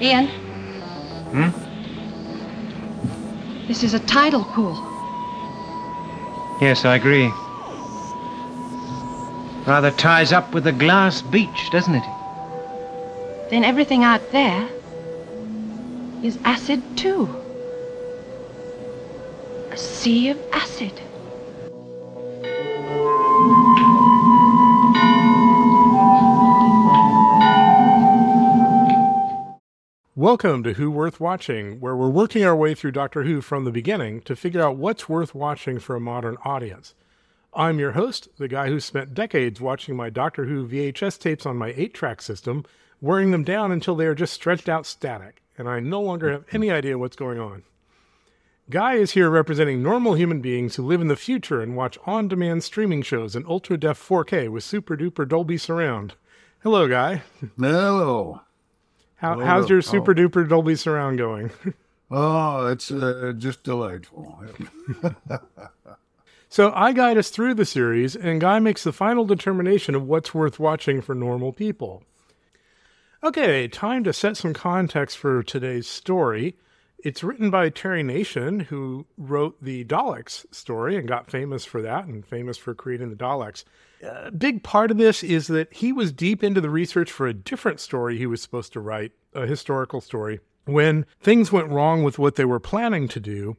[0.00, 0.26] Ian?
[1.30, 1.50] Hmm?
[3.68, 4.74] This is a tidal pool.
[6.60, 7.30] Yes, I agree.
[9.66, 12.04] Rather ties up with the glass beach, doesn't it?
[13.50, 14.68] Then everything out there
[16.24, 17.39] is acid too.
[20.00, 20.92] Sea of acid.
[30.16, 33.70] Welcome to Who Worth Watching, where we're working our way through Doctor Who from the
[33.70, 36.94] beginning to figure out what's worth watching for a modern audience.
[37.52, 41.58] I'm your host, the guy who spent decades watching my Doctor Who VHS tapes on
[41.58, 42.64] my 8 track system,
[43.02, 46.46] wearing them down until they are just stretched out static, and I no longer have
[46.52, 47.64] any idea what's going on.
[48.70, 52.28] Guy is here representing normal human beings who live in the future and watch on
[52.28, 56.14] demand streaming shows in ultra def 4K with super duper Dolby surround.
[56.62, 57.22] Hello, Guy.
[57.58, 58.42] Hello.
[59.16, 59.44] How, Hello.
[59.44, 59.82] how's your Oh.
[59.82, 61.50] super duper Dolby surround going?
[62.12, 64.42] Oh, it's uh, just delightful.
[66.48, 70.34] So I guide us through the series, and Guy makes the final determination of what's
[70.34, 72.02] worth watching for normal people.
[73.22, 76.56] Okay, time to set some context for today's story.
[77.02, 82.06] It's written by Terry Nation, who wrote the Daleks story and got famous for that
[82.06, 83.64] and famous for creating the Daleks.
[84.02, 87.34] A big part of this is that he was deep into the research for a
[87.34, 90.40] different story he was supposed to write, a historical story.
[90.66, 93.56] When things went wrong with what they were planning to do,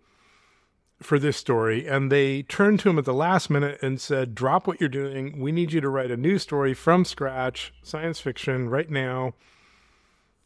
[1.02, 4.68] for this story and they turned to him at the last minute and said drop
[4.68, 8.70] what you're doing we need you to write a new story from scratch science fiction
[8.70, 9.34] right now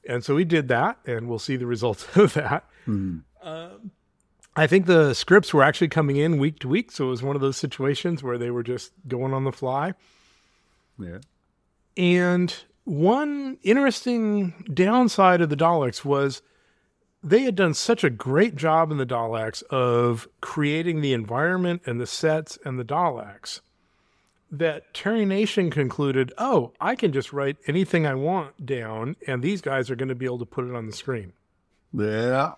[0.07, 2.65] and so we did that and we'll see the results of that.
[3.41, 3.91] Um,
[4.55, 7.35] i think the scripts were actually coming in week to week so it was one
[7.35, 9.93] of those situations where they were just going on the fly.
[10.97, 11.17] Yeah.
[11.97, 16.41] and one interesting downside of the Daleks was
[17.23, 21.99] they had done such a great job in the Daleks of creating the environment and
[21.99, 23.61] the sets and the Daleks
[24.51, 29.61] that Terry Nation concluded, oh, I can just write anything I want down, and these
[29.61, 31.33] guys are going to be able to put it on the screen.
[31.93, 32.53] Yeah.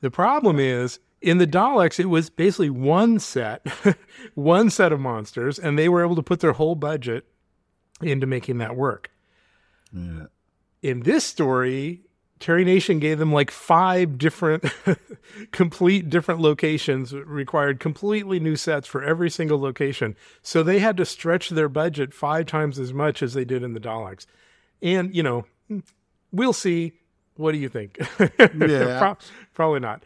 [0.00, 3.66] The problem is in the Daleks, it was basically one set,
[4.34, 7.24] one set of monsters, and they were able to put their whole budget
[8.00, 9.10] into making that work.
[9.92, 10.26] Yeah.
[10.82, 12.02] In this story,
[12.42, 14.64] Terry Nation gave them like five different,
[15.52, 20.16] complete different locations, required completely new sets for every single location.
[20.42, 23.74] So they had to stretch their budget five times as much as they did in
[23.74, 24.26] the Daleks.
[24.82, 25.46] And, you know,
[26.32, 26.94] we'll see.
[27.36, 27.98] What do you think?
[28.58, 28.98] Yeah.
[28.98, 29.16] Pro-
[29.54, 30.02] probably not.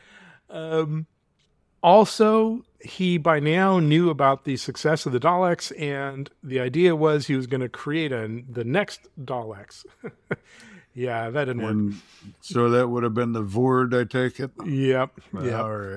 [0.50, 1.06] Um,
[1.82, 7.26] also, he by now knew about the success of the Daleks, and the idea was
[7.26, 9.86] he was going to create a, the next Daleks.
[10.96, 11.94] yeah, that didn't work.
[12.40, 14.50] So that would have been the Vord, I take it.
[14.64, 15.20] Yep.
[15.30, 15.44] Right.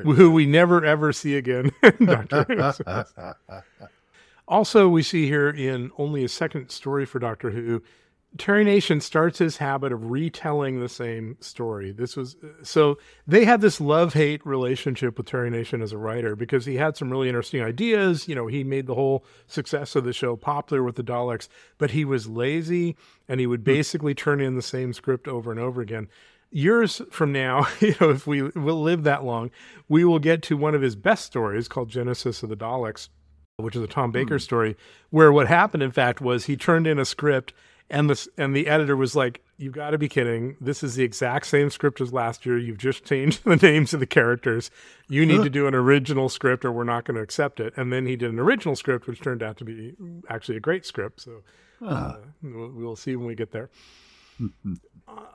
[0.03, 1.71] Who we never ever see again.
[4.47, 7.83] Also, we see here in only a second story for Doctor Who,
[8.37, 11.91] Terry Nation starts his habit of retelling the same story.
[11.91, 16.35] This was so they had this love hate relationship with Terry Nation as a writer
[16.35, 18.27] because he had some really interesting ideas.
[18.27, 21.47] You know, he made the whole success of the show popular with the Daleks,
[21.79, 22.95] but he was lazy
[23.27, 23.65] and he would hmm.
[23.65, 26.07] basically turn in the same script over and over again
[26.51, 29.51] years from now, you know, if we will live that long,
[29.87, 33.09] we will get to one of his best stories called Genesis of the Daleks,
[33.57, 34.39] which is a Tom Baker hmm.
[34.39, 34.77] story,
[35.09, 37.53] where what happened, in fact, was he turned in a script
[37.89, 40.57] and the and the editor was like, "You've got to be kidding!
[40.61, 42.57] This is the exact same script as last year.
[42.57, 44.69] You've just changed the names of the characters.
[45.07, 47.91] You need to do an original script, or we're not going to accept it." And
[47.91, 49.95] then he did an original script, which turned out to be
[50.29, 51.21] actually a great script.
[51.21, 51.43] So
[51.85, 53.69] uh, we'll, we'll see when we get there.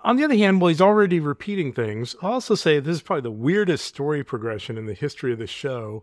[0.03, 3.23] On the other hand, while he's already repeating things, I'll also say this is probably
[3.23, 6.03] the weirdest story progression in the history of the show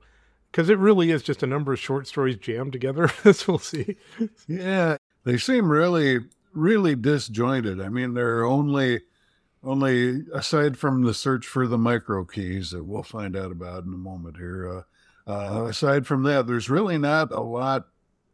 [0.51, 3.95] because it really is just a number of short stories jammed together, as we'll see.
[4.47, 4.97] Yeah.
[5.23, 6.19] They seem really,
[6.53, 7.79] really disjointed.
[7.81, 9.01] I mean, they're only,
[9.63, 13.93] only aside from the search for the micro keys that we'll find out about in
[13.93, 14.85] a moment here.
[15.27, 17.87] Uh, uh, aside from that, there's really not a lot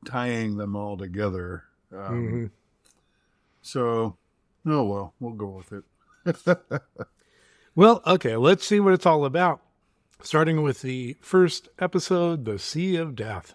[0.05, 1.63] tying them all together.
[1.93, 2.51] Um, Mhm.
[3.61, 4.15] So,
[4.65, 6.81] oh well, we'll go with it.
[7.75, 9.61] Well, okay, let's see what it's all about.
[10.23, 13.53] Starting with the first episode, The Sea of Death.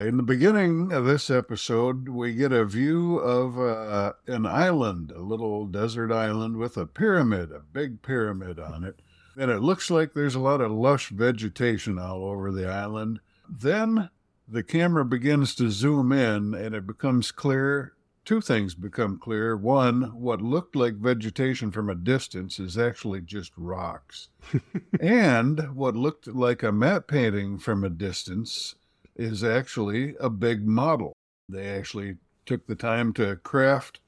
[0.00, 5.22] In the beginning of this episode, we get a view of uh, an island, a
[5.22, 9.02] little desert island with a pyramid, a big pyramid on it.
[9.36, 13.18] and it looks like there's a lot of lush vegetation all over the island.
[13.48, 14.08] Then
[14.46, 17.94] the camera begins to zoom in and it becomes clear.
[18.24, 19.56] Two things become clear.
[19.56, 24.28] One, what looked like vegetation from a distance is actually just rocks.
[25.00, 28.76] and what looked like a map painting from a distance
[29.18, 31.12] is actually a big model.
[31.48, 32.16] They actually
[32.46, 34.00] took the time to craft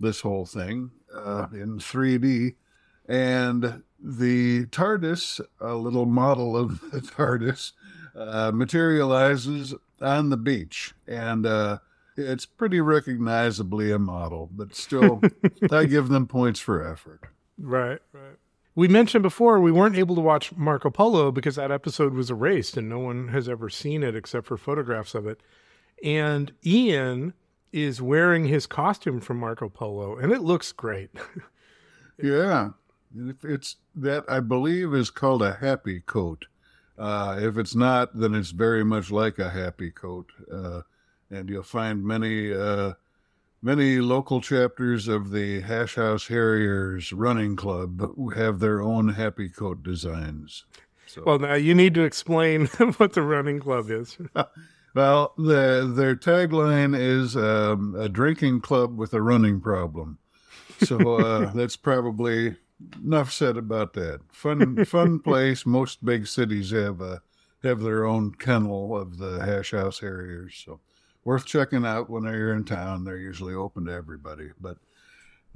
[0.00, 2.54] this whole thing uh, in 3D.
[3.08, 7.72] And the TARDIS, a little model of the TARDIS,
[8.14, 10.94] uh, materializes on the beach.
[11.06, 11.78] And uh,
[12.16, 15.20] it's pretty recognizably a model, but still,
[15.70, 17.20] I give them points for effort.
[17.58, 18.36] Right, right.
[18.76, 22.76] We mentioned before we weren't able to watch Marco Polo because that episode was erased
[22.76, 25.40] and no one has ever seen it except for photographs of it.
[26.04, 27.32] And Ian
[27.72, 31.08] is wearing his costume from Marco Polo and it looks great.
[32.22, 32.70] yeah.
[33.42, 36.44] It's that I believe is called a happy coat.
[36.98, 40.30] Uh, if it's not, then it's very much like a happy coat.
[40.52, 40.82] Uh,
[41.30, 42.92] and you'll find many uh,
[43.66, 49.82] Many local chapters of the Hash House Harriers Running Club have their own happy coat
[49.82, 50.64] designs.
[51.08, 51.24] So.
[51.26, 52.66] Well, now you need to explain
[52.98, 54.18] what the running club is.
[54.94, 60.18] well, the, their tagline is um, a drinking club with a running problem.
[60.84, 62.54] So uh, that's probably
[63.04, 64.20] enough said about that.
[64.30, 65.66] Fun, fun place.
[65.66, 67.20] Most big cities have a
[67.64, 70.62] have their own kennel of the Hash House Harriers.
[70.64, 70.78] So
[71.26, 73.02] worth checking out when they're in town.
[73.02, 74.52] They're usually open to everybody.
[74.60, 74.78] But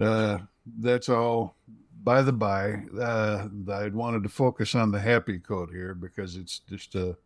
[0.00, 1.54] uh, that's all
[2.02, 2.82] by the by.
[3.00, 7.16] Uh, I wanted to focus on the happy coat here because it's just a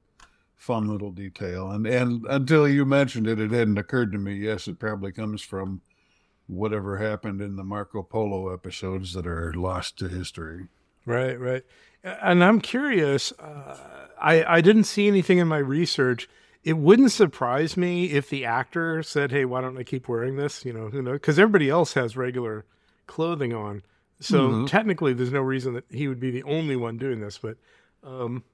[0.57, 1.71] fun little detail.
[1.71, 4.35] And and until you mentioned it, it hadn't occurred to me.
[4.35, 5.81] Yes, it probably comes from
[6.47, 10.69] whatever happened in the Marco Polo episodes that are lost to history.
[11.07, 11.63] Right, right.
[12.03, 13.33] And I'm curious.
[13.33, 13.79] Uh,
[14.21, 16.29] I I didn't see anything in my research
[16.65, 20.65] it wouldn't surprise me if the actor said, "Hey, why don't I keep wearing this?"
[20.65, 21.15] You know, who knows?
[21.15, 22.65] Because everybody else has regular
[23.07, 23.83] clothing on,
[24.21, 24.67] so mm-hmm.
[24.67, 27.39] technically, there's no reason that he would be the only one doing this.
[27.39, 27.59] But
[28.03, 28.45] um,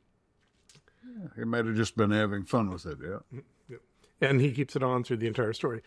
[1.05, 3.19] yeah, he might have just been having fun with it, yeah.
[3.35, 3.75] Mm-hmm.
[4.21, 5.81] And he keeps it on through the entire story.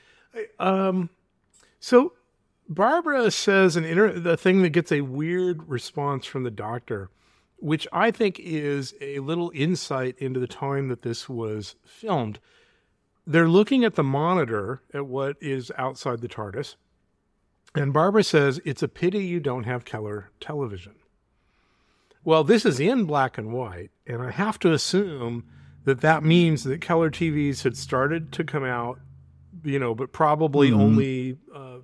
[0.60, 1.10] Um,
[1.80, 2.14] so
[2.68, 7.10] Barbara says an inter- the thing that gets a weird response from the doctor
[7.64, 12.40] which I think is a little insight into the time that this was filmed.
[13.26, 16.76] They're looking at the monitor at what is outside the TARDIS,
[17.74, 20.96] and Barbara says, It's a pity you don't have color television.
[22.26, 25.46] Well, this is in black and white, and I have to assume
[25.86, 29.00] that that means that color TVs had started to come out,
[29.64, 30.82] you know, but probably mm-hmm.
[30.82, 31.78] only uh,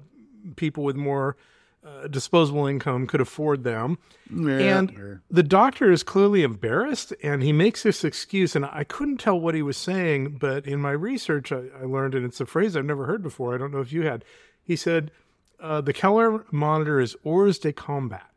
[0.57, 1.37] people with more
[1.85, 3.97] uh, disposable income could afford them.
[4.29, 8.55] Yeah, and the doctor is clearly embarrassed and he makes this excuse.
[8.55, 12.15] And I couldn't tell what he was saying, but in my research, I, I learned,
[12.15, 13.55] and it's a phrase I've never heard before.
[13.55, 14.25] I don't know if you had.
[14.61, 15.11] He said,
[15.59, 18.29] uh, the color monitor is hors de combat.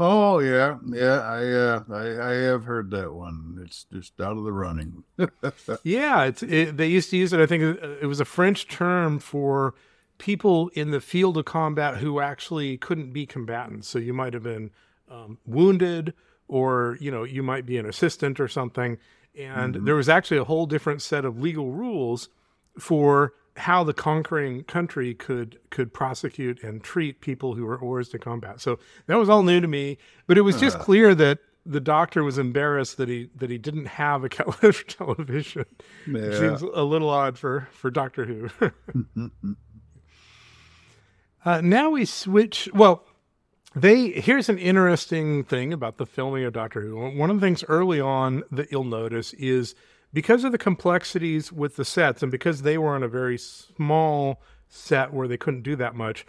[0.00, 1.20] Oh yeah, yeah.
[1.20, 3.60] I, uh, I I have heard that one.
[3.64, 5.02] It's just out of the running.
[5.82, 7.40] yeah, it's it, they used to use it.
[7.40, 9.74] I think it was a French term for
[10.18, 13.88] people in the field of combat who actually couldn't be combatants.
[13.88, 14.70] So you might have been
[15.10, 16.12] um, wounded,
[16.48, 18.98] or you know, you might be an assistant or something.
[19.38, 19.84] And mm-hmm.
[19.84, 22.28] there was actually a whole different set of legal rules
[22.78, 28.18] for how the conquering country could could prosecute and treat people who were hors de
[28.18, 28.60] combat.
[28.60, 30.80] So that was all new to me, but it was just uh.
[30.80, 35.66] clear that the doctor was embarrassed that he that he didn't have a color television.
[36.06, 36.38] Yeah.
[36.38, 38.48] Seems a little odd for for Doctor Who.
[41.44, 42.68] Uh, now we switch.
[42.74, 43.04] Well,
[43.74, 46.96] they here's an interesting thing about the filming of Doctor Who.
[47.16, 49.74] One of the things early on that you'll notice is
[50.12, 54.40] because of the complexities with the sets and because they were on a very small
[54.68, 56.26] set where they couldn't do that much.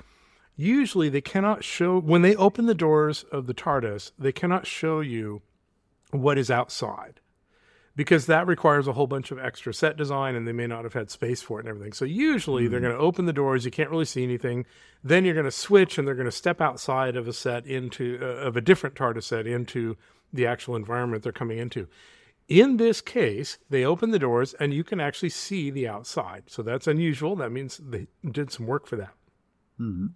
[0.56, 4.12] Usually, they cannot show when they open the doors of the TARDIS.
[4.20, 5.42] They cannot show you
[6.12, 7.22] what is outside
[8.00, 10.94] because that requires a whole bunch of extra set design and they may not have
[10.94, 11.92] had space for it and everything.
[11.92, 12.86] So usually mm they're hmm.
[12.86, 14.66] going to open the doors, you can't really see anything.
[15.04, 18.18] Then you're going to switch and they're going to step outside of a set into
[18.22, 19.98] uh, of a different TARDIS set into
[20.32, 21.90] the actual environment they're coming into.
[22.48, 26.44] In this case, they open the doors and you can actually see the outside.
[26.48, 27.36] So that's unusual.
[27.36, 29.14] That means they did some work for that.
[29.78, 30.08] Mm-hmm.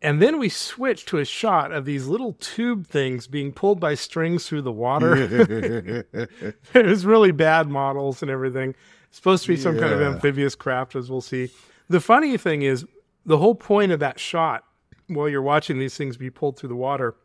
[0.00, 3.94] And then we switch to a shot of these little tube things being pulled by
[3.94, 5.14] strings through the water.
[6.74, 8.74] it was really bad models and everything.
[9.08, 9.80] It's supposed to be some yeah.
[9.82, 11.50] kind of amphibious craft, as we'll see.
[11.88, 12.84] The funny thing is,
[13.26, 14.64] the whole point of that shot,
[15.08, 17.16] while you're watching these things be pulled through the water,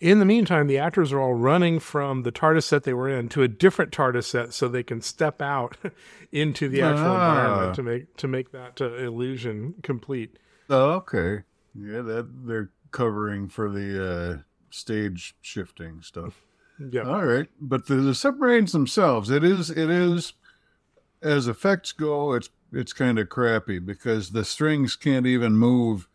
[0.00, 3.28] In the meantime, the actors are all running from the TARDIS set they were in
[3.30, 5.76] to a different TARDIS set so they can step out
[6.32, 7.28] into the actual Ah.
[7.30, 10.38] environment to make to make that uh, illusion complete.
[10.70, 11.42] Oh, okay.
[11.80, 14.38] Yeah, that they're covering for the uh,
[14.70, 16.42] stage shifting stuff.
[16.90, 17.02] Yeah.
[17.02, 20.32] All right, but the, the submarines themselves, it is it is
[21.22, 26.08] as effects go, it's it's kind of crappy because the strings can't even move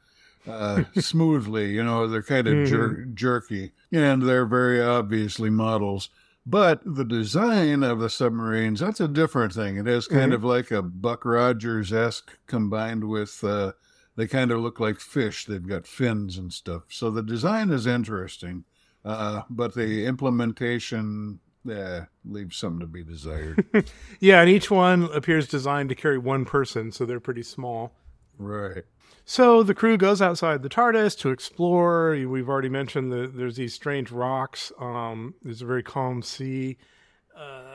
[0.48, 1.72] uh, smoothly.
[1.72, 6.10] You know, they're kind of jer- jerky, and they're very obviously models.
[6.46, 9.78] But the design of the submarines, that's a different thing.
[9.78, 13.72] It is kind of like a Buck Rogers esque combined with, uh,
[14.16, 15.46] they kind of look like fish.
[15.46, 16.84] They've got fins and stuff.
[16.90, 18.66] So the design is interesting,
[19.04, 23.66] uh, but the implementation yeah, leaves something to be desired.
[24.20, 27.94] Yeah, and each one appears designed to carry one person, so they're pretty small.
[28.38, 28.84] right.
[29.26, 32.12] So the crew goes outside the TARDIS to explore.
[32.12, 34.74] We've already mentioned that there's these strange rocks.
[34.82, 36.78] Um, there's a very calm sea.
[37.34, 37.73] Uh,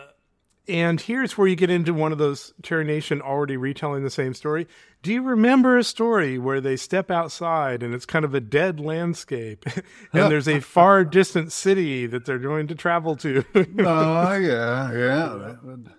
[0.68, 4.34] and here's where you get into one of those Terry Nation already retelling the same
[4.34, 4.66] story.
[5.02, 8.80] Do you remember a story where they step outside and it's kind of a dead
[8.80, 9.64] landscape
[10.12, 13.44] and there's a far distant city that they're going to travel to?
[13.54, 15.38] Oh, yeah, yeah.
[15.38, 15.90] that would-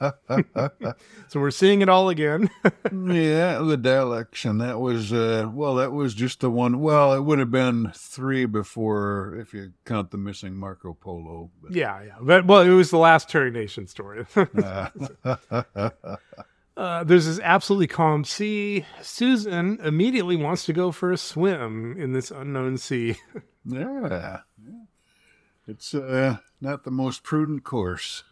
[1.28, 2.50] so we're seeing it all again.
[2.92, 6.80] Yeah, the Daleks, and that was uh well, that was just the one.
[6.80, 11.50] Well, it would have been three before if you count the missing Marco Polo.
[11.62, 12.14] But, yeah, yeah.
[12.20, 14.24] But well, it was the last Terry Nation story.
[14.36, 14.88] uh,
[16.76, 18.84] Uh, there's this absolutely calm sea.
[19.00, 23.16] Susan immediately wants to go for a swim in this unknown sea.
[23.64, 24.84] yeah, yeah.
[25.66, 28.24] it's uh not the most prudent course.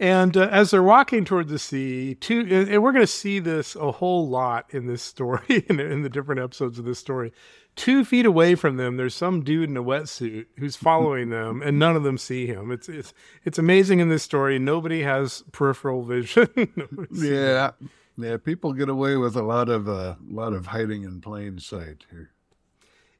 [0.00, 3.76] And uh, as they're walking toward the sea, two, and we're going to see this
[3.76, 7.32] a whole lot in this story, in, in the different episodes of this story.
[7.76, 11.76] Two feet away from them, there's some dude in a wetsuit who's following them, and
[11.76, 12.70] none of them see him.
[12.70, 13.12] It's it's
[13.44, 14.60] it's amazing in this story.
[14.60, 16.48] Nobody has peripheral vision.
[17.12, 17.72] Yeah,
[18.16, 18.36] yeah.
[18.36, 22.30] People get away with a lot of a lot of hiding in plain sight here.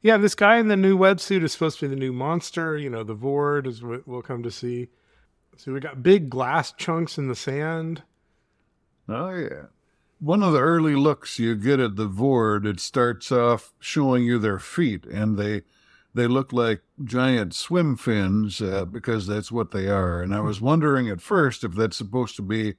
[0.03, 2.77] Yeah, this guy in the new wetsuit is supposed to be the new monster.
[2.77, 4.89] You know, the Vord is what we'll come to see.
[5.57, 8.03] So we got big glass chunks in the sand.
[9.09, 9.67] Oh yeah.
[10.21, 14.39] One of the early looks you get at the Vord, it starts off showing you
[14.39, 15.63] their feet, and they
[16.15, 20.23] they look like giant swim fins uh, because that's what they are.
[20.23, 22.75] And I was wondering at first if that's supposed to be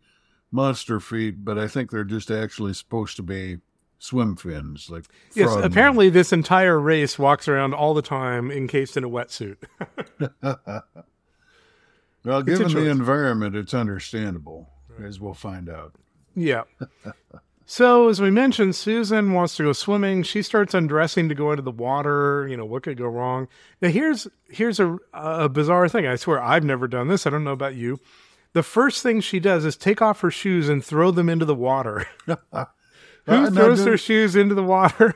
[0.52, 3.58] monster feet, but I think they're just actually supposed to be
[4.00, 9.04] swim fins, like Yes, apparently this entire race walks around all the time encased in
[9.04, 9.58] a wetsuit.
[12.26, 14.70] Well, It's given the environment, it's understandable,
[15.02, 15.94] as we'll find out.
[16.36, 16.64] yeah.
[17.68, 20.22] So as we mentioned, Susan wants to go swimming.
[20.22, 22.48] She starts undressing to go into the water.
[22.48, 23.48] You know what could go wrong?
[23.82, 26.06] Now here's here's a, a bizarre thing.
[26.06, 27.26] I swear I've never done this.
[27.26, 28.00] I don't know about you.
[28.54, 31.56] The first thing she does is take off her shoes and throw them into the
[31.56, 32.06] water.
[32.28, 35.16] Who Uh, throws do- their shoes into the water?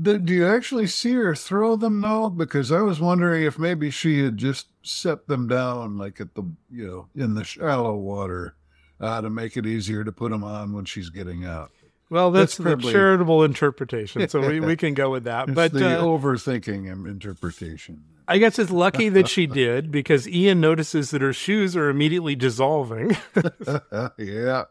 [0.00, 2.28] Do, do you actually see her throw them now?
[2.28, 6.42] Because I was wondering if maybe she had just set them down, like at the
[6.70, 8.54] you know in the shallow water,
[9.00, 11.70] uh, to make it easier to put them on when she's getting out.
[12.08, 15.48] Well, that's, That's the charitable interpretation, so we, we can go with that.
[15.48, 18.04] It's but the uh, overthinking interpretation.
[18.28, 22.36] I guess it's lucky that she did because Ian notices that her shoes are immediately
[22.36, 23.16] dissolving,
[24.18, 24.64] yeah,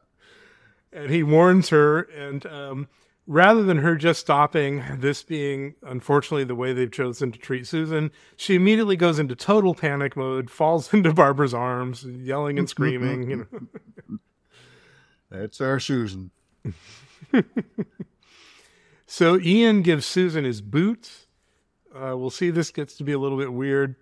[0.94, 2.02] and he warns her.
[2.02, 2.88] And um,
[3.28, 8.12] rather than her just stopping, this being unfortunately the way they've chosen to treat Susan,
[8.36, 13.30] she immediately goes into total panic mode, falls into Barbara's arms, yelling and screaming.
[13.30, 13.48] You
[14.08, 14.18] know.
[15.30, 16.32] that's our Susan.
[19.08, 21.28] So Ian gives Susan his boots.
[21.94, 23.96] Uh, we'll see this gets to be a little bit weird.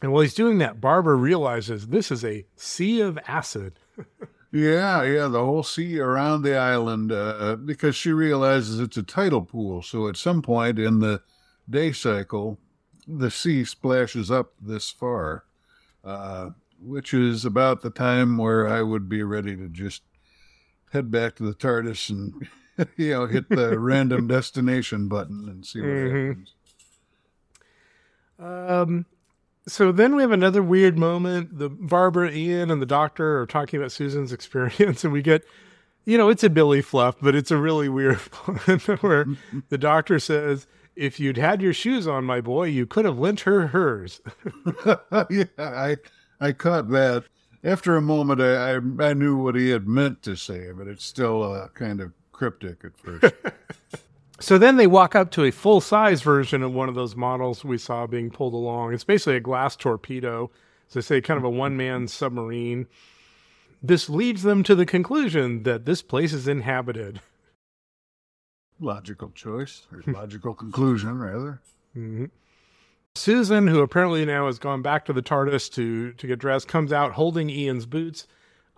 [0.00, 3.78] And while he's doing that, Barbara realizes this is a sea of acid.
[4.50, 9.42] Yeah, yeah, the whole sea around the island, uh, because she realizes it's a tidal
[9.42, 9.82] pool.
[9.82, 11.20] So at some point in the
[11.68, 12.58] day cycle,
[13.06, 15.44] the sea splashes up this far,
[16.02, 16.50] uh,
[16.80, 20.02] which is about the time where I would be ready to just
[20.92, 22.48] head back to the TARDIS and,
[22.96, 26.28] you know, hit the random destination button and see what Mhm.
[26.28, 26.54] happens.
[28.38, 29.04] Um,
[29.68, 31.58] so then we have another weird moment.
[31.58, 35.44] The Barbara, Ian, and the doctor are talking about Susan's experience, and we get,
[36.04, 39.26] you know, it's a Billy fluff, but it's a really weird one where
[39.68, 43.40] the doctor says, "If you'd had your shoes on, my boy, you could have lent
[43.40, 44.20] her hers."
[45.30, 45.96] yeah, I
[46.40, 47.24] I caught that.
[47.64, 51.04] After a moment, I, I I knew what he had meant to say, but it's
[51.04, 53.34] still uh, kind of cryptic at first.
[54.40, 57.64] So then they walk up to a full size version of one of those models
[57.64, 58.94] we saw being pulled along.
[58.94, 60.50] It's basically a glass torpedo.
[60.86, 62.86] So they say kind of a one man submarine.
[63.82, 67.20] This leads them to the conclusion that this place is inhabited.
[68.80, 71.60] Logical choice, or logical conclusion, rather.
[71.96, 72.26] Mm-hmm.
[73.14, 76.92] Susan, who apparently now has gone back to the TARDIS to, to get dressed, comes
[76.92, 78.26] out holding Ian's boots.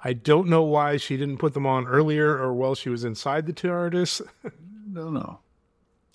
[0.02, 3.46] I don't know why she didn't put them on earlier or while she was inside
[3.46, 4.22] the TARDIS.
[4.92, 5.40] Don't know.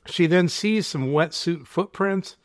[0.08, 2.38] She then sees some wetsuit footprints,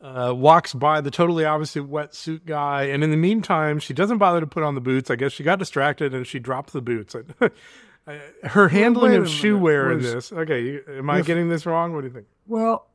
[0.00, 4.40] uh, walks by the totally obviously wetsuit guy, and in the meantime, she doesn't bother
[4.40, 5.10] to put on the boots.
[5.10, 7.14] I guess she got distracted and she dropped the boots.
[8.44, 10.30] Her handling of shoe wear in this.
[10.32, 11.94] Okay, you- am I If- getting this wrong?
[11.94, 12.26] What do you think?
[12.46, 12.86] Well,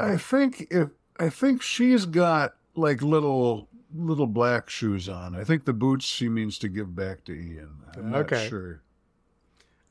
[0.00, 0.88] I think if
[1.20, 5.34] I think she's got like little little black shoes on.
[5.36, 7.70] I think the boots she means to give back to Ian.
[7.96, 8.48] I'm not Okay.
[8.48, 8.82] sure.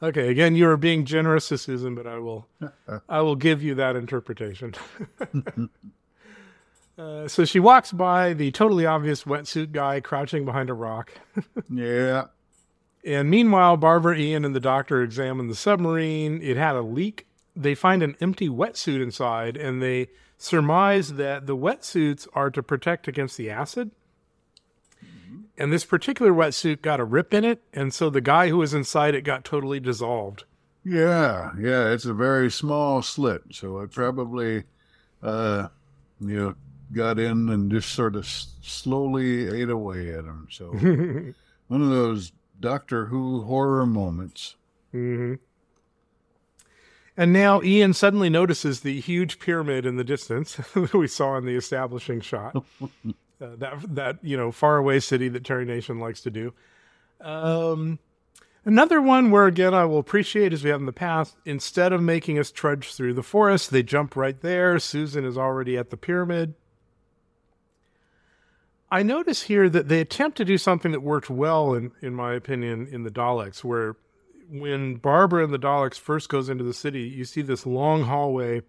[0.02, 2.48] Okay, again, you are being generous to Susan, but I will,
[3.10, 4.76] I will give you that interpretation.
[7.00, 11.14] uh, so she walks by the totally obvious wetsuit guy crouching behind a rock.
[11.70, 12.26] Yeah.
[13.06, 16.42] And meanwhile, Barbara, Ian, and the doctor examine the submarine.
[16.42, 17.26] It had a leak.
[17.56, 23.08] They find an empty wetsuit inside, and they surmise that the wetsuits are to protect
[23.08, 23.92] against the acid.
[25.58, 28.74] And this particular wetsuit got a rip in it, and so the guy who was
[28.74, 30.44] inside it got totally dissolved.
[30.84, 34.64] Yeah, yeah, it's a very small slit, so it probably,
[35.24, 35.68] uh,
[36.22, 36.56] you know,
[36.94, 40.48] got in and just sort of s- slowly ate away at him.
[40.50, 40.68] So
[41.68, 44.56] one of those Doctor Who horror moments.
[44.94, 45.36] Mm-hmm.
[47.20, 51.46] And now Ian suddenly notices the huge pyramid in the distance that we saw in
[51.46, 52.64] the establishing shot.
[53.42, 56.54] uh, that that you know faraway city that Terry Nation likes to do.
[57.22, 58.00] Um,
[58.66, 61.36] another one where again I will appreciate as we have in the past.
[61.46, 64.80] Instead of making us trudge through the forest, they jump right there.
[64.80, 66.56] Susan is already at the pyramid.
[68.90, 72.34] I notice here that they attempt to do something that worked well, in in my
[72.34, 73.98] opinion, in the Daleks, where
[74.50, 78.62] when Barbara and the Daleks first goes into the city, you see this long hallway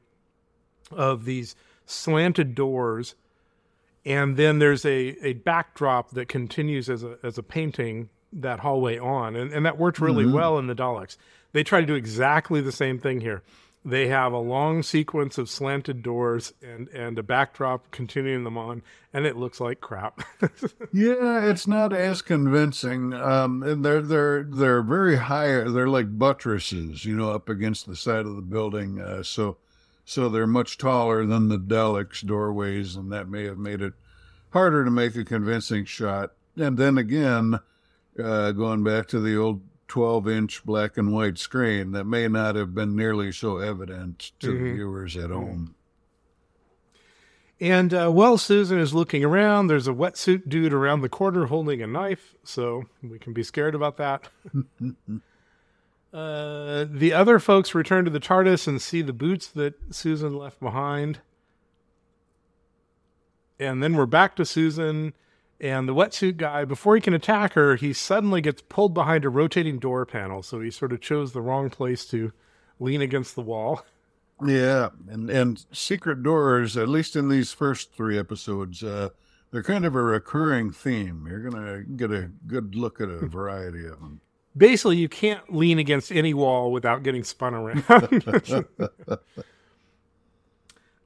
[0.90, 1.54] of these
[1.86, 3.14] slanted doors,
[4.08, 8.98] and then there's a, a backdrop that continues as a as a painting that hallway
[8.98, 11.16] on, and, and that worked really well in the Daleks.
[11.52, 13.42] They try to do exactly the same thing here.
[13.84, 18.82] They have a long sequence of slanted doors and and a backdrop continuing them on,
[19.12, 20.22] and it looks like crap.
[20.90, 23.12] Yeah, it's not as convincing.
[23.12, 25.48] Um, and they're they're they're very high.
[25.68, 29.00] They're like buttresses, you know, up against the side of the building.
[29.00, 29.58] Uh, so
[30.08, 33.92] so they're much taller than the Daleks' doorways, and that may have made it
[34.54, 36.32] harder to make a convincing shot.
[36.56, 37.60] And then again,
[38.18, 42.56] uh, going back to the old 12 inch black and white screen, that may not
[42.56, 45.74] have been nearly so evident to the viewers at home.
[47.60, 51.82] And uh, while Susan is looking around, there's a wetsuit dude around the corner holding
[51.82, 54.26] a knife, so we can be scared about that.
[56.12, 60.60] uh, the other folks return to the TARDIS and see the boots that Susan left
[60.60, 61.20] behind.
[63.60, 65.12] And then we're back to Susan
[65.60, 66.64] and the wetsuit guy.
[66.64, 70.60] Before he can attack her, he suddenly gets pulled behind a rotating door panel, so
[70.60, 72.32] he sort of chose the wrong place to
[72.78, 73.84] lean against the wall.
[74.44, 79.08] Yeah, and and secret doors, at least in these first three episodes, uh,
[79.50, 81.26] they're kind of a recurring theme.
[81.28, 84.20] You're gonna get a good look at a variety of them.
[84.58, 87.84] Basically you can't lean against any wall without getting spun around.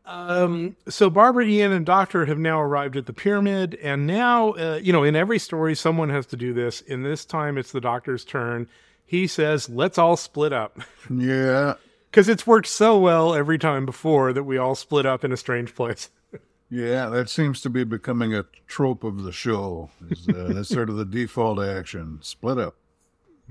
[0.07, 4.81] um, so Barbara, Ian, and Doctor have now arrived at the pyramid, and now uh,
[4.83, 6.81] you know in every story someone has to do this.
[6.81, 8.69] In this time, it's the Doctor's turn.
[9.05, 10.79] He says, "Let's all split up,"
[11.11, 11.75] Yeah,
[12.11, 15.37] because it's worked so well every time before that we all split up in a
[15.37, 16.09] strange place.
[16.71, 19.91] yeah, that seems to be becoming a trope of the show.
[20.09, 22.19] Is, uh, that's sort of the default action.
[22.23, 22.77] Split up.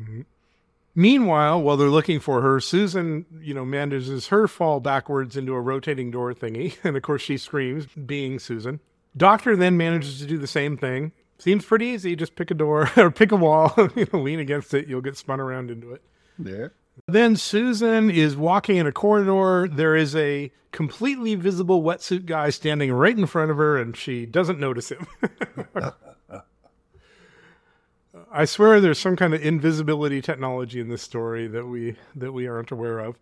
[0.02, 0.22] Mm-hmm.
[0.94, 5.62] Meanwhile, while they're looking for her, Susan, you know, manages her fall backwards into a
[5.62, 8.80] rotating door thingy, and of course she screams, being Susan.
[9.16, 11.12] Doctor then manages to do the same thing.
[11.38, 12.16] Seems pretty easy.
[12.16, 14.88] Just pick a door or pick a wall, you know, lean against it.
[14.88, 16.02] You'll get spun around into it.
[16.38, 16.68] Yeah.
[17.08, 19.68] Then Susan is walking in a corridor.
[19.74, 24.26] There is a completely visible wetsuit guy standing right in front of her, and she
[24.26, 25.08] doesn't notice him.
[25.74, 25.92] Uh,
[28.34, 32.48] I swear there's some kind of invisibility technology in this story that we that we
[32.48, 33.18] aren't aware of.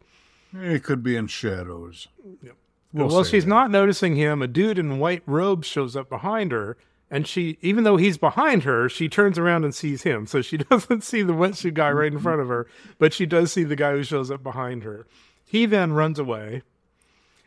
[0.54, 2.08] It could be in shadows.
[2.44, 2.56] Yep.
[2.92, 3.50] We'll well, say she's that.
[3.50, 4.42] not noticing him.
[4.42, 6.76] A dude in white robes shows up behind her,
[7.12, 10.26] and she, even though he's behind her, she turns around and sees him.
[10.26, 12.24] So she doesn't see the wetsuit guy right in mm-hmm.
[12.24, 12.68] front of her,
[12.98, 15.06] but she does see the guy who shows up behind her.
[15.46, 16.64] He then runs away.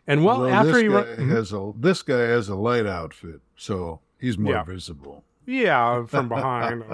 [0.06, 1.30] And well, after he run, mm-hmm.
[1.30, 4.64] has a this guy has a light outfit, so he's more Yeah.
[4.64, 5.24] visible.
[5.46, 6.84] yeah, from behind.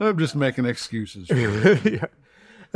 [0.00, 1.30] I'm just making excuses.
[1.84, 2.06] Yeah.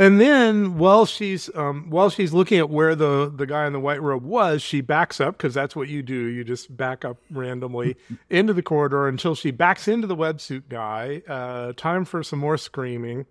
[0.01, 3.81] And then while she's um, while she's looking at where the the guy in the
[3.81, 6.15] white robe was, she backs up because that's what you do.
[6.15, 7.97] You just back up randomly
[8.29, 11.21] into the corridor until she backs into the websuit guy.
[11.27, 13.25] Uh, time for some more screaming.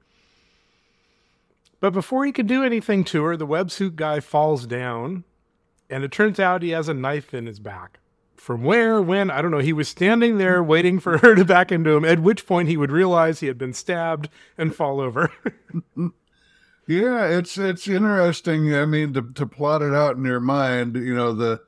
[1.81, 5.25] But before he can do anything to her, the websuit guy falls down,
[5.89, 7.99] and it turns out he has a knife in his back.
[8.39, 9.59] From where, when, I don't know.
[9.59, 12.77] He was standing there waiting for her to back into him, at which point he
[12.77, 15.31] would realize he had been stabbed and fall over.
[16.89, 18.75] Yeah, it's it's interesting.
[18.75, 21.61] I mean, to to plot it out in your mind, you know, the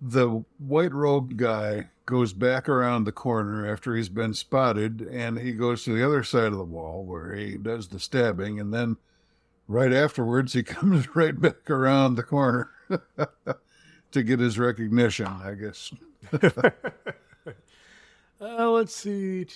[0.00, 5.52] the white robed guy goes back around the corner after he's been spotted, and he
[5.52, 8.96] goes to the other side of the wall where he does the stabbing, and then
[9.66, 12.70] right afterwards he comes right back around the corner
[14.12, 15.26] to get his recognition.
[15.26, 15.92] I guess.
[18.40, 19.46] Uh, let's see.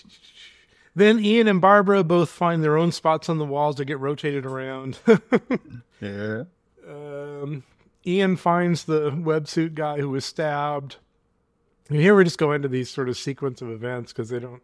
[0.95, 4.47] Then Ian and Barbara both find their own spots on the walls to get rotated
[4.47, 4.99] around.
[6.01, 6.43] Yeah.
[6.89, 7.63] um,
[8.05, 10.97] Ian finds the websuit guy who was stabbed.
[11.89, 14.63] And here we just go into these sort of sequence of events because they don't,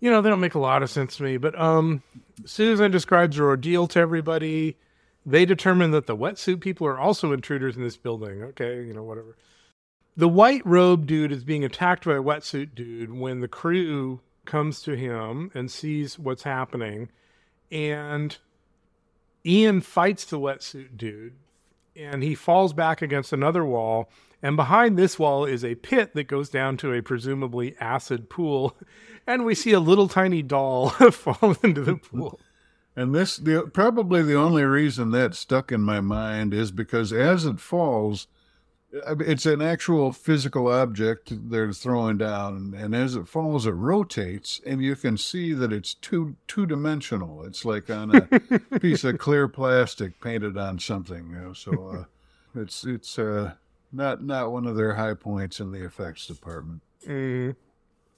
[0.00, 1.36] you know, they don't make a lot of sense to me.
[1.36, 2.02] But um,
[2.46, 4.78] Susan describes her ordeal to everybody.
[5.24, 8.42] They determine that the wetsuit people are also intruders in this building.
[8.42, 9.36] Okay, you know, whatever.
[10.16, 14.82] The white robe dude is being attacked by a wetsuit dude when the crew comes
[14.82, 17.08] to him and sees what's happening.
[17.70, 18.36] And
[19.46, 21.34] Ian fights the wetsuit dude
[21.96, 24.10] and he falls back against another wall.
[24.42, 28.76] And behind this wall is a pit that goes down to a presumably acid pool.
[29.24, 32.40] And we see a little tiny doll fall into the pool.
[32.94, 37.46] And this, the, probably the only reason that stuck in my mind is because as
[37.46, 38.26] it falls,
[38.92, 44.82] it's an actual physical object they're throwing down, and as it falls, it rotates, and
[44.82, 47.42] you can see that it's two two dimensional.
[47.44, 48.20] It's like on a
[48.80, 51.30] piece of clear plastic painted on something.
[51.30, 52.04] You know, so uh,
[52.60, 53.52] it's it's uh,
[53.92, 56.82] not not one of their high points in the effects department.
[57.06, 57.56] Mm.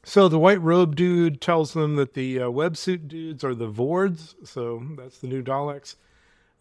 [0.05, 4.35] So the white robe dude tells them that the uh, websuit dudes are the Vords.
[4.45, 5.97] So that's the new Daleks.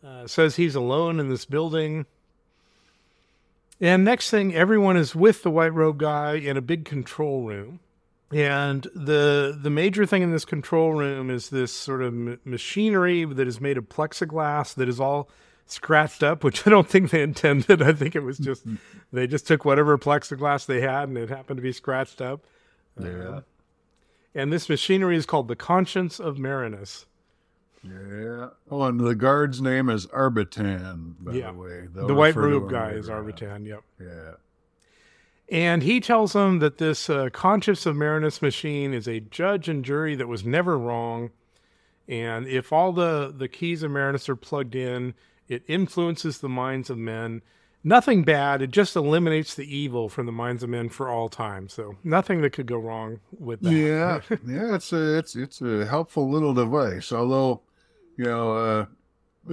[0.03, 2.05] Uh, says he's alone in this building.
[3.79, 7.79] And next thing, everyone is with the white robe guy in a big control room.
[8.31, 13.25] And the the major thing in this control room is this sort of m- machinery
[13.25, 15.29] that is made of plexiglass that is all
[15.67, 17.81] scratched up, which I don't think they intended.
[17.81, 18.65] I think it was just
[19.11, 22.43] they just took whatever plexiglass they had and it happened to be scratched up.
[22.99, 23.41] Yeah,
[24.35, 27.05] And this machinery is called the Conscience of Marinus.
[27.83, 28.49] yeah.
[28.71, 31.51] Oh, and the guard's name is Arbitan, by Yeah.
[31.51, 31.87] the way.
[31.93, 33.09] They'll the white robe guy is.
[33.09, 33.65] Arbitan.
[33.65, 33.83] Yep.
[33.99, 34.31] Yeah.
[35.49, 39.83] And he tells them that this uh, Conscience of Marinus machine is a judge and
[39.83, 41.31] jury that was never wrong.
[42.07, 45.13] And if all the, the keys of Marinus are plugged in,
[45.49, 47.41] it influences the minds of men.
[47.83, 48.61] Nothing bad.
[48.61, 51.67] It just eliminates the evil from the minds of men for all time.
[51.67, 53.71] So nothing that could go wrong with that.
[53.73, 57.11] Yeah, yeah, it's a it's it's a helpful little device.
[57.11, 57.61] Although,
[58.15, 58.85] you know, uh,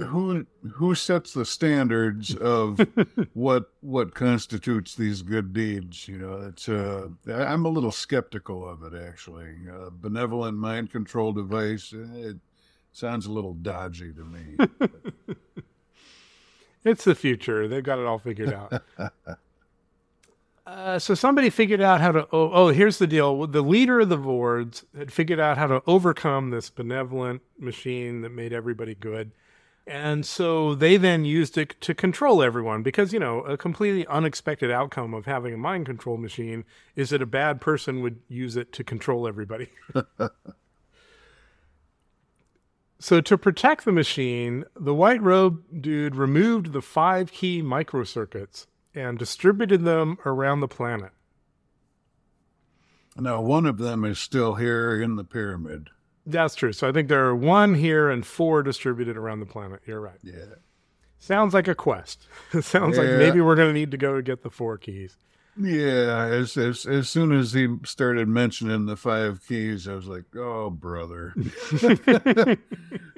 [0.05, 2.79] who who sets the standards of
[3.33, 6.07] what what constitutes these good deeds?
[6.07, 9.49] You know, it's uh, I'm a little skeptical of it actually.
[9.69, 11.93] Uh, benevolent mind control device.
[11.93, 12.37] eh, It
[12.93, 14.57] sounds a little dodgy to me.
[16.83, 17.67] It's the future.
[17.67, 18.81] They've got it all figured out.
[20.65, 22.27] uh, so somebody figured out how to.
[22.31, 23.45] Oh, oh, here's the deal.
[23.47, 28.31] The leader of the Vords had figured out how to overcome this benevolent machine that
[28.31, 29.31] made everybody good.
[29.87, 34.69] And so they then used it to control everyone because, you know, a completely unexpected
[34.71, 36.65] outcome of having a mind control machine
[36.95, 39.69] is that a bad person would use it to control everybody.
[43.01, 49.17] So to protect the machine, the white robe dude removed the five key microcircuits and
[49.17, 51.09] distributed them around the planet.
[53.17, 55.89] now, one of them is still here in the pyramid.
[56.27, 56.73] That's true.
[56.73, 59.81] So I think there are one here and four distributed around the planet.
[59.87, 60.19] You're right.
[60.21, 60.55] Yeah.
[61.17, 62.27] Sounds like a quest.
[62.53, 65.17] It sounds like maybe we're going to need to go get the four keys.
[65.63, 70.25] Yeah, as, as as soon as he started mentioning the five keys, I was like,
[70.35, 71.33] "Oh, brother!"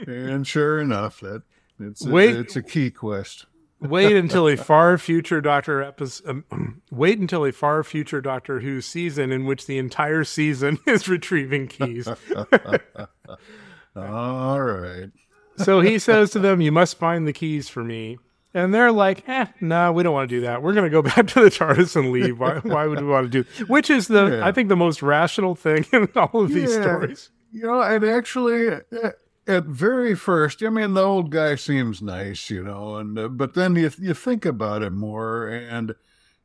[0.08, 1.44] and sure enough, that
[1.80, 2.36] it's a, Wait.
[2.36, 3.46] it's a key quest.
[3.80, 6.44] Wait until a far future Doctor episode.
[6.52, 11.08] Um, wait until a far future Doctor Who season in which the entire season is
[11.08, 12.08] retrieving keys.
[13.96, 15.12] All right.
[15.58, 18.18] so he says to them, "You must find the keys for me."
[18.54, 20.62] And they're like, eh, no, we don't want to do that.
[20.62, 22.39] We're going to go back to the TARDIS and leave.
[22.39, 23.63] Why, why would we want to do?
[23.66, 24.48] Which is the, Yeah.
[24.48, 26.82] I think, the most rational thing in all of these Yeah.
[26.82, 27.30] stories.
[27.52, 29.12] You know, and actually, uh,
[29.48, 33.54] at very first, I mean, the old guy seems nice, you know, and uh, but
[33.54, 35.94] then you you think about it more, and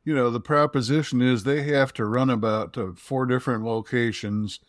[0.03, 4.59] you know, the proposition is they have to run about to four different locations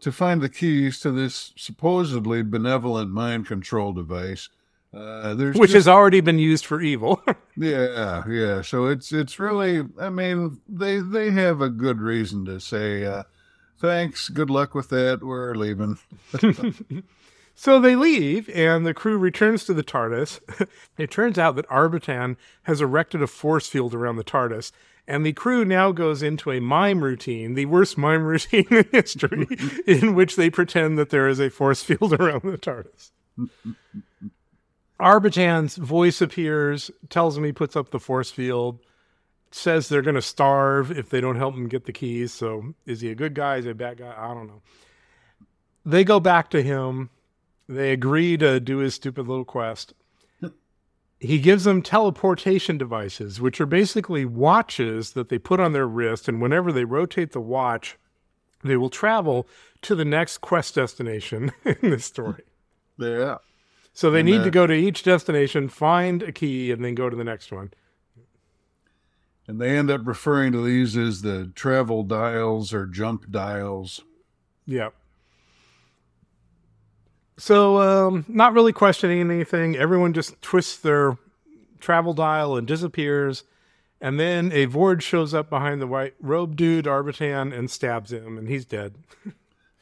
[0.00, 4.48] to find the keys to this supposedly benevolent mind control device.
[4.96, 7.22] Uh, there's Which just- has already been used for evil.
[7.56, 8.62] yeah, yeah.
[8.62, 13.24] So it's it's really, I mean, they they have a good reason to say, uh,
[13.78, 15.98] thanks, good luck with that, we're leaving.
[17.58, 20.68] So they leave, and the crew returns to the TARDIS.
[20.98, 24.72] it turns out that Arbitan has erected a force field around the TARDIS,
[25.08, 29.46] and the crew now goes into a mime routine, the worst mime routine in history,
[29.86, 33.10] in which they pretend that there is a force field around the TARDIS.
[34.98, 38.80] Arbitan's voice appears, tells him he puts up the force field,
[39.50, 42.32] says they're going to starve if they don't help him get the keys.
[42.32, 43.56] So is he a good guy?
[43.56, 44.14] Is he a bad guy?
[44.16, 44.62] I don't know.
[45.84, 47.10] They go back to him.
[47.68, 49.92] They agree to do his stupid little quest.
[51.18, 56.28] He gives them teleportation devices, which are basically watches that they put on their wrist.
[56.28, 57.96] And whenever they rotate the watch,
[58.62, 59.48] they will travel
[59.82, 62.42] to the next quest destination in this story.
[62.98, 63.38] Yeah.
[63.96, 66.94] So they And, need uh, to go to each destination, find a key, and then
[66.94, 67.72] go to the next one.
[69.48, 74.02] And they end up referring to these as the travel dials or jump dials.
[74.66, 74.90] Yeah.
[77.38, 79.76] So, um, not really questioning anything.
[79.76, 81.16] Everyone just twists their
[81.80, 83.44] travel dial and disappears.
[83.98, 88.36] And then a Vord shows up behind the white robe dude, Arbitan, and stabs him,
[88.36, 88.94] and he's dead.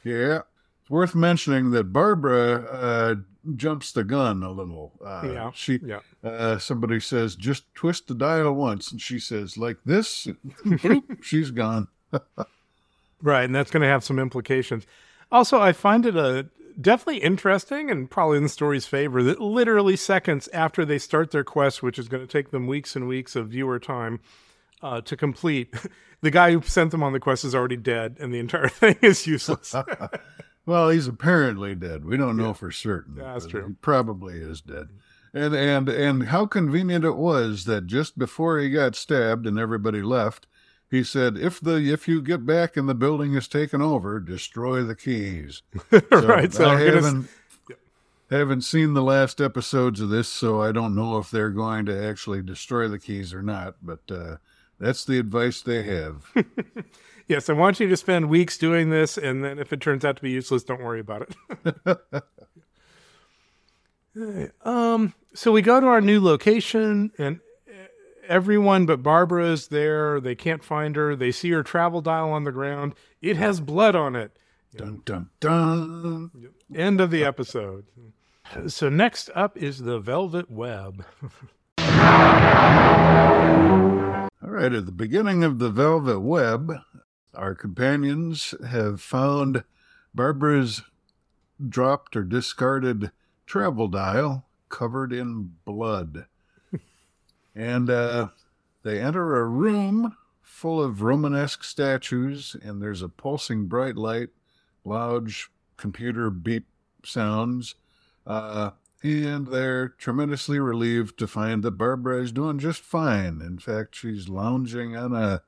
[0.05, 0.41] Yeah.
[0.81, 3.15] It's worth mentioning that Barbara uh,
[3.55, 4.93] jumps the gun a little.
[5.03, 5.99] Uh, Yeah, She, yeah.
[6.23, 8.91] uh, somebody says, just twist the dial once.
[8.91, 10.27] And she says, like this.
[11.21, 11.87] She's gone.
[13.21, 14.85] Right, and that's going to have some implications.
[15.31, 16.47] Also, I find it a
[16.79, 21.43] definitely interesting and probably in the story's favor that literally seconds after they start their
[21.43, 24.19] quest, which is going to take them weeks and weeks of viewer time
[24.83, 25.73] uh, to complete,
[26.21, 28.97] the guy who sent them on the quest is already dead, and the entire thing
[29.01, 29.73] is useless.
[30.65, 32.05] Well, he's apparently dead.
[32.05, 33.17] We don't know for certain.
[33.17, 33.67] Yeah, that's true.
[33.67, 34.89] He probably is dead.
[35.33, 40.01] And and and how convenient it was that just before he got stabbed and everybody
[40.01, 40.47] left,
[40.89, 44.83] he said, "If the if you get back and the building is taken over, destroy
[44.83, 45.61] the keys."
[46.11, 47.29] right, so I we're gonna haven't
[48.29, 52.07] haven't seen the last episodes of this, so I don't know if they're going to
[52.07, 53.75] actually destroy the keys or not.
[53.83, 54.37] But uh,
[54.79, 56.25] that's the advice they have.
[57.27, 60.17] yes, I want you to spend weeks doing this, and then if it turns out
[60.17, 61.29] to be useless, don't worry about
[64.15, 64.53] it.
[64.65, 67.39] um, so we go to our new location, and
[68.27, 70.19] everyone but Barbara is there.
[70.19, 71.15] They can't find her.
[71.15, 72.95] They see her travel dial on the ground.
[73.21, 74.37] It has blood on it.
[74.75, 76.31] dun dun dun.
[76.73, 77.85] End of the episode.
[78.67, 81.03] So next up is the Velvet Web.
[84.45, 86.71] All right, at the beginning of the Velvet Web,
[87.35, 89.63] our companions have found
[90.13, 90.81] Barbara's
[91.67, 93.11] dropped or discarded
[93.45, 96.25] travel dial covered in blood.
[97.55, 98.29] and uh,
[98.83, 104.29] they enter a room full of Romanesque statues, and there's a pulsing bright light,
[104.83, 105.29] loud
[105.77, 106.67] computer beep
[107.03, 107.75] sounds.
[108.25, 108.71] Uh,
[109.03, 113.41] and they're tremendously relieved to find that Barbara is doing just fine.
[113.41, 115.43] In fact, she's lounging on a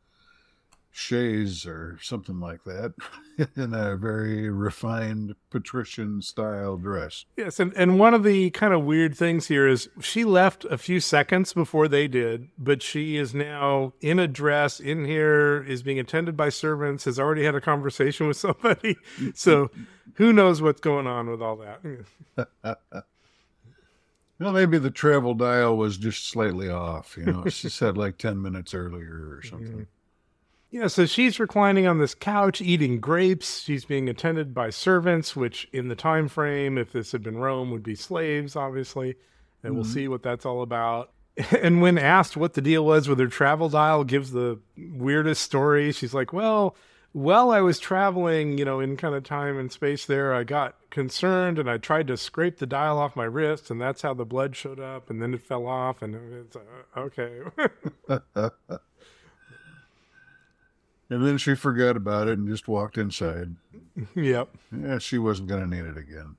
[0.97, 2.91] chaise or something like that
[3.55, 7.25] in a very refined patrician style dress.
[7.37, 10.77] Yes, and, and one of the kind of weird things here is she left a
[10.77, 15.83] few seconds before they did, but she is now in a dress in here, is
[15.83, 18.97] being attended by servants, has already had a conversation with somebody.
[19.35, 19.69] So
[20.15, 22.65] who knows what's going on with all that?
[24.39, 27.17] Well, maybe the travel dial was just slightly off.
[27.17, 29.67] You know, she said like 10 minutes earlier or something.
[29.67, 29.96] Mm-hmm.
[30.69, 33.61] Yeah, so she's reclining on this couch eating grapes.
[33.61, 37.71] She's being attended by servants, which in the time frame, if this had been Rome,
[37.71, 39.15] would be slaves, obviously.
[39.63, 41.11] And we'll see what that's all about.
[41.61, 45.91] And when asked what the deal was with her travel dial, gives the weirdest story.
[45.91, 46.75] She's like, "Well,
[47.11, 50.75] while I was traveling, you know, in kind of time and space there, I got
[50.89, 54.25] concerned and I tried to scrape the dial off my wrist, and that's how the
[54.25, 57.41] blood showed up, and then it fell off, and it's uh, okay."
[61.09, 63.55] And then she forgot about it and just walked inside.
[64.15, 64.49] yep.
[64.75, 66.35] Yeah, she wasn't going to need it again.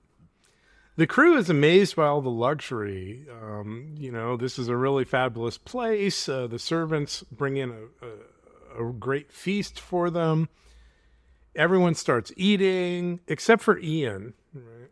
[0.96, 3.24] The crew is amazed by all the luxury.
[3.31, 6.28] Um, you know, this is a really fabulous place.
[6.28, 10.48] Uh, the servants bring in a, a, a great feast for them.
[11.54, 14.35] Everyone starts eating except for Ian.
[14.52, 14.90] Right?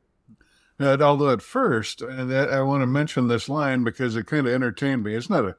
[0.78, 4.52] And although at first, and I want to mention this line because it kind of
[4.52, 5.14] entertained me.
[5.14, 5.56] It's not a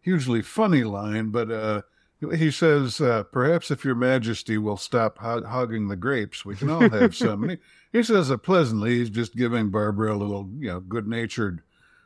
[0.00, 1.82] hugely funny line, but uh,
[2.20, 6.70] he says, uh, "Perhaps if your Majesty will stop ho- hogging the grapes, we can
[6.70, 7.58] all have some." he,
[7.92, 8.98] he, says it pleasantly.
[8.98, 11.62] He's just giving Barbara a little, you know, good-natured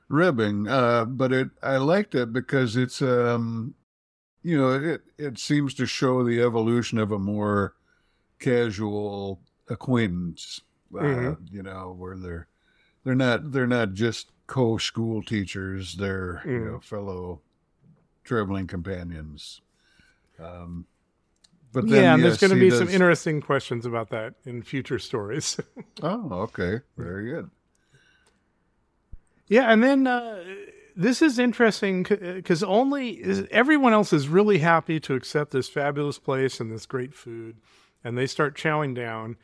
[0.08, 0.68] ribbing.
[0.68, 3.74] Uh, but it, I liked it because it's, um,
[4.42, 7.74] you know, it it seems to show the evolution of a more
[8.38, 10.62] casual acquaintance.
[10.94, 11.54] Uh, mm-hmm.
[11.54, 12.48] You know, where they're
[13.04, 16.50] they're not they're not just co-school teachers; they're mm.
[16.50, 17.40] you know fellow
[18.24, 19.60] traveling companions.
[20.38, 20.86] Um,
[21.72, 22.78] but then, yeah, yes, there's going to be does...
[22.78, 25.60] some interesting questions about that in future stories.
[26.02, 27.50] oh, okay, very good.
[29.48, 30.44] Yeah, and then uh,
[30.96, 36.18] this is interesting because only is, everyone else is really happy to accept this fabulous
[36.18, 37.56] place and this great food,
[38.02, 39.36] and they start chowing down.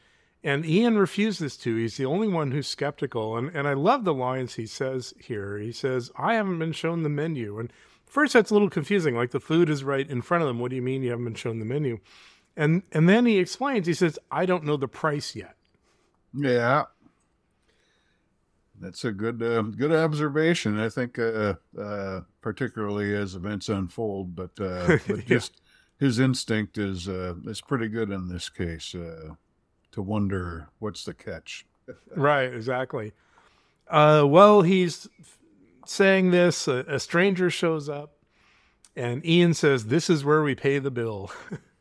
[0.43, 1.75] And Ian refuses to.
[1.77, 3.39] He's the only one who's skeptical.
[3.39, 5.57] And and I love the lines he says here.
[5.57, 7.73] He says, "I haven't been shown the menu," and
[8.15, 9.17] first that's a little confusing.
[9.17, 10.61] Like the food is right in front of them.
[10.61, 11.99] What do you mean you haven't been shown the menu?
[12.57, 13.87] And and then he explains.
[13.87, 15.57] He says, "I don't know the price yet."
[16.33, 16.85] Yeah,
[18.81, 20.79] that's a good uh, good observation.
[20.79, 25.61] I think, uh, uh, particularly as events unfold, but uh, but just
[26.01, 26.07] yeah.
[26.07, 29.35] his instinct is uh, is pretty good in this case uh,
[29.91, 31.67] to wonder what's the catch.
[32.15, 32.55] right.
[32.55, 33.13] Exactly.
[33.91, 35.09] well, he's
[35.89, 38.17] saying this, a, a stranger shows up,
[38.97, 41.31] and Ian says, "This is where we pay the bill."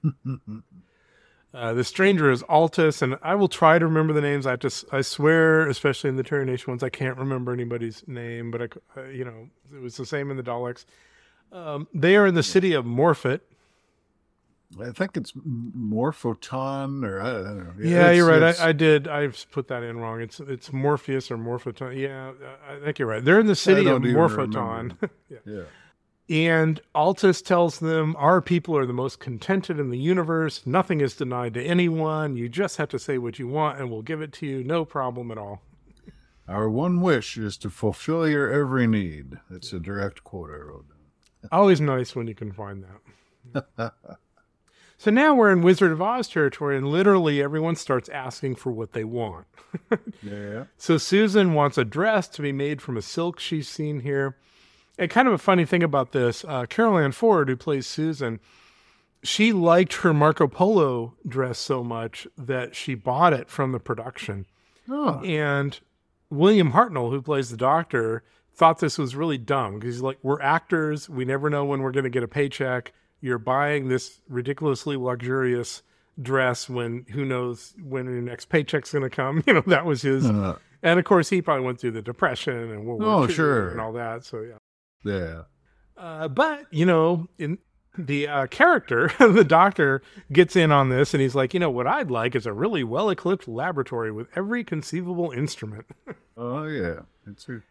[1.54, 4.46] uh, the stranger is Altos, and I will try to remember the names.
[4.46, 4.72] I have to.
[4.92, 8.68] I swear, especially in the Terry Nation ones, I can't remember anybody's name, but I,
[9.00, 10.86] uh, you know, it was the same in the Daleks.
[11.52, 13.42] Um, they are in the city of Morphett,
[14.82, 17.74] I think it's Morphoton, or I don't know.
[17.80, 18.60] Yeah, you're right.
[18.60, 19.08] I, I, did.
[19.08, 20.22] I've put that in wrong.
[20.22, 21.98] It's it's Morpheus or Morphoton.
[21.98, 22.32] Yeah,
[22.68, 23.24] I think you're right.
[23.24, 24.98] They're in the city of Morphoton.
[25.30, 25.38] yeah.
[25.46, 25.64] yeah.
[26.30, 30.66] And Altos tells them, Our people are the most contented in the universe.
[30.66, 32.38] Nothing is denied to anyone.
[32.38, 34.64] You just have to say what you want, and we'll give it to you.
[34.64, 35.62] No problem at all.
[36.48, 39.40] Our one wish is to fulfill your every need.
[39.50, 41.50] That's a direct quote I wrote down.
[41.52, 42.86] Always nice when you can find
[43.54, 43.94] that.
[45.04, 48.94] So now we're in Wizard of Oz territory, and literally everyone starts asking for what
[48.94, 49.46] they want.
[50.24, 50.64] yeah.
[50.78, 54.38] So Susan wants a dress to be made from a silk she's seen here.
[54.98, 58.40] And kind of a funny thing about this, uh, Carole Ann Ford, who plays Susan,
[59.24, 64.46] she liked her Marco Polo dress so much that she bought it from the production.
[64.90, 65.20] Oh.
[65.20, 65.78] And
[66.30, 68.24] William Hartnell, who plays the doctor,
[68.56, 71.10] thought this was really dumb because he's like, we're actors.
[71.10, 75.82] We never know when we're going to get a paycheck you're buying this ridiculously luxurious
[76.22, 79.42] dress when who knows when your next paycheck's going to come.
[79.48, 80.26] You know, that was his.
[80.26, 83.34] Uh, and of course, he probably went through the Depression and World War oh, II
[83.34, 83.70] sure.
[83.70, 84.26] and all that.
[84.26, 84.58] So, yeah.
[85.06, 85.42] Yeah.
[85.96, 87.60] Uh, but, you know, in
[87.98, 90.02] the uh, character, the doctor,
[90.34, 92.84] gets in on this and he's like, you know, what I'd like is a really
[92.84, 95.86] well equipped laboratory with every conceivable instrument.
[96.38, 97.02] oh, yeah.
[97.26, 97.62] It's a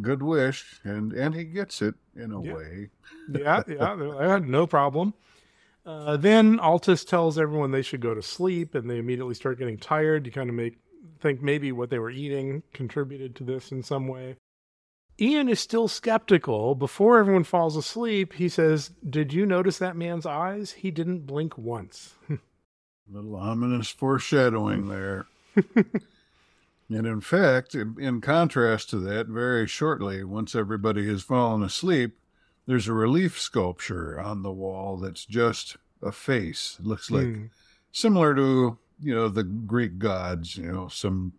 [0.00, 0.80] good wish.
[0.84, 2.54] And, and he gets it in a yeah.
[2.54, 2.90] way
[3.30, 5.14] yeah, yeah, no problem.
[5.84, 9.78] Uh, then Altos tells everyone they should go to sleep, and they immediately start getting
[9.78, 10.26] tired.
[10.26, 10.78] You kind of make
[11.20, 14.36] think maybe what they were eating contributed to this in some way.
[15.20, 16.76] Ian is still skeptical.
[16.76, 20.72] Before everyone falls asleep, he says, Did you notice that man's eyes?
[20.72, 22.14] He didn't blink once.
[23.10, 25.26] little ominous foreshadowing there.
[26.90, 32.18] and in fact, in contrast to that, very shortly, once everybody has fallen asleep,
[32.66, 36.76] there's a relief sculpture on the wall that's just a face.
[36.80, 37.50] It looks like mm.
[37.92, 41.32] similar to, you know, the Greek gods, you know, some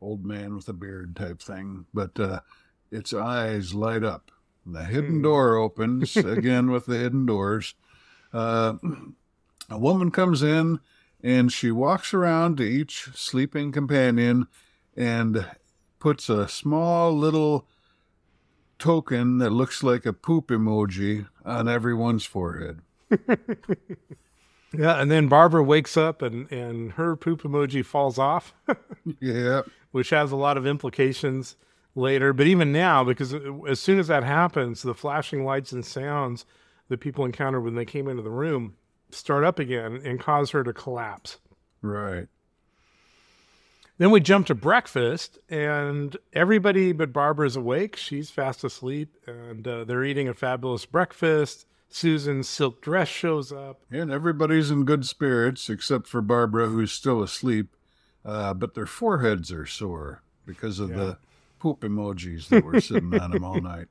[0.00, 2.40] old man with a beard type thing, but uh,
[2.90, 4.30] its eyes light up.
[4.64, 5.22] The hidden mm.
[5.24, 7.74] door opens again with the hidden doors.
[8.32, 8.74] Uh,
[9.68, 10.80] a woman comes in
[11.22, 14.48] and she walks around to each sleeping companion
[14.96, 15.46] and
[15.98, 17.66] puts a small little
[18.78, 22.80] token that looks like a poop emoji on everyone's forehead.
[24.76, 28.54] yeah, and then Barbara wakes up and, and her poop emoji falls off.
[29.20, 29.62] yeah.
[29.92, 31.56] Which has a lot of implications
[31.94, 32.32] later.
[32.32, 33.34] But even now, because
[33.68, 36.44] as soon as that happens, the flashing lights and sounds
[36.88, 38.74] that people encountered when they came into the room
[39.10, 41.38] start up again and cause her to collapse.
[41.82, 42.26] Right.
[43.98, 47.96] Then we jump to breakfast, and everybody but Barbara's awake.
[47.96, 51.66] She's fast asleep, and uh, they're eating a fabulous breakfast.
[51.88, 53.82] Susan's silk dress shows up.
[53.90, 57.76] And everybody's in good spirits except for Barbara, who's still asleep,
[58.24, 61.18] uh, but their foreheads are sore because of the
[61.58, 63.88] poop emojis that were sitting on them all night.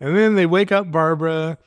[0.00, 1.58] And then they wake up Barbara,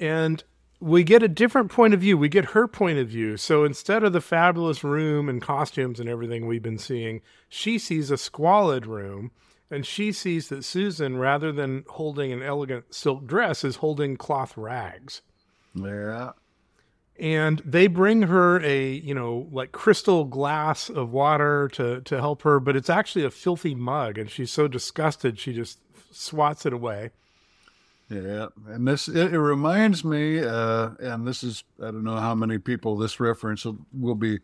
[0.00, 0.42] and
[0.80, 2.18] we get a different point of view.
[2.18, 3.36] We get her point of view.
[3.36, 8.10] So instead of the fabulous room and costumes and everything we've been seeing, she sees
[8.10, 9.30] a squalid room.
[9.70, 14.56] And she sees that Susan, rather than holding an elegant silk dress, is holding cloth
[14.56, 15.22] rags.
[15.74, 16.32] Yeah.
[17.18, 22.42] And they bring her a, you know, like crystal glass of water to, to help
[22.42, 24.18] her, but it's actually a filthy mug.
[24.18, 25.80] And she's so disgusted, she just
[26.12, 27.10] swats it away.
[28.08, 32.34] Yeah, and this it, it reminds me, uh, and this is I don't know how
[32.36, 34.38] many people this reference will, will be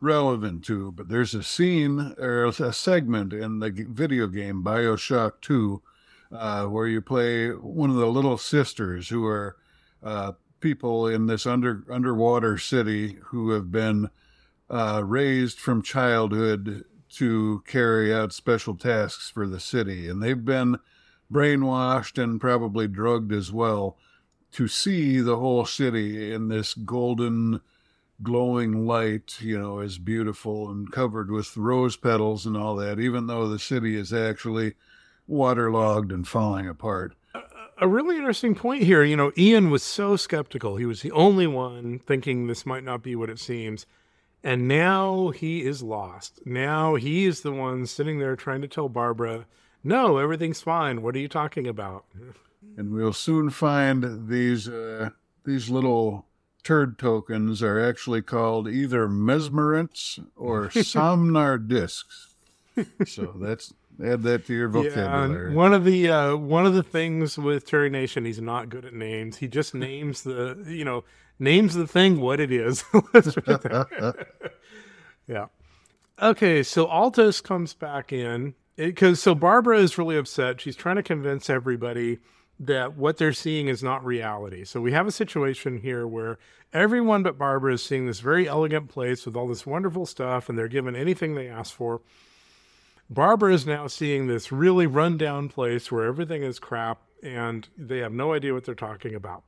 [0.00, 5.82] relevant to, but there's a scene or a segment in the video game Bioshock Two
[6.30, 9.56] uh, where you play one of the little sisters who are
[10.02, 14.10] uh, people in this under underwater city who have been
[14.68, 20.76] uh, raised from childhood to carry out special tasks for the city, and they've been
[21.32, 23.96] brainwashed and probably drugged as well
[24.52, 27.60] to see the whole city in this golden
[28.22, 33.26] glowing light you know is beautiful and covered with rose petals and all that even
[33.26, 34.74] though the city is actually
[35.28, 37.14] waterlogged and falling apart
[37.80, 39.04] a really interesting point here.
[39.04, 40.76] You know, Ian was so skeptical.
[40.76, 43.86] He was the only one thinking this might not be what it seems.
[44.42, 46.40] And now he is lost.
[46.44, 49.46] Now he is the one sitting there trying to tell Barbara,
[49.84, 51.02] no, everything's fine.
[51.02, 52.04] What are you talking about?
[52.76, 55.10] and we'll soon find these uh,
[55.44, 56.26] these little
[56.62, 62.34] turd tokens are actually called either mesmerants or somnar discs
[63.06, 63.72] so that's
[64.04, 67.36] add that to your Yeah, vocabulary and one of the uh, one of the things
[67.38, 69.38] with Terry Nation, he's not good at names.
[69.38, 71.04] He just names the you know
[71.38, 72.84] names the thing what it is.
[73.14, 74.26] Let's put it there.
[75.26, 75.46] yeah.
[76.20, 80.60] Okay, so Altos comes back in because so Barbara is really upset.
[80.60, 82.20] She's trying to convince everybody
[82.60, 84.64] that what they're seeing is not reality.
[84.64, 86.38] So we have a situation here where
[86.72, 90.56] everyone but Barbara is seeing this very elegant place with all this wonderful stuff, and
[90.56, 92.00] they're given anything they ask for.
[93.10, 98.12] Barbara is now seeing this really rundown place where everything is crap and they have
[98.12, 99.42] no idea what they're talking about.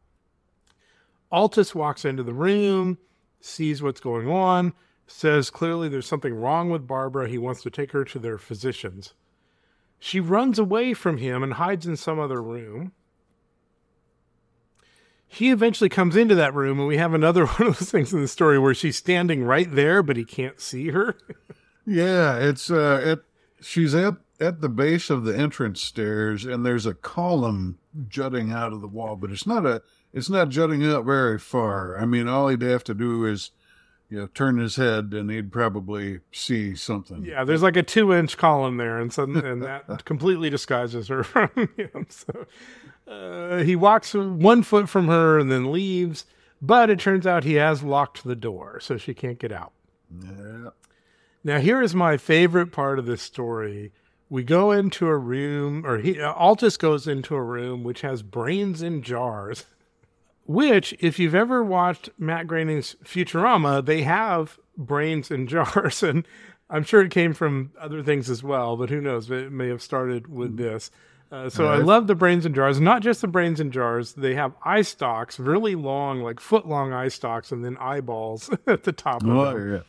[1.30, 2.98] Altos walks into the room,
[3.40, 4.72] sees what's going on,
[5.10, 7.28] says clearly there's something wrong with Barbara.
[7.28, 9.14] He wants to take her to their physicians.
[9.98, 12.92] She runs away from him and hides in some other room.
[15.26, 18.20] He eventually comes into that room, and we have another one of those things in
[18.20, 21.16] the story where she's standing right there, but he can't see her.
[21.86, 23.20] yeah it's uh it
[23.60, 28.72] she's at at the base of the entrance stairs and there's a column jutting out
[28.72, 29.82] of the wall but it's not a
[30.12, 33.50] it's not jutting out very far i mean all he'd have to do is
[34.10, 38.12] you know turn his head and he'd probably see something Yeah, there's like a two
[38.12, 42.06] inch column there, and so, and that completely disguises her from him.
[42.08, 42.46] So
[43.08, 46.26] uh, he walks one foot from her and then leaves,
[46.60, 49.72] but it turns out he has locked the door, so she can't get out.
[50.22, 50.70] yeah
[51.42, 53.92] Now, here is my favorite part of this story.
[54.28, 58.82] We go into a room, or he, Altos goes into a room which has brains
[58.82, 59.64] in jars.
[60.50, 66.26] Which, if you've ever watched Matt Groening's Futurama, they have brains in jars, and
[66.68, 68.76] I'm sure it came from other things as well.
[68.76, 69.30] But who knows?
[69.30, 70.90] It may have started with this.
[71.30, 72.80] Uh, so I love the brains in jars.
[72.80, 76.92] Not just the brains in jars; they have eye stalks, really long, like foot long
[76.92, 79.72] eye stalks, and then eyeballs at the top of Oh, them.
[79.74, 79.80] yeah.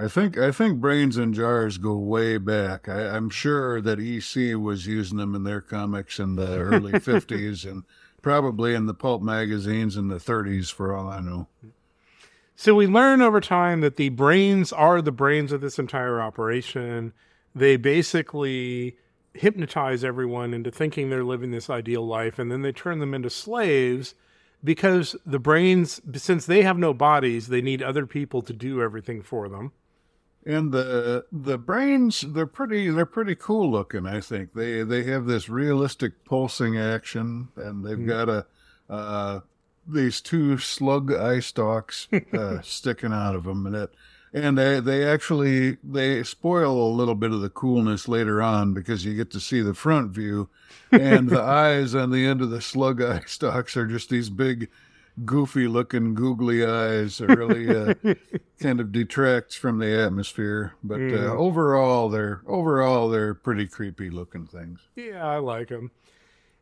[0.00, 2.88] I think I think brains in jars go way back.
[2.88, 7.68] I, I'm sure that EC was using them in their comics in the early '50s
[7.68, 7.82] and
[8.22, 11.46] probably in the pulp magazines in the 30s, for all I know.
[12.56, 17.12] So we learn over time that the brains are the brains of this entire operation.
[17.54, 18.96] They basically
[19.34, 23.30] hypnotize everyone into thinking they're living this ideal life, and then they turn them into
[23.30, 24.14] slaves
[24.64, 29.22] because the brains, since they have no bodies, they need other people to do everything
[29.22, 29.72] for them.
[30.48, 34.06] And the the brains they're pretty they're pretty cool looking.
[34.06, 38.46] I think they they have this realistic pulsing action, and they've got a
[38.88, 39.40] uh,
[39.86, 43.90] these two slug eye stalks uh, sticking out of them, and it
[44.32, 49.04] and they they actually they spoil a little bit of the coolness later on because
[49.04, 50.48] you get to see the front view,
[50.90, 54.70] and the eyes on the end of the slug eye stalks are just these big
[55.24, 57.20] goofy looking googly eyes.
[57.20, 57.94] Really uh,
[58.60, 60.74] kind of detracts from the atmosphere.
[60.82, 64.80] But uh, overall, they're overall they're pretty creepy looking things.
[64.96, 65.90] Yeah, I like them.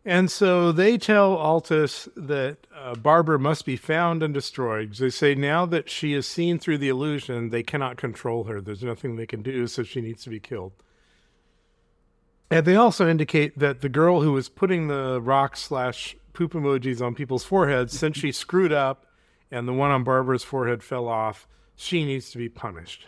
[0.05, 4.95] And so they tell Altos that uh, Barbara must be found and destroyed.
[4.95, 8.61] They say now that she is seen through the illusion, they cannot control her.
[8.61, 10.75] There's nothing they can do, so she needs to be killed.
[12.53, 17.01] And they also indicate that the girl who was putting the rock slash poop emojis
[17.01, 19.07] on people's foreheads, since she screwed up
[19.51, 23.07] and the one on Barbara's forehead fell off, she needs to be punished.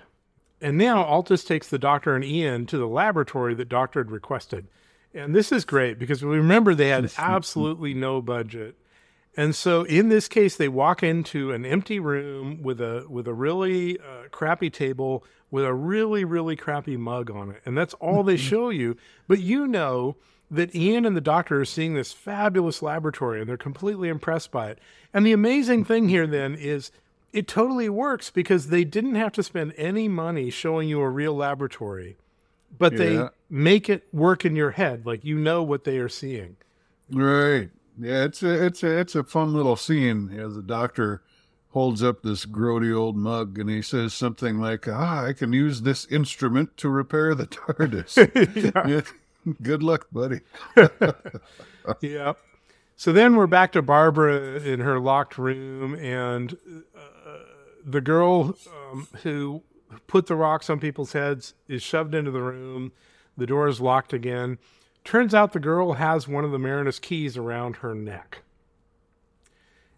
[0.61, 4.67] And now Altos takes the doctor and Ian to the laboratory that doctor had requested.
[5.13, 8.77] And this is great because we remember they had absolutely no budget.
[9.37, 13.35] And so in this case, they walk into an empty room with a with a
[13.35, 18.23] really uh, crappy table with a really really crappy mug on it, and that's all
[18.23, 18.97] they show you.
[19.29, 20.17] But you know
[20.51, 24.71] that Ian and the doctor are seeing this fabulous laboratory, and they're completely impressed by
[24.71, 24.79] it.
[25.13, 26.91] And the amazing thing here then is
[27.33, 31.35] it totally works because they didn't have to spend any money showing you a real
[31.35, 32.17] laboratory,
[32.79, 36.57] but they make it work in your head, like you know what they are seeing.
[37.11, 37.71] Right.
[38.01, 40.35] Yeah, it's a it's a it's a fun little scene.
[40.35, 41.23] Know, the doctor
[41.71, 45.83] holds up this grody old mug and he says something like, "Ah, I can use
[45.83, 48.17] this instrument to repair the TARDIS."
[48.89, 49.03] Yeah.
[49.63, 50.41] Good luck, buddy.
[52.01, 52.35] yeah.
[52.97, 56.57] So then we're back to Barbara in her locked room, and
[56.97, 57.39] uh,
[57.85, 58.57] the girl
[58.91, 59.63] um, who
[60.07, 62.93] put the rocks on people's heads is shoved into the room.
[63.37, 64.59] The door is locked again.
[65.05, 68.43] Turns out the girl has one of the Marinus keys around her neck.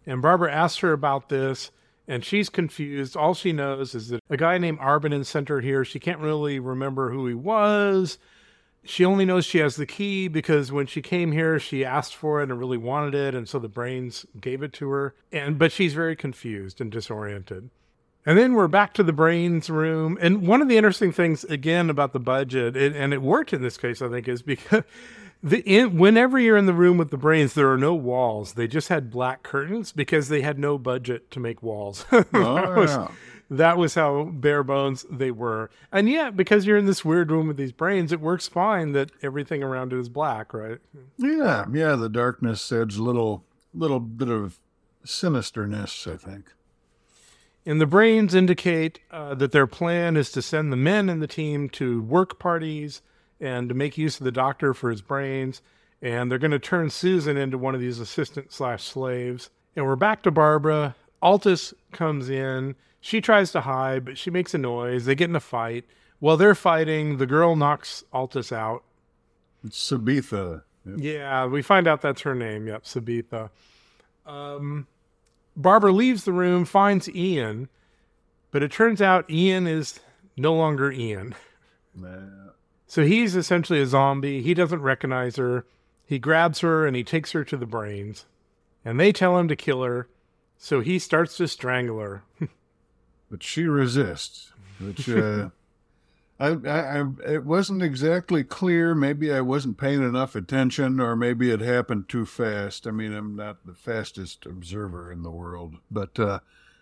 [0.05, 1.71] And Barbara asks her about this,
[2.07, 3.17] and she's confused.
[3.17, 5.83] All she knows is that a guy named Arbinen sent her here.
[5.83, 8.17] She can't really remember who he was
[8.83, 12.41] she only knows she has the key because when she came here she asked for
[12.41, 15.15] it and really wanted it and so the brains gave it to her.
[15.31, 17.69] And but she's very confused and disoriented.
[18.25, 20.17] And then we're back to the brains room.
[20.21, 23.61] And one of the interesting things again about the budget it, and it worked in
[23.61, 24.83] this case i think is because
[25.43, 28.53] the in, whenever you're in the room with the brains there are no walls.
[28.53, 32.05] They just had black curtains because they had no budget to make walls.
[32.33, 33.07] Oh, was, yeah.
[33.51, 37.47] That was how bare bones they were and yet because you're in this weird room
[37.49, 40.79] with these brains it works fine that everything around it is black right
[41.17, 41.95] Yeah, yeah.
[41.95, 43.43] The darkness adds a little
[43.73, 44.57] little bit of
[45.05, 46.11] sinisterness.
[46.11, 46.45] I think.
[47.65, 51.27] And the brains indicate uh, that their plan is to send the men in the
[51.27, 53.01] team to work parties
[53.39, 55.61] and to make use of the doctor for his brains.
[56.01, 59.51] And they're going to turn Susan into one of these assistant slash slaves.
[59.75, 60.95] And we're back to Barbara.
[61.21, 62.75] Altos comes in.
[63.01, 65.05] She tries to hide, but she makes a noise.
[65.05, 65.85] They get in a fight.
[66.19, 68.83] While they're fighting, the girl knocks Altos out.
[69.65, 70.61] It's Sabetha.
[70.85, 70.95] Yep.
[70.99, 72.67] Yeah, we find out that's her name.
[72.67, 73.49] Yep, Sabetha.
[74.25, 74.87] Um,
[75.55, 77.69] Barbara leaves the room, finds Ian,
[78.51, 79.99] but it turns out Ian is
[80.37, 81.35] no longer Ian.
[82.01, 82.51] Uh,
[82.87, 84.41] So he's essentially a zombie.
[84.41, 85.65] He doesn't recognize her.
[86.05, 88.25] He grabs her and he takes her to the brains.
[88.85, 90.07] And they tell him to kill her.
[90.57, 92.23] So he starts to strangle her.
[93.31, 95.49] but she resists, which uh,
[96.37, 98.93] I, I, I, it wasn't exactly clear.
[98.93, 102.85] Maybe I wasn't paying enough attention, or maybe it happened too fast.
[102.85, 106.39] I mean, I'm not the fastest observer in the world, but uh,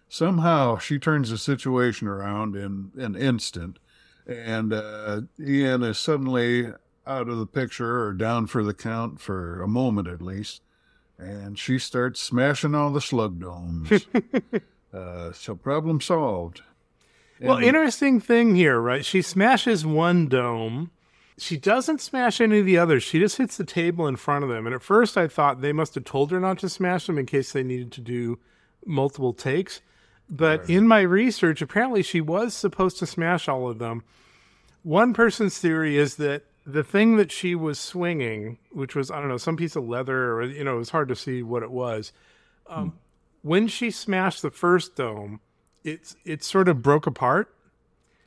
[0.09, 3.77] somehow she turns the situation around in an instant,
[4.25, 6.73] and uh, Ian is suddenly
[7.05, 10.61] out of the picture or down for the count for a moment at least.
[11.17, 14.07] And she starts smashing all the slug domes.
[14.93, 16.61] Uh, so problem solved.
[17.41, 19.05] Well, interesting thing here, right?
[19.05, 20.91] She smashes one dome.
[21.37, 23.01] She doesn't smash any of the others.
[23.01, 24.65] She just hits the table in front of them.
[24.65, 27.25] And at first, I thought they must have told her not to smash them in
[27.25, 28.39] case they needed to do
[28.85, 29.81] multiple takes.
[30.29, 34.03] But in my research, apparently she was supposed to smash all of them.
[34.83, 39.29] One person's theory is that the thing that she was swinging, which was, I don't
[39.29, 41.71] know, some piece of leather, or, you know, it was hard to see what it
[41.71, 42.11] was.
[42.67, 42.99] Um,
[43.41, 45.39] When she smashed the first dome,
[45.83, 47.53] it's it sort of broke apart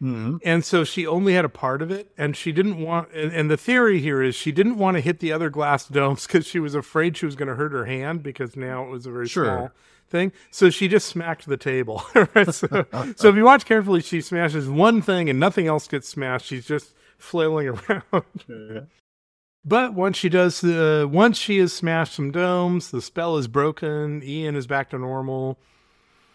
[0.01, 0.41] Mhm.
[0.45, 3.49] and so she only had a part of it and she didn't want and, and
[3.49, 6.59] the theory here is she didn't want to hit the other glass domes because she
[6.59, 9.29] was afraid she was going to hurt her hand because now it was a very
[9.29, 9.45] Sure.
[9.45, 9.71] small
[10.09, 12.03] thing so she just smacked the table
[12.35, 12.53] Right?
[12.53, 12.67] so,
[13.17, 16.67] so if you watch carefully she smashes one thing and nothing else gets smashed she's
[16.67, 18.87] just flailing around
[19.65, 24.23] but once she does the once she has smashed some domes the spell is broken
[24.23, 25.59] ian is back to normal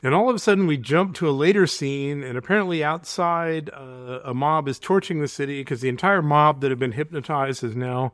[0.03, 4.19] and all of a sudden, we jump to a later scene, and apparently outside, uh,
[4.23, 7.75] a mob is torching the city because the entire mob that have been hypnotized has
[7.75, 8.13] now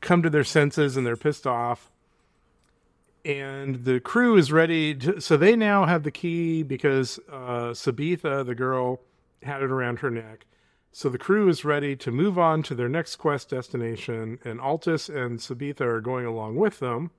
[0.00, 1.90] come to their senses and they're pissed off.
[3.24, 4.94] and the crew is ready.
[4.94, 9.00] To, so they now have the key because uh, Sabetha, the girl,
[9.42, 10.46] had it around her neck.
[10.98, 15.08] So the crew is ready to move on to their next quest destination, and Altos
[15.08, 17.12] and Sabetha are going along with them.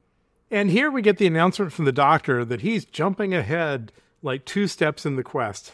[0.51, 4.67] And here we get the announcement from the doctor that he's jumping ahead like two
[4.67, 5.71] steps in the quest.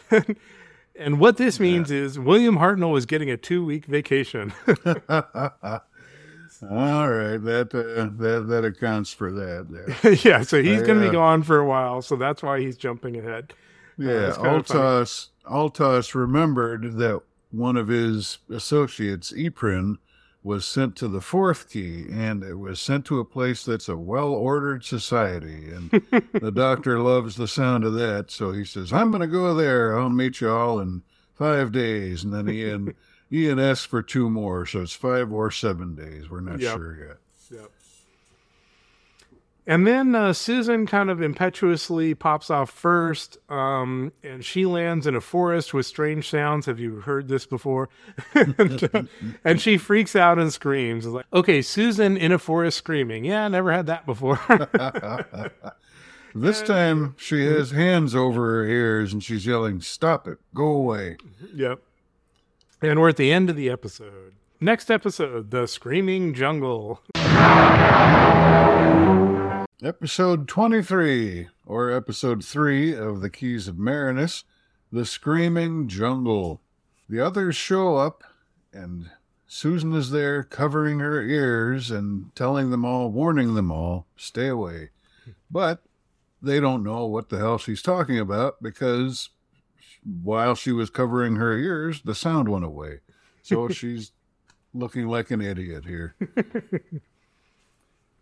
[0.95, 4.53] and what this means is William Hartnell is getting a two week vacation.
[4.68, 5.26] All
[7.10, 9.66] right, that uh, that that accounts for that.
[9.68, 10.14] There.
[10.24, 12.78] yeah, so he's going to uh, be gone for a while, so that's why he's
[12.78, 13.56] jumping ahead.
[13.97, 14.51] Yeah, it's kinda.
[14.51, 17.24] Altos Altos remembered that
[17.58, 19.97] one of his associates, Eprin,
[20.43, 23.97] was sent to the fourth key, and it was sent to a place that's a
[23.97, 25.72] well-ordered society.
[25.72, 25.89] And
[26.34, 29.97] the doctor loves the sound of that, so he says, "I'm going to go there.
[29.97, 31.01] I'll meet you all in
[31.34, 32.93] five days." And then Ian
[33.32, 36.30] Ian asks for two more, so it's five or seven days.
[36.30, 36.78] We're not Yep.
[36.78, 37.18] sure yet.
[37.60, 37.72] Yep.
[39.68, 45.16] And then uh, Susan kind of impetuously pops off first, um, and she lands in
[45.16, 46.68] a forest with strange sounds.
[46.68, 47.89] Have you heard this before?
[48.36, 49.03] and, uh,
[49.43, 51.05] and she freaks out and screams.
[51.05, 53.26] It's like, okay, Susan in a forest screaming.
[53.26, 54.39] Yeah, I never had that before.
[56.38, 60.38] This time she has hands over her ears and she's yelling, "Stop it!
[60.53, 61.16] Go away!"
[61.53, 61.80] yep.
[62.82, 64.34] And we're at the end of the episode.
[64.59, 67.01] Next episode, The Screaming Jungle.
[69.84, 74.45] Episode 23, or episode 3 of The Keys of Marinus,
[74.89, 76.61] The Screaming Jungle.
[77.09, 78.23] The others show up,
[78.71, 79.09] and
[79.47, 84.91] Susan is there covering her ears and telling them all, warning them all, stay away.
[85.51, 85.84] But
[86.41, 89.30] they don't know what the hell she's talking about because
[90.23, 93.01] while she was covering her ears, the sound went away.
[93.41, 94.13] So she's
[94.73, 96.15] looking like an idiot here.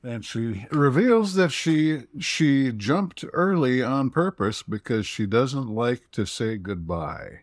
[0.03, 6.25] And she reveals that she she jumped early on purpose because she doesn't like to
[6.25, 7.41] say goodbye.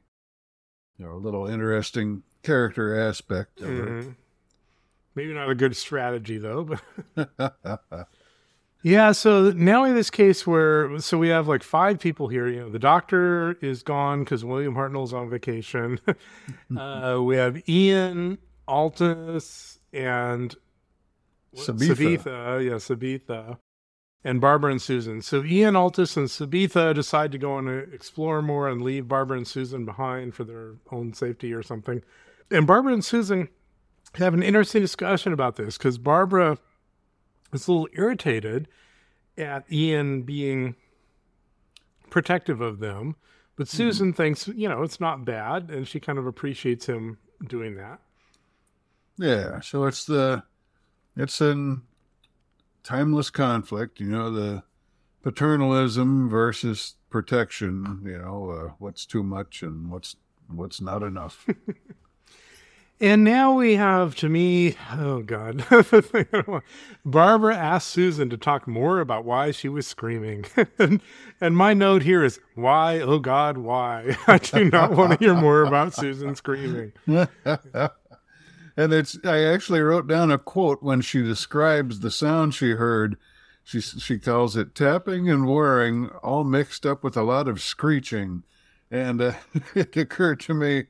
[0.98, 4.16] You know, a little interesting character aspect of Mhm.
[5.14, 6.78] Maybe not a good strategy, though,
[7.16, 8.08] but.
[8.82, 12.48] Yeah, so now we have this case where so we have like five people here.
[12.48, 16.00] You know, the doctor is gone because William Hartnell's on vacation.
[16.76, 20.56] uh, we have Ian, Altos, and
[21.54, 21.96] Sabetha.
[21.96, 23.58] Sabetha, uh, yeah, Sabetha,
[24.24, 25.22] and Barbara and Susan.
[25.22, 29.46] So Ian, Altos, and Sabetha decide to go and explore more and leave Barbara and
[29.46, 32.02] Susan behind for their own safety or something.
[32.50, 33.48] And Barbara and Susan
[34.14, 36.58] have an interesting discussion about this because Barbara
[37.52, 38.68] is a little irritated
[39.38, 40.76] at Ian being
[42.10, 43.16] protective of them.
[43.56, 43.76] But mm-hmm.
[43.76, 48.00] Susan thinks, you know, it's not bad, and she kind of appreciates him doing that.
[49.16, 50.42] yeah, so it's the
[51.20, 51.82] it's an
[52.82, 54.62] timeless conflict, you know, the
[55.22, 60.16] paternalism versus protection, you know, uh, what's too much and what's
[60.48, 61.46] what's not enough.
[63.02, 65.64] And now we have, to me, oh God,
[67.04, 70.44] Barbara asked Susan to talk more about why she was screaming.
[70.78, 71.00] and,
[71.40, 74.18] and my note here is, why, oh God, why?
[74.26, 76.92] I do not want to hear more about Susan screaming.
[78.76, 83.16] And it's I actually wrote down a quote when she describes the sound she heard.
[83.64, 88.42] She she calls it tapping and whirring, all mixed up with a lot of screeching.
[88.90, 89.32] And uh,
[89.74, 90.86] it occurred to me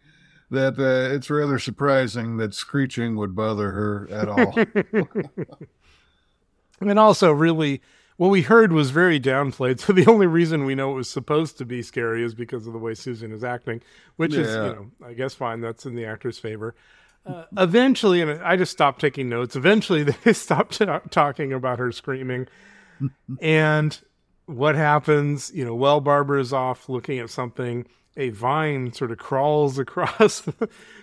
[0.51, 4.55] that uh, it's rather surprising that screeching would bother her at all.
[6.81, 7.83] And also, really,
[8.17, 9.81] what we heard was very downplayed.
[9.81, 12.73] So the only reason we know it was supposed to be scary is because of
[12.73, 13.83] the way Susan is acting,
[14.17, 15.61] which is, you know, I guess fine.
[15.61, 16.75] That's in the actor's favor.
[17.27, 19.57] Uh, eventually, and I just stopped taking notes.
[19.57, 22.47] Eventually, they stopped ta- talking about her screaming.
[23.41, 23.99] and
[24.47, 25.51] what happens?
[25.55, 30.43] You know, while Barbara is off looking at something, a vine sort of crawls across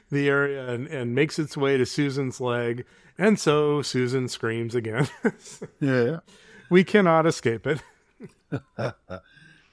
[0.09, 2.85] the area and, and makes its way to Susan's leg.
[3.17, 5.07] And so Susan screams again.
[5.79, 6.19] yeah.
[6.69, 7.81] we cannot escape it.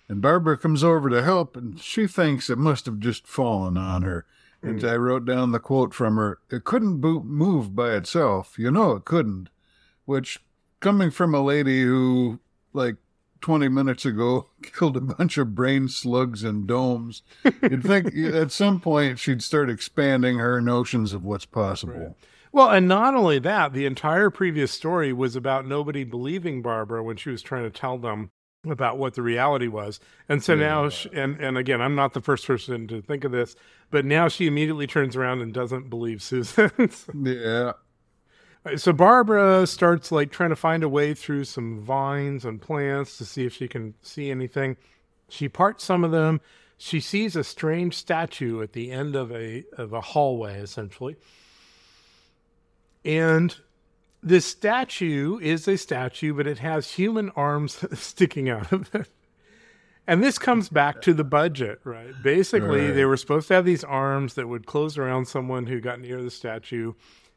[0.08, 4.02] And Barbara comes over to help, and she thinks it must have just fallen on
[4.02, 4.26] her.
[4.64, 8.58] And I wrote down the quote from her It couldn't bo- move by itself.
[8.58, 9.48] You know it couldn't.
[10.04, 10.42] Which,
[10.80, 12.40] coming from a lady who,
[12.72, 12.96] like
[13.40, 17.22] 20 minutes ago, killed a bunch of brain slugs and domes,
[17.62, 22.16] you'd think at some point she'd start expanding her notions of what's possible.
[22.52, 27.16] Well, and not only that, the entire previous story was about nobody believing Barbara when
[27.16, 28.30] she was trying to tell them
[28.64, 30.00] about what the reality was.
[30.28, 33.32] And so now, she, and, and again, I'm not the first person to think of
[33.32, 33.56] this,
[33.94, 36.68] but now she immediately turns around and doesn't believe Susan.
[37.14, 37.74] Yeah.
[38.76, 43.24] So Barbara starts like trying to find a way through some vines and plants to
[43.24, 44.76] see if she can see anything.
[45.28, 46.40] She parts some of them.
[46.76, 51.14] She sees a strange statue at the end of a of a hallway, essentially.
[53.04, 53.54] And
[54.24, 59.08] this statue is a statue, but it has human arms sticking out of it.
[60.06, 62.12] And this comes back to the budget, right?
[62.22, 62.94] Basically, Right.
[62.94, 66.22] they were supposed to have these arms that would close around someone who got near
[66.22, 66.92] the statue.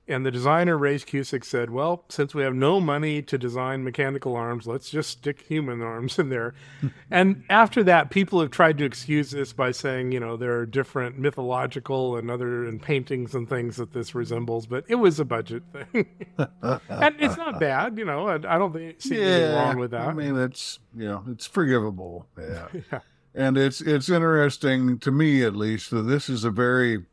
[0.09, 4.35] And the designer, Ray Cusick, said, Well, since we have no money to design mechanical
[4.35, 6.53] arms, let's just stick human arms in there.
[7.11, 10.65] and after that, people have tried to excuse this by saying, you know, there are
[10.65, 15.25] different mythological and other and paintings and things that this resembles, but it was a
[15.25, 16.07] budget thing.
[16.37, 20.07] and it's not bad, you know, I, I don't think, see anything wrong with that.
[20.07, 22.27] I mean, it's you know, it's forgivable.
[22.37, 22.67] Yeah.
[22.91, 22.99] Yeah.
[23.33, 27.05] And it's it's interesting to me at least that this is a very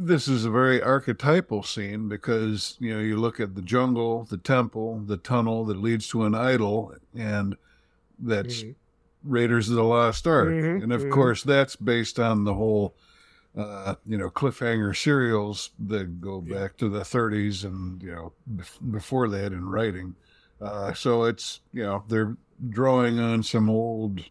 [0.00, 4.38] this is a very archetypal scene because you know you look at the jungle, the
[4.38, 7.56] temple, the tunnel that leads to an idol, and
[8.18, 8.74] that's Mhm.
[9.22, 11.10] Raiders of the Lost Ark, Mhm, and of mhm.
[11.10, 12.94] course that's based on the whole
[13.56, 16.60] uh, you know cliffhanger serials that go Yeah.
[16.60, 20.14] back to the 30s and you know bef- before that in writing.
[20.60, 22.36] Uh, so it's you know they're
[22.70, 24.22] drawing on some old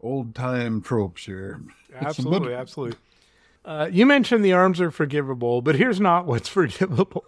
[0.00, 1.60] old time tropes here.
[1.94, 2.98] Absolutely, absolutely.
[3.64, 7.24] Uh, you mentioned the arms are forgivable, but here's not what's forgivable.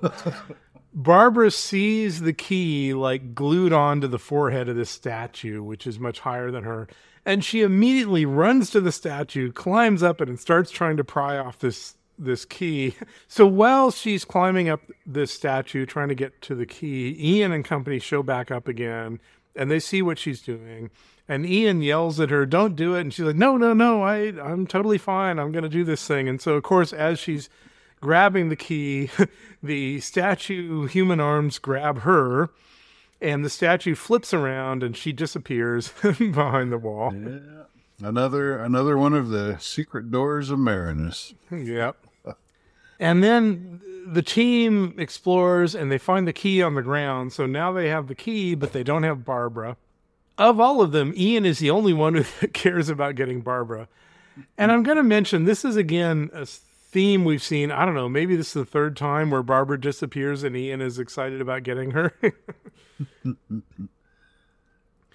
[0.92, 6.20] Barbara sees the key like glued onto the forehead of this statue, which is much
[6.20, 6.88] higher than her,
[7.24, 11.36] and she immediately runs to the statue, climbs up it, and starts trying to pry
[11.38, 12.94] off this this key.
[13.28, 17.64] So while she's climbing up this statue, trying to get to the key, Ian and
[17.64, 19.20] company show back up again,
[19.54, 20.90] and they see what she's doing.
[21.30, 24.02] And Ian yells at her, "Don't do it!" And she's like, "No, no, no!
[24.02, 25.38] I, I'm totally fine.
[25.38, 27.48] I'm going to do this thing." And so, of course, as she's
[28.00, 29.10] grabbing the key,
[29.62, 32.50] the statue human arms grab her,
[33.20, 37.14] and the statue flips around, and she disappears behind the wall.
[37.14, 37.38] Yeah.
[38.02, 41.32] Another another one of the secret doors of Marinus.
[41.52, 41.96] Yep.
[42.98, 47.32] And then the team explores and they find the key on the ground.
[47.32, 49.76] So now they have the key, but they don't have Barbara.
[50.40, 53.88] Of all of them, Ian is the only one who cares about getting Barbara.
[54.56, 57.70] And I'm going to mention this is again a theme we've seen.
[57.70, 60.98] I don't know, maybe this is the third time where Barbara disappears and Ian is
[60.98, 62.14] excited about getting her.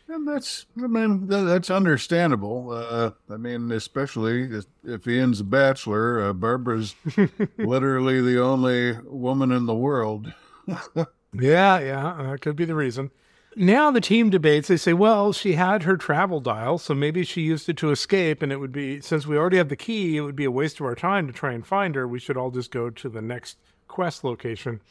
[0.07, 2.71] And that's, I mean, that's understandable.
[2.71, 6.93] Uh, I mean, especially if, Ian's a bachelor, uh, Barbara's
[7.57, 10.31] literally the only woman in the world.
[10.67, 13.09] Yeah, yeah, that could be the reason.
[13.55, 14.67] Now the team debates.
[14.67, 18.41] They say, well, she had her travel dial, so maybe she used it to escape,
[18.41, 20.79] and it would be, since we already have the key, it would be a waste
[20.79, 22.05] of our time to try and find her.
[22.05, 24.81] We should all just go to the next quest location.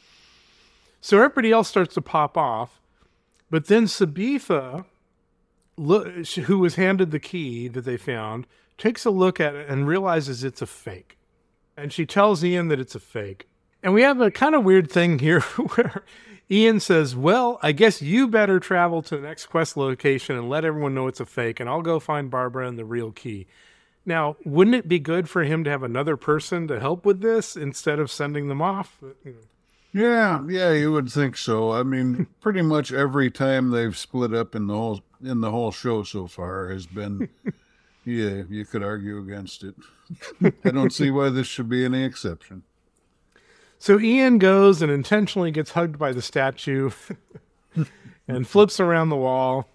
[0.99, 2.81] So everybody else starts to pop off,
[3.51, 4.85] but then Sabetha,
[5.77, 8.47] who was handed the key that they found,
[8.79, 11.17] takes a look at it and realizes it's a fake.
[11.77, 13.47] And she tells Ian that it's a fake.
[13.83, 15.41] And we have a kind of weird thing here
[15.75, 16.03] where
[16.49, 20.65] Ian says, Well, I guess you better travel to the next quest location and let
[20.65, 23.47] everyone know it's a fake, and I'll go find Barbara and the real key.
[24.05, 27.55] Now, wouldn't it be good for him to have another person to help with this
[27.55, 28.99] instead of sending them off?
[29.91, 31.71] Yeah, yeah, you would think so.
[31.71, 35.71] I mean, pretty much every time they've split up in the whole in the whole
[35.71, 37.29] show so far has been,
[38.05, 39.75] yeah, you could argue against it.
[40.65, 42.63] I don't see why this should be any exception.
[43.85, 46.89] So Ian goes and intentionally gets hugged by the statue
[48.27, 49.69] and flips around the wall.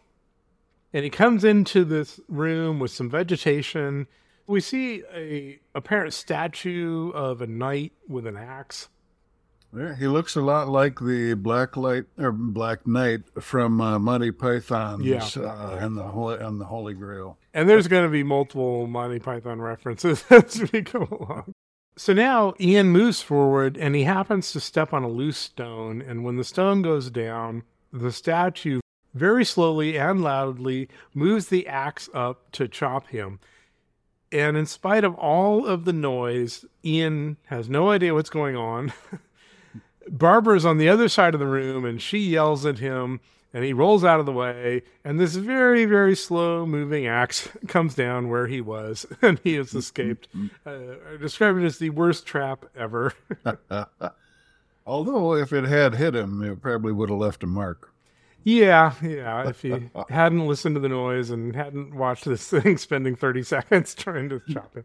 [0.93, 4.09] And he comes into this room with some vegetation.
[4.49, 8.89] We see a apparent statue of a knight with an axe.
[9.73, 14.33] Yeah, he looks a lot like the Black Light or Black Knight from uh, Monty
[14.33, 15.23] Python's Yeah.
[15.37, 17.39] uh, and the Holy and the Holy Grail.
[17.55, 21.55] And there's going to be multiple Monty Python references as we go along.
[22.01, 26.01] So now Ian moves forward and he happens to step on a loose stone.
[26.01, 28.81] And when the stone goes down, the statue
[29.13, 33.39] very slowly and loudly moves the axe up to chop him.
[34.33, 38.95] And in spite of all of the noise, Ian has no idea what's going on.
[40.09, 43.21] Barbara's on the other side of the room and she yells at him
[43.53, 47.95] and he rolls out of the way and this very very slow moving axe comes
[47.95, 50.29] down where he was and he has escaped.
[50.67, 50.71] Uh,
[51.13, 53.13] i describe it as the worst trap ever.
[54.87, 57.93] Although if it had hit him, it probably would have left a mark.
[58.45, 63.15] yeah yeah if he hadn't listened to the noise and hadn't watched this thing spending
[63.15, 64.85] 30 seconds trying to chop him.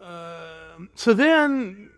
[0.00, 1.89] Um, so then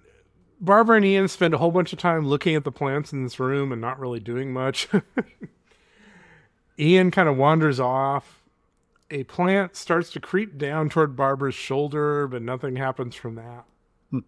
[0.63, 3.41] Barbara and Ian spend a whole bunch of time looking at the plants in this
[3.41, 4.89] room and not really doing much.
[6.79, 8.45] Ian kind of wanders off.
[9.11, 13.65] A plant starts to creep down toward Barbara's shoulder, but nothing happens from that.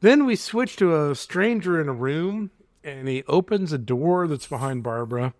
[0.00, 2.50] then we switch to a stranger in a room,
[2.84, 5.32] and he opens a door that's behind Barbara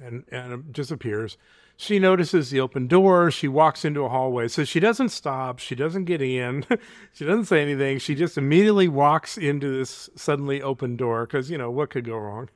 [0.00, 1.38] and, and disappears.
[1.76, 3.30] She notices the open door.
[3.30, 4.48] She walks into a hallway.
[4.48, 5.58] So she doesn't stop.
[5.58, 6.64] She doesn't get in.
[7.12, 7.98] she doesn't say anything.
[7.98, 12.16] She just immediately walks into this suddenly open door because, you know, what could go
[12.16, 12.48] wrong?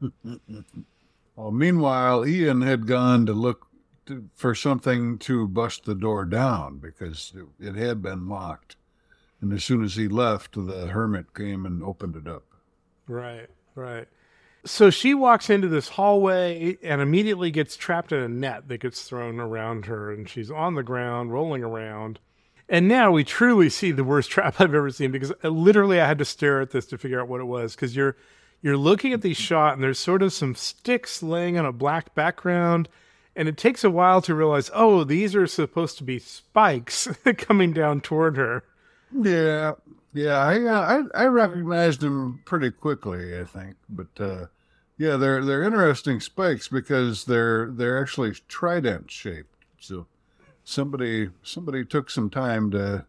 [1.36, 3.66] well, meanwhile, Ian had gone to look
[4.06, 8.76] to, for something to bust the door down because it, it had been locked.
[9.40, 12.44] And as soon as he left, the hermit came and opened it up.
[13.08, 14.06] Right, right.
[14.64, 19.02] So she walks into this hallway and immediately gets trapped in a net that gets
[19.02, 22.20] thrown around her, and she's on the ground, rolling around.
[22.68, 26.06] And now we truly see the worst trap I've ever seen because uh, literally I
[26.06, 28.16] had to stare at this to figure out what it was because you're
[28.62, 32.14] you're looking at these shot and there's sort of some sticks laying on a black
[32.14, 32.90] background
[33.34, 37.08] and it takes a while to realize oh these are supposed to be spikes
[37.38, 38.62] coming down toward her.
[39.12, 39.72] Yeah,
[40.12, 44.46] yeah, I, uh, I I recognized them pretty quickly, I think, but uh,
[44.98, 49.54] yeah, they're they're interesting spikes because they're they're actually trident shaped.
[49.78, 50.06] So
[50.64, 53.06] somebody somebody took some time to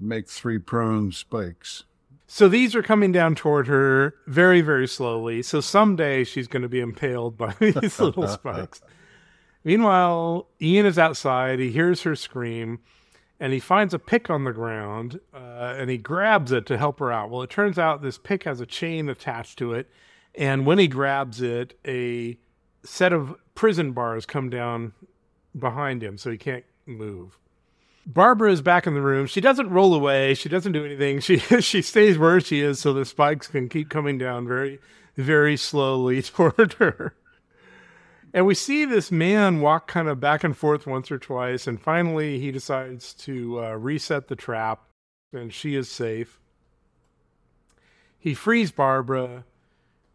[0.00, 1.84] make three pronged spikes.
[2.26, 5.42] So these are coming down toward her very very slowly.
[5.42, 8.80] So someday she's going to be impaled by these little spikes.
[9.62, 11.58] Meanwhile, Ian is outside.
[11.60, 12.80] He hears her scream
[13.38, 16.98] and he finds a pick on the ground uh, and he grabs it to help
[16.98, 17.30] her out.
[17.30, 19.90] Well, it turns out this pick has a chain attached to it,
[20.34, 22.38] and when he grabs it, a
[22.84, 24.92] set of prison bars come down
[25.58, 27.38] behind him, so he can't move.
[28.06, 29.26] Barbara is back in the room.
[29.26, 30.34] She doesn't roll away.
[30.34, 31.20] She doesn't do anything.
[31.20, 34.78] She she stays where she is, so the spikes can keep coming down very,
[35.16, 37.14] very slowly toward her.
[38.34, 41.80] And we see this man walk kind of back and forth once or twice, and
[41.80, 44.82] finally he decides to uh, reset the trap,
[45.32, 46.38] and she is safe.
[48.18, 49.44] He frees Barbara,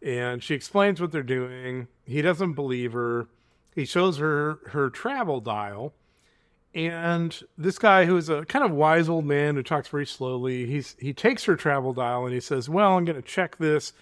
[0.02, 1.88] and she explains what they're doing.
[2.04, 3.26] He doesn't believe her.
[3.74, 5.94] He shows her her travel dial,
[6.74, 10.66] and this guy who is a kind of wise old man who talks very slowly,
[10.66, 13.92] he's he takes her travel dial and he says, "Well, I'm going to check this."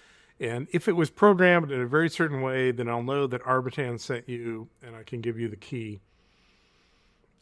[0.41, 3.99] And if it was programmed in a very certain way, then I'll know that Arbitan
[3.99, 6.01] sent you and I can give you the key.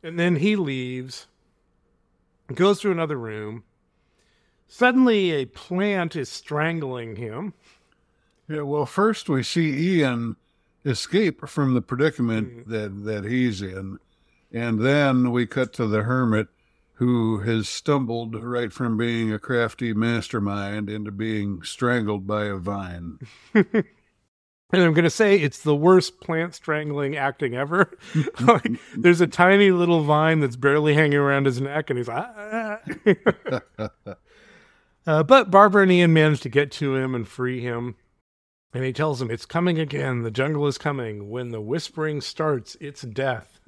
[0.03, 1.27] And then he leaves,
[2.53, 3.63] goes to another room.
[4.67, 7.53] Suddenly, a plant is strangling him.
[8.49, 10.35] Yeah, well, first we see Ian
[10.85, 12.69] escape from the predicament mm.
[12.69, 13.97] that, that he's in.
[14.51, 16.49] And then we cut to the hermit
[16.99, 23.17] who has stumbled right from being a crafty mastermind into being strangled by a vine.
[23.53, 23.85] and
[24.73, 27.97] I'm going to say it's the worst plant strangling acting ever.
[28.41, 32.27] like, there's a tiny little vine that's barely hanging around his neck, and he's like,
[32.37, 32.79] ah.
[35.07, 37.95] uh, but Barbara and Ian manage to get to him and free him.
[38.73, 40.23] And he tells him, It's coming again.
[40.23, 41.29] The jungle is coming.
[41.29, 43.61] When the whispering starts, it's death.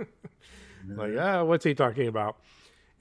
[0.85, 2.35] like, ah, what's he talking about?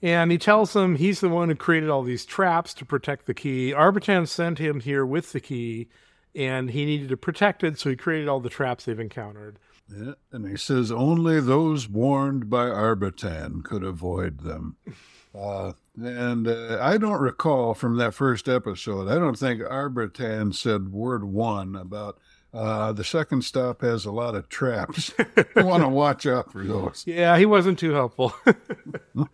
[0.01, 3.33] And he tells them he's the one who created all these traps to protect the
[3.33, 3.71] key.
[3.71, 5.89] Arbitan sent him here with the key,
[6.35, 9.59] and he needed to protect it, so he created all the traps they've encountered.
[9.95, 14.77] Yeah, and he says only those warned by Arbitan could avoid them.
[15.33, 20.91] Uh, and uh, I don't recall from that first episode, I don't think Arbitan said
[20.91, 22.19] word one about
[22.53, 25.13] uh, the second stop has a lot of traps.
[25.55, 27.03] you want to watch out for those.
[27.07, 28.35] Yeah, he wasn't too helpful.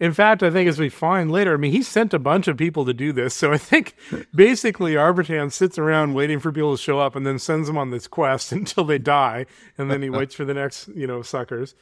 [0.00, 2.56] In fact, I think as we find later, I mean, he sent a bunch of
[2.56, 3.34] people to do this.
[3.34, 3.94] So I think
[4.34, 7.90] basically Arbitan sits around waiting for people to show up and then sends them on
[7.90, 9.46] this quest until they die.
[9.78, 11.74] And then he waits for the next, you know, suckers.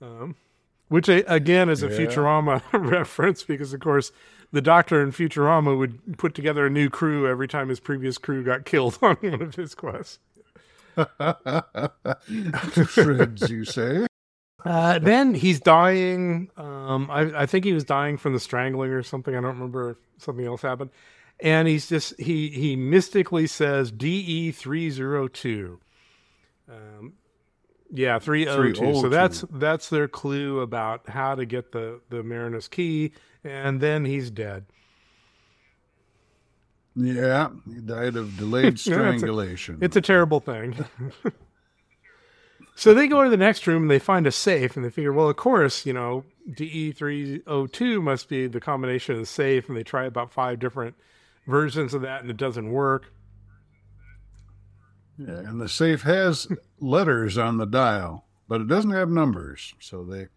[0.00, 0.36] Um,
[0.88, 1.98] which again is a yeah.
[1.98, 4.10] Futurama reference because, of course,
[4.52, 8.42] the doctor in Futurama would put together a new crew every time his previous crew
[8.42, 10.18] got killed on one of his quests.
[12.88, 14.07] Shreds, you say?
[14.68, 16.50] Uh, then he's dying.
[16.58, 19.34] Um, I, I, think he was dying from the strangling or something.
[19.34, 20.90] I don't remember if something else happened.
[21.40, 25.80] And he's just he he mystically says DE three zero two.
[26.70, 27.14] Um,
[27.90, 28.94] yeah, three zero two.
[28.96, 33.12] So that's that's their clue about how to get the the Marinus key,
[33.44, 34.66] and then he's dead.
[36.94, 39.76] Yeah, he died of delayed strangulation.
[39.76, 40.84] it's, a, it's a terrible thing.
[42.78, 45.12] So they go to the next room and they find a safe and they figure,
[45.12, 49.68] well, of course, you know, DE302 must be the combination of the safe.
[49.68, 50.94] And they try about five different
[51.44, 53.12] versions of that and it doesn't work.
[55.18, 56.46] Yeah, and the safe has
[56.80, 59.74] letters on the dial, but it doesn't have numbers.
[59.80, 60.28] So they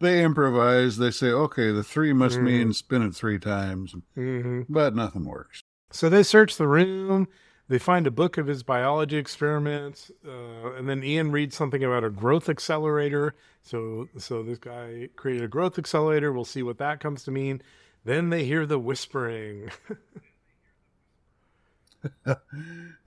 [0.00, 0.96] they improvise.
[0.96, 2.46] They say, okay, the three must Mm-hmm.
[2.46, 5.60] mean spin it three times, hmm but nothing works.
[5.90, 7.28] So they search the room.
[7.68, 12.04] They find a book of his biology experiments, uh, and then Ian reads something about
[12.04, 13.34] a growth accelerator.
[13.62, 16.32] So, so this guy created a growth accelerator.
[16.32, 17.62] We'll see what that comes to mean.
[18.04, 19.70] Then they hear the whispering.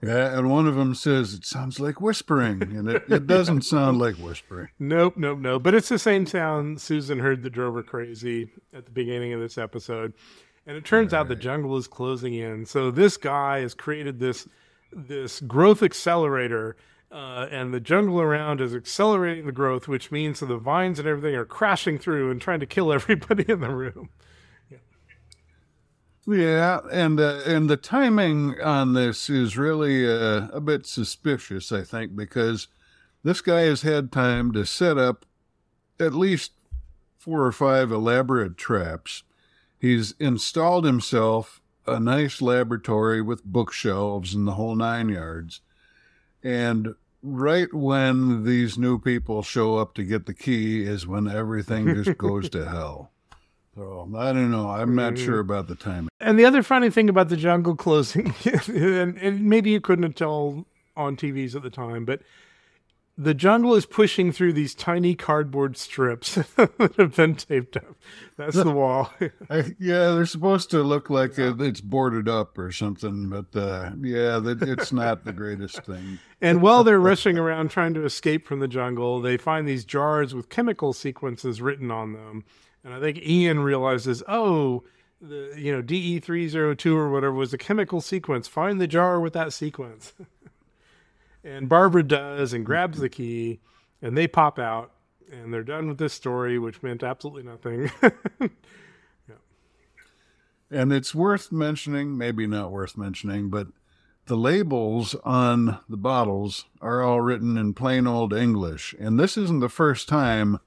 [0.02, 3.98] Yeah, and one of them says it sounds like whispering, and it, it doesn't sound
[3.98, 4.68] like whispering.
[4.78, 5.62] nope, nope, nope.
[5.62, 9.40] But it's the same sound Susan heard that drove her crazy at the beginning of
[9.40, 10.12] this episode.
[10.66, 12.66] And it turns out the jungle is closing in.
[12.66, 14.48] So this guy has created this
[14.92, 16.76] this growth accelerator,
[17.12, 21.06] uh, and the jungle around is accelerating the growth, which means that the vines and
[21.06, 24.08] everything are crashing through and trying to kill everybody in the room.
[26.28, 31.82] Yeah, and uh, and the timing on this is really uh, a bit suspicious, I
[31.82, 32.66] think, because
[33.22, 35.24] this guy has had time to set up
[36.00, 36.52] at least
[37.16, 39.22] four or five elaborate traps.
[39.78, 45.60] He's installed himself a nice laboratory with bookshelves and the whole nine yards.
[46.42, 51.86] And right when these new people show up to get the key is when everything
[51.94, 53.10] just goes to hell.
[53.74, 54.70] So I don't know.
[54.70, 55.24] I'm not mm.
[55.24, 56.08] sure about the timing.
[56.18, 58.34] And the other funny thing about the jungle closing,
[58.68, 60.66] and, and maybe you couldn't tell
[60.96, 62.22] on TVs at the time, but
[63.18, 67.96] the jungle is pushing through these tiny cardboard strips that have been taped up.
[68.36, 69.10] That's the wall.
[69.50, 73.92] I, yeah, they're supposed to look like uh it's boarded up or something, but uh,
[74.00, 76.18] yeah, it's not the greatest thing.
[76.42, 80.34] and while they're rushing around trying to escape from the jungle, they find these jars
[80.34, 82.44] with chemical sequences written on them.
[82.84, 84.84] And I think Ian realizes, oh,
[85.20, 88.46] the you know DE three zero two or whatever was a chemical sequence.
[88.46, 90.12] Find the jar with that sequence.
[91.46, 93.60] and Barbara does and grabs the key,
[94.02, 94.92] and they pop out,
[95.30, 97.90] and they're done with this story, which meant absolutely nothing.
[100.70, 103.68] And it's worth mentioning, maybe not worth mentioning, but
[104.26, 108.94] the labels on the bottles are all written in plain old English.
[108.98, 110.58] And this isn't the first time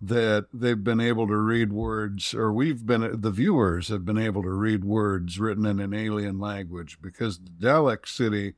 [0.00, 4.42] that they've been able to read words, or we've been, the viewers have been able
[4.42, 8.54] to read words written in an alien language because Dalek City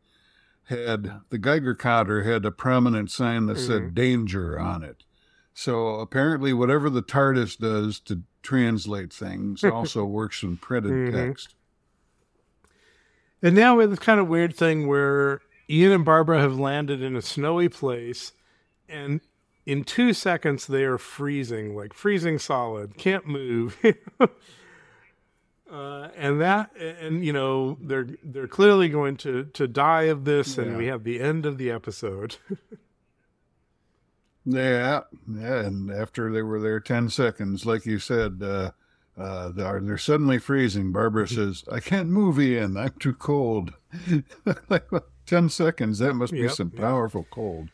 [0.66, 5.04] had, the Geiger counter had a prominent sign that said danger on it.
[5.54, 11.12] So apparently, whatever the TARDIS does to translate things also works in printed Mhm.
[11.12, 11.54] text.
[13.42, 17.02] And now we have this kind of weird thing where Ian and Barbara have landed
[17.02, 18.32] in a snowy place,
[18.88, 19.20] and
[19.64, 23.76] in two seconds they are freezing, like freezing solid, can't move.
[25.70, 30.58] uh, and that, and you know, they're they're clearly going to to die of this,
[30.58, 32.36] and we have the end of the episode.
[34.48, 38.70] Yeah, yeah, and after they were there ten seconds, like you said, uh,
[39.18, 40.92] uh, they're, they're suddenly freezing.
[40.92, 42.76] Barbara says, "I can't move, Ian.
[42.76, 43.72] I'm too cold."
[44.68, 44.86] like
[45.26, 45.98] ten seconds.
[45.98, 46.80] That must be Yep, some yep.
[46.80, 47.70] powerful cold.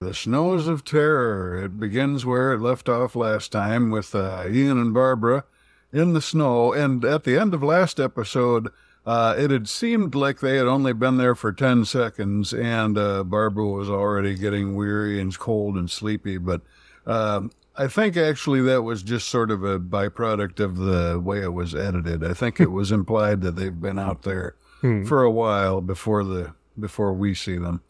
[0.00, 1.62] The Snows of Terror.
[1.64, 5.44] It begins where it left off last time with uh, Ian and Barbara
[5.92, 6.72] in the snow.
[6.72, 8.68] And at the end of last episode,
[9.04, 13.24] uh, it had seemed like they had only been there for 10 seconds, and uh,
[13.24, 16.38] Barbara was already getting weary and cold and sleepy.
[16.38, 16.62] But
[17.06, 21.52] um I think actually that was just sort of a byproduct of the way it
[21.52, 22.24] was edited.
[22.24, 24.56] I think it was implied that they've been out there
[25.06, 27.80] for a while before the before we see them.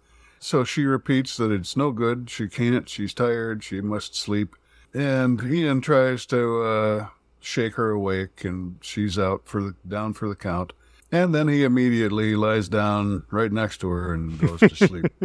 [0.41, 2.31] So she repeats that it's no good.
[2.31, 2.89] She can't.
[2.89, 3.65] She's tired.
[3.65, 4.55] She must sleep.
[4.95, 7.07] And Ian tries to uh,
[7.41, 10.73] shake her awake, and she's out for the down for the count.
[11.11, 15.07] And then he immediately lies down right next to her and goes to sleep.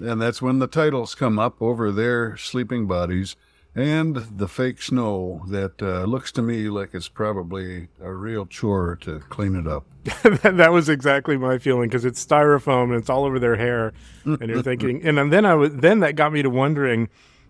[0.00, 3.34] and that's when the titles come up over their sleeping bodies
[3.74, 8.96] and the fake snow that uh, looks to me like it's probably a real chore
[9.02, 9.84] to clean it up.
[10.42, 13.92] that, was exactly my feeling because it's styrofoam and it's all over their hair,
[14.24, 17.08] and you're thinking, and then I was then that got me to wondering.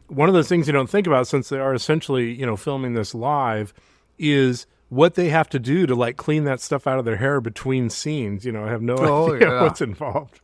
[0.08, 2.92] One of the things you don't think about since they are essentially you know filming
[2.94, 3.72] this live
[4.18, 7.40] is what they have to do to like clean that stuff out of their hair
[7.40, 8.44] between scenes.
[8.44, 9.62] You know, I have no Oh, idea yeah.
[9.62, 10.40] what's involved.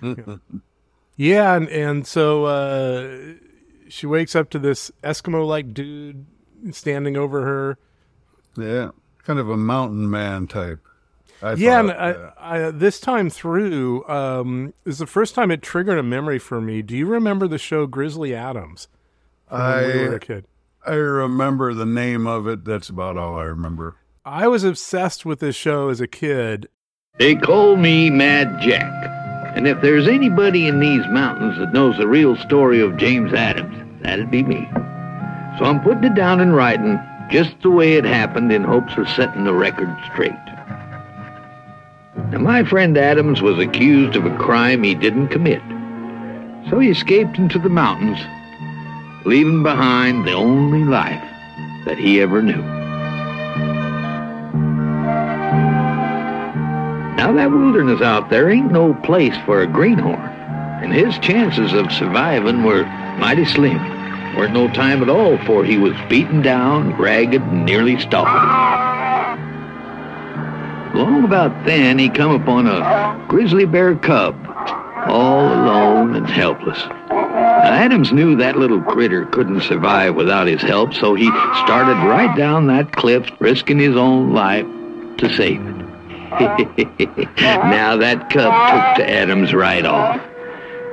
[0.00, 0.36] yeah.
[1.16, 3.34] Yeah, and and so uh,
[3.92, 6.26] she wakes up to this Eskimo like dude
[6.70, 7.78] standing over her.
[8.56, 8.90] Yeah,
[9.24, 10.80] kind of a mountain man type.
[11.42, 15.60] I yeah, and thought, I, I, this time through um, is the first time it
[15.60, 16.82] triggered a memory for me.
[16.82, 18.88] Do you remember the show Grizzly Adams?
[19.48, 20.46] from when we were I a kid.
[20.86, 22.64] I remember the name of it.
[22.64, 23.96] That's about all I remember.
[24.24, 26.68] I was obsessed with this show as a kid.
[27.18, 29.10] They call me Mad Jack.
[29.54, 33.81] And if there's anybody in these mountains that knows the real story of James Adams,
[34.02, 34.68] that'd be me.
[35.58, 37.00] So I'm putting it down in writing
[37.30, 40.32] just the way it happened in hopes of setting the record straight.
[42.30, 45.62] Now, my friend Adams was accused of a crime he didn't commit.
[46.70, 48.18] So he escaped into the mountains,
[49.24, 51.22] leaving behind the only life
[51.84, 52.62] that he ever knew.
[57.16, 60.18] Now that wilderness out there ain't no place for a greenhorn,
[60.82, 62.84] and his chances of surviving were
[63.18, 63.78] mighty slim.
[64.36, 69.40] Weren't no time at all for he was beaten down, ragged, and nearly starved.
[70.94, 74.36] Long about then, he come upon a grizzly bear cub,
[75.06, 76.78] all alone and helpless.
[77.10, 81.26] Now, Adams knew that little critter couldn't survive without his help, so he
[81.64, 84.66] started right down that cliff, risking his own life
[85.18, 85.82] to save it.
[87.40, 90.20] now that cub took to Adams right off.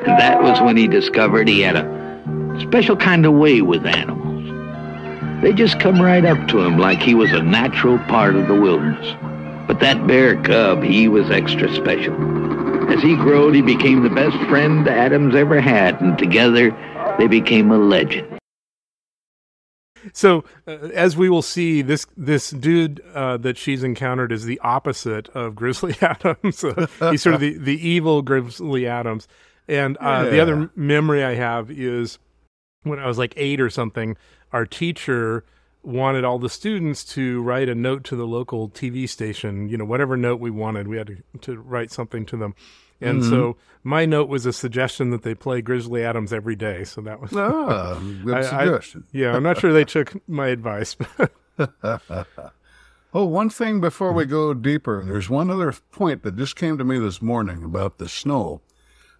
[0.05, 1.98] And that was when he discovered he had a
[2.61, 4.29] special kind of way with animals.
[5.41, 8.59] They just come right up to him like he was a natural part of the
[8.59, 9.15] wilderness.
[9.67, 12.15] But that bear cub, he was extra special.
[12.91, 16.75] As he growed, he became the best friend Adams ever had, and together
[17.17, 18.39] they became a legend.
[20.13, 24.59] So, uh, as we will see, this this dude uh, that she's encountered is the
[24.59, 26.63] opposite of Grizzly Adams.
[26.63, 29.27] Uh, he's sort of the, the evil Grizzly Adams.
[29.67, 32.17] And uh, the other memory I have is
[32.83, 34.15] when I was like eight or something,
[34.51, 35.43] our teacher
[35.83, 39.85] wanted all the students to write a note to the local TV station, you know,
[39.85, 42.53] whatever note we wanted, we had to, to write something to them.
[43.01, 46.83] And so my note was a suggestion that they play Grizzly Adams every day.
[46.83, 49.05] So that was Ah, good I- I- suggestion.
[49.13, 50.97] yeah, I'm not sure they took my advice.
[53.11, 56.83] Oh, one thing before we go deeper, there's one other point that just came to
[56.83, 58.61] me this morning about the snow.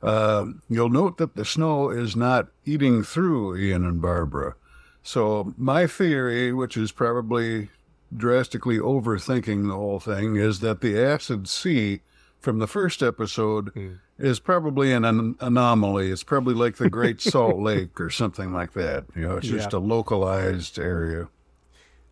[0.02, 4.56] Uh, you'll note that the snow is not eating through Ian and Barbara.
[5.04, 7.70] So, my theory, which is probably
[8.16, 12.02] drastically overthinking the whole thing, is that the acid sea
[12.40, 16.10] from the first episode is probably an, an anomaly.
[16.10, 19.06] It's probably like the Great Salt Lake or something like that.
[19.16, 19.80] You know, it's just Yeah.
[19.80, 21.28] a localized area.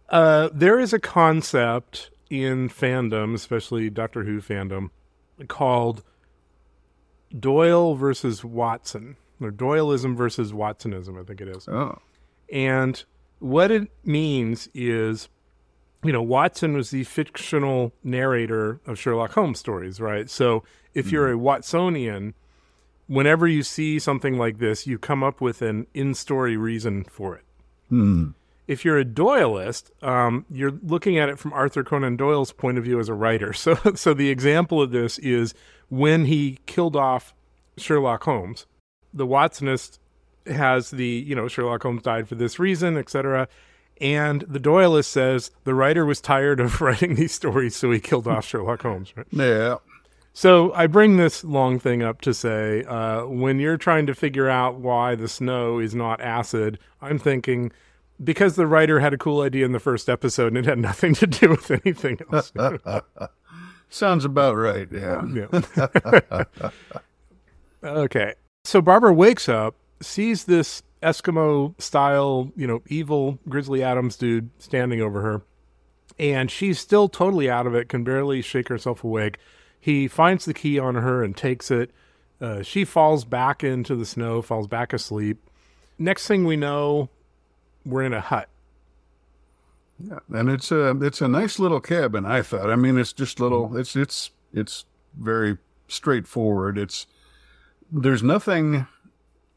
[0.10, 4.90] Uh, there is a concept in fandom, especially Doctor Who fandom,
[5.48, 6.04] called
[7.38, 11.68] Doyle versus Watson, or Doyleism versus Watsonism, I think it is.
[11.68, 12.00] Oh.
[12.52, 13.04] And
[13.40, 15.30] what it means is,
[16.04, 20.30] you know, Watson was the fictional narrator of Sherlock Holmes stories, right?
[20.30, 20.64] So
[20.94, 22.34] if you're a Watsonian,
[23.08, 27.36] whenever you see something like this, you come up with an in story reason for
[27.36, 27.44] it.
[27.90, 28.30] Hmm.
[28.68, 32.84] If you're a Doyleist, um, you're looking at it from Arthur Conan Doyle's point of
[32.84, 33.54] view as a writer.
[33.58, 35.54] So, so the example of this is
[35.90, 37.34] when he killed off
[37.78, 38.66] Sherlock Holmes.
[39.14, 40.00] The Watsonist
[40.46, 43.48] has the, you know, Sherlock Holmes died for this reason, etc.
[44.00, 48.28] And the Doyleist says the writer was tired of writing these stories, so he killed
[48.28, 49.14] off Sherlock Holmes.
[49.16, 49.28] Right?
[49.32, 49.78] Yeah.
[50.34, 54.48] So I bring this long thing up to say, uh, when you're trying to figure
[54.48, 57.72] out why the snow is not acid, I'm thinking
[58.24, 61.14] because the writer had a cool idea in the first episode and it had nothing
[61.16, 62.52] to do with anything else.
[63.90, 64.88] Sounds about right.
[64.92, 65.24] Yeah.
[65.34, 66.44] Yeah.
[67.84, 68.34] okay.
[68.66, 75.02] So Barbara wakes up, sees this Eskimo style, you know, evil Grizzly Adams dude standing
[75.02, 75.42] over her,
[76.20, 79.38] and she's still totally out of it, can barely shake herself awake.
[79.80, 81.92] He finds the key on her and takes it.
[82.42, 85.38] Uh, she falls back into the snow, falls back asleep.
[85.98, 87.10] Next thing we know,
[87.88, 88.50] we're in a hut.
[90.00, 90.20] Yeah.
[90.30, 92.26] And it's a it's a nice little cabin.
[92.26, 92.70] I thought.
[92.70, 93.76] I mean, it's just little.
[93.76, 94.86] It's it's it's
[95.18, 95.58] very
[95.88, 96.78] straightforward.
[96.78, 97.08] It's
[97.92, 98.86] there's nothing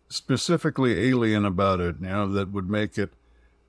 [0.08, 1.96] specifically alien about it.
[2.00, 3.12] You know that would make it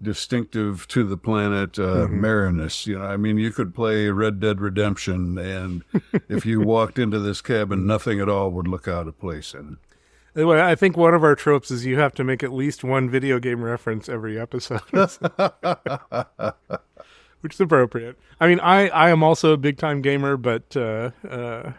[0.02, 2.88] distinctive to the planet uh, Marinus.
[2.88, 5.84] You know, I mean, you could play Red Dead Redemption, and
[6.30, 9.74] if you walked into this cabin, nothing at all would look out of place in
[9.74, 9.90] it.
[10.34, 13.10] Well, I think one of our tropes is you have to make at least one
[13.10, 14.82] video game reference every episode,
[17.41, 18.18] which is appropriate.
[18.40, 21.74] I mean, I, I am also a big time gamer, but uh, uh,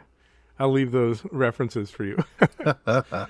[0.59, 2.19] I'll leave those references for you.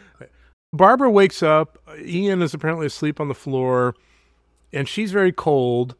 [0.73, 1.78] Barbara wakes up.
[2.01, 3.94] Ian is apparently asleep on the floor,
[4.73, 5.94] and she's very cold.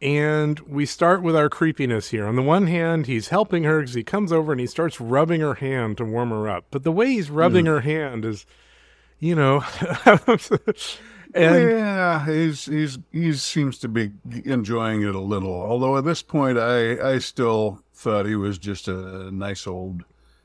[0.00, 2.26] And we start with our creepiness here.
[2.26, 5.40] On the one hand, he's helping her because he comes over and he starts rubbing
[5.40, 6.66] her hand to warm her up.
[6.70, 8.46] But the way he's rubbing her hand is,
[9.18, 9.64] you know,
[11.34, 14.12] and yeah, he's he's he seems to be
[14.44, 15.52] enjoying it a little.
[15.52, 20.04] Although at this point, I I still thought he was just a nice old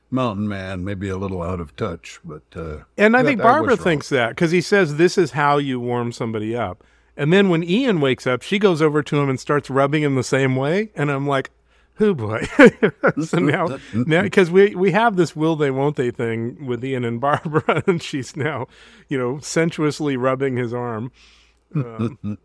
[0.09, 2.19] mountain man, maybe a little out of touch.
[2.25, 3.77] But uh, And I that- think Barbara wrong.
[3.77, 6.83] thinks that because he says this is how you warm somebody up.
[7.15, 10.15] And then when Ian wakes up, she goes over to him and starts rubbing him
[10.15, 10.91] the same way.
[10.95, 11.51] And I'm like,
[11.95, 12.43] who boy?
[13.23, 17.05] so now, now because we we have this will they won't they thing with Ian
[17.05, 18.67] and Barbara, and she's now,
[19.09, 21.11] you know, sensuously rubbing his arm.
[21.71, 22.37] the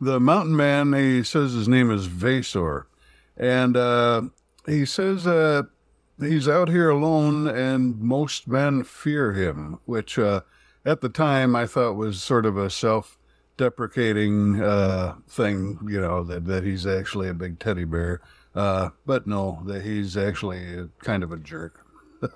[0.00, 2.84] mountain man he says his name is Vasor,
[3.36, 4.22] and uh,
[4.66, 5.64] he says uh,
[6.18, 10.40] he's out here alone, and most men fear him, which uh,
[10.86, 12.70] at the time I thought was sort of a
[13.58, 18.20] self-deprecating uh, thing, you know, that that he's actually a big teddy bear.
[18.54, 21.84] Uh, but no, that he's actually a, kind of a jerk.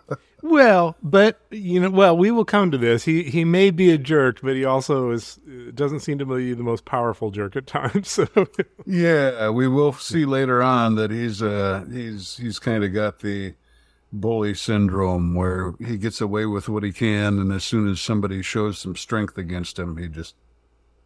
[0.44, 3.04] Well, but you know, well, we will come to this.
[3.04, 5.38] He he may be a jerk, but he also is
[5.72, 8.10] doesn't seem to be the most powerful jerk at times.
[8.10, 8.26] So
[8.84, 13.54] Yeah, we will see later on that he's uh he's he's kind of got the
[14.12, 18.42] bully syndrome where he gets away with what he can, and as soon as somebody
[18.42, 20.34] shows some strength against him, he just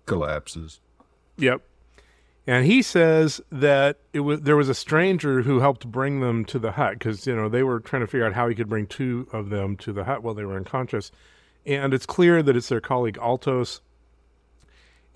[0.07, 0.81] collapses.
[1.37, 1.63] Yep.
[2.47, 6.59] And he says that it was there was a stranger who helped bring them to
[6.61, 8.87] the hut because you know they were trying to figure out how he could bring
[8.87, 11.11] two of them to the hut while they were unconscious,
[11.65, 13.81] and it's clear that it's their colleague Altos.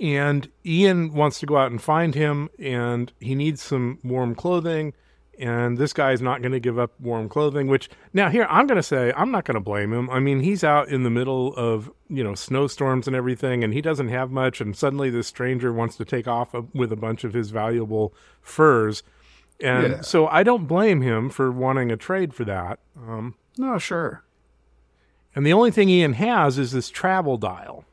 [0.01, 4.95] And Ian wants to go out and find him, and he needs some warm clothing.
[5.41, 7.67] And this guy is not going to give up warm clothing.
[7.67, 10.11] Which now here I'm going to say I'm not going to blame him.
[10.11, 13.81] I mean he's out in the middle of you know snowstorms and everything, and he
[13.81, 14.61] doesn't have much.
[14.61, 18.13] And suddenly this stranger wants to take off a- with a bunch of his valuable
[18.43, 19.03] furs,
[19.63, 20.01] and Yeah.
[20.03, 22.79] so I don't blame him for wanting a trade for that.
[22.97, 24.23] Um, No, sure.
[25.35, 27.85] and the only thing Ian has is this travel dial.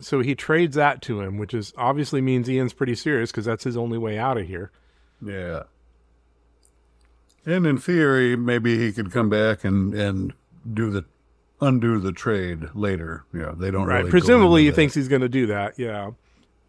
[0.00, 3.64] So he trades that to him, which is obviously means Ian's pretty serious because that's
[3.64, 4.70] his only way out of here.
[5.20, 5.64] Yeah.
[7.46, 10.32] And in theory, maybe he could come back and and
[10.72, 11.04] do the
[11.60, 13.24] undo the trade later.
[13.34, 13.98] Yeah, they don't Right.
[13.98, 14.10] really.
[14.10, 14.76] Presumably, he that.
[14.76, 15.78] thinks he's going to do that.
[15.78, 16.12] Yeah.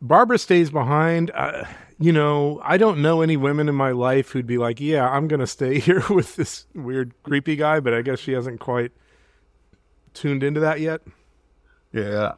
[0.02, 1.32] Barbara stays behind.
[1.34, 1.66] Uh,
[2.00, 5.28] you know, I don't know any women in my life who'd be like, yeah, I'm
[5.28, 8.92] going to stay here with this weird, creepy guy, but I guess she hasn't quite
[10.14, 11.02] tuned into that yet.
[11.94, 12.34] Yeah.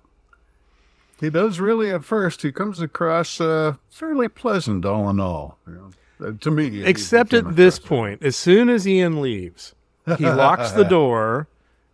[1.20, 2.42] He does really at first.
[2.42, 5.58] He comes across uh, fairly pleasant, all in all.
[5.68, 5.90] Uh,
[6.32, 9.76] to me, Except at this point, as soon as Ian leaves,
[10.18, 11.48] he locks the door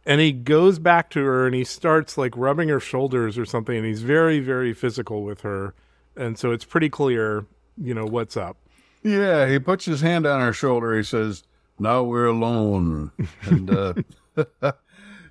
[0.05, 3.75] and he goes back to her and he starts like rubbing her shoulders or something.
[3.75, 5.73] And he's very, very physical with her.
[6.15, 7.45] And so it's pretty clear,
[7.77, 8.57] you know, what's up.
[9.03, 10.97] Yeah, he puts his hand on her shoulder.
[10.97, 11.43] He says,
[11.79, 13.11] "Now we're alone,"
[13.43, 13.93] and uh,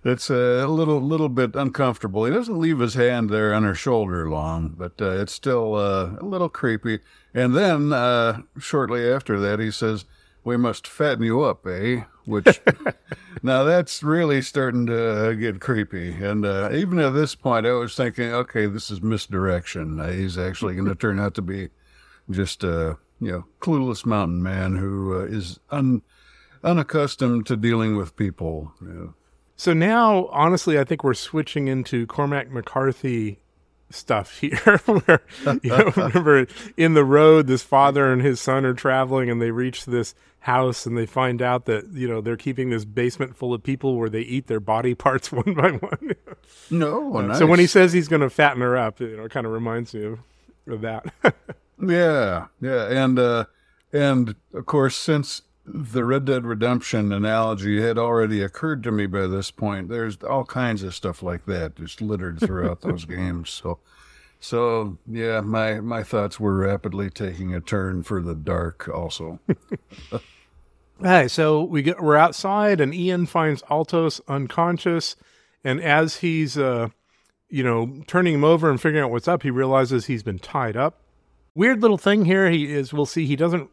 [0.04, 2.24] it's a little little bit uncomfortable.
[2.24, 6.16] He doesn't leave his hand there on her shoulder long, but uh, it's still uh,
[6.20, 7.00] a little creepy.
[7.34, 10.04] And then uh, shortly after that, he says,
[10.44, 12.60] "We must fatten you up, eh?" Which
[13.42, 16.12] now that's really starting to get creepy.
[16.12, 19.98] And uh, even at this point, I was thinking, okay, this is misdirection.
[19.98, 21.70] Uh, he's actually going to turn out to be
[22.30, 26.02] just a you know clueless mountain man who uh, is un,
[26.62, 28.72] unaccustomed to dealing with people.
[28.80, 29.14] You know.
[29.58, 33.40] So now, honestly, I think we're switching into Cormac McCarthy
[33.90, 34.56] stuff here.
[34.86, 35.20] where,
[35.62, 39.50] you know, remember in the road, this father and his son are traveling, and they
[39.50, 43.52] reach this house, and they find out that you know they're keeping this basement full
[43.52, 46.12] of people where they eat their body parts one by one.
[46.70, 47.38] No, nice.
[47.38, 49.50] So when he says he's going to fatten her up, you know, it kind of
[49.50, 50.20] reminds me of,
[50.68, 51.04] of that.
[51.82, 53.46] yeah, yeah, and uh,
[53.92, 55.42] and of course, since
[55.72, 60.44] the Red Dead Redemption analogy had already occurred to me by this point, there's all
[60.44, 63.50] kinds of stuff like that just littered throughout those games.
[63.50, 63.78] So.
[64.40, 68.88] So yeah, my my thoughts were rapidly taking a turn for the dark.
[68.88, 69.40] Also,
[71.02, 75.14] Hey, so we get we're outside, and Ian finds Altos unconscious,
[75.62, 76.88] and as he's uh,
[77.48, 80.76] you know, turning him over and figuring out what's up, he realizes he's been tied
[80.76, 81.00] up.
[81.54, 82.50] Weird little thing here.
[82.50, 82.92] He is.
[82.92, 83.26] We'll see.
[83.26, 83.70] He doesn't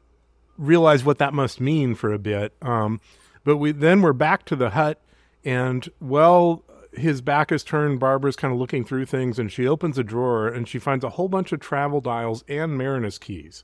[0.57, 2.53] realize what that must mean for a bit.
[2.61, 3.01] Um,
[3.43, 5.01] but we then we're back to the hut,
[5.43, 6.63] and well,
[6.93, 7.99] his back is turned.
[7.99, 11.11] Barbara's kind of looking through things, and she opens a drawer and she finds a
[11.11, 13.63] whole bunch of travel dials and Marinus keys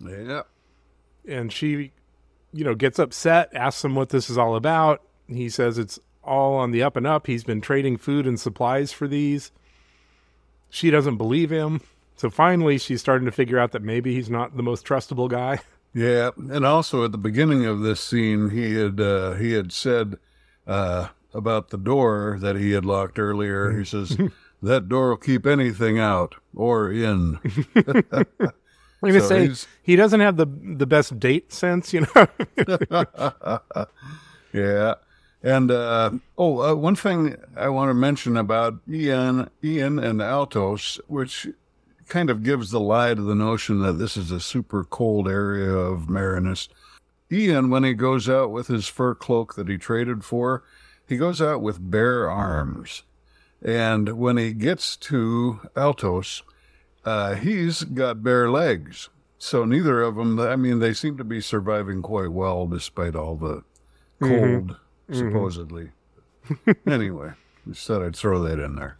[0.00, 0.42] yeah,
[1.26, 1.92] and she
[2.52, 6.54] you know gets upset asks him what this is all about he says it's all
[6.56, 9.52] on the up and up he's been trading food and supplies for these
[10.68, 11.80] she doesn't believe him
[12.16, 15.60] So finally, she's starting to figure out that maybe he's not the most trustable guy.
[15.96, 20.18] Yeah, and also at the beginning of this scene, he had uh, he had said
[20.66, 23.72] uh, about the door that he had locked earlier.
[23.78, 24.14] He says
[24.62, 27.38] that door will keep anything out or in.
[29.02, 32.26] I'm gonna So say he's- he doesn't have the the best date sense, you know.
[34.52, 34.94] yeah.
[35.42, 41.00] And uh, oh, uh, one thing I want to mention about Ian, Ian and Altos,
[41.06, 41.46] which
[42.08, 45.70] kind of gives the lie to the notion that this is a super cold area
[45.70, 46.68] of Marinus.
[47.30, 50.62] Ian, when he goes out with his fur cloak that he traded for,
[51.06, 53.02] he goes out with bare arms.
[53.62, 56.42] And when he gets to Altos,
[57.04, 59.08] uh, he's got bare legs.
[59.38, 63.36] So neither of them, I mean, they seem to be surviving quite well despite all
[63.36, 63.64] the
[64.22, 64.76] cold,
[65.10, 65.90] supposedly.
[66.86, 67.32] anyway,
[67.68, 68.98] just thought I'd throw that in there.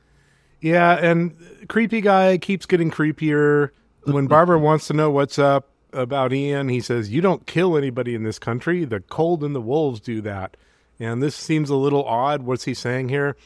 [0.60, 1.36] Yeah, and
[1.68, 3.70] creepy guy keeps getting creepier.
[4.04, 8.14] When Barbara wants to know what's up about Ian, he says, "You don't kill anybody
[8.14, 8.84] in this country.
[8.84, 10.56] The cold and the wolves do that."
[10.98, 12.42] And this seems a little odd.
[12.42, 13.36] What's he saying here?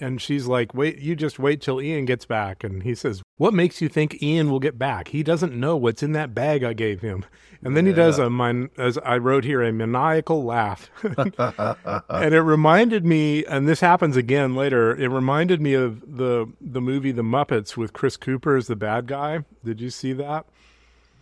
[0.00, 3.54] And she's like, "Wait, you just wait till Ian gets back." And he says, "What
[3.54, 5.08] makes you think Ian will get back?
[5.08, 7.24] He doesn't know what's in that bag I gave him."
[7.62, 10.90] And then he does a min- as I wrote here a maniacal laugh.
[11.02, 14.94] and it reminded me and this happens again later.
[14.94, 19.06] It reminded me of the the movie The Muppets with Chris Cooper as the bad
[19.06, 19.44] guy.
[19.64, 20.44] Did you see that?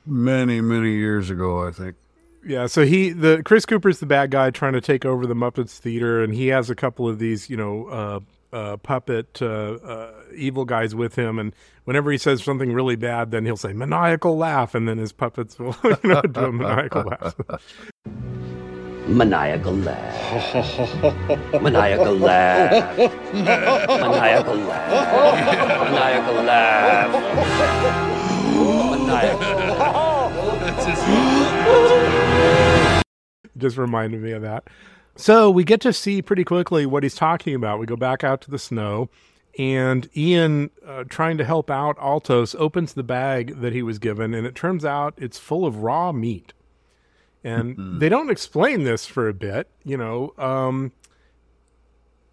[0.05, 1.95] Many, many years ago, I think.
[2.45, 5.79] Yeah, so he the Chris Cooper's the bad guy trying to take over the Muppets
[5.79, 8.21] theater, and he has a couple of these, you know, uh,
[8.53, 11.55] uh, puppet uh, uh, evil guys with him, and
[11.85, 15.59] whenever he says something really bad, then he'll say maniacal laugh, and then his puppets
[15.59, 17.35] will you know, do a maniacal laugh.
[19.09, 20.53] Maniacal laugh.
[21.61, 22.97] Maniacal laugh.
[23.33, 25.91] Maniacal laugh.
[25.91, 27.13] Maniacal laugh.
[28.91, 29.47] Maniacal.
[29.57, 30.33] laugh.
[33.59, 34.69] just reminded me of that.
[35.17, 37.79] So we get to see pretty quickly what he's talking about.
[37.79, 39.11] We go back out to the snow,
[39.59, 44.33] and Ian, uh, trying to help out Altos, opens the bag that he was given,
[44.33, 46.55] and it turns out it's full of raw meat.
[47.45, 50.33] And they don't explain this for a bit, you know.
[50.39, 50.93] Um,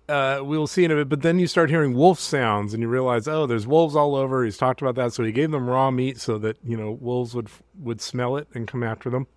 [0.08, 2.88] uh, we'll see in a bit, but then you start hearing wolf sounds, and you
[2.88, 4.46] realize, oh, there's wolves all over.
[4.46, 7.34] He's talked about that, so he gave them raw meat so that you know wolves
[7.34, 7.50] would
[7.80, 9.28] would smell it and come after them.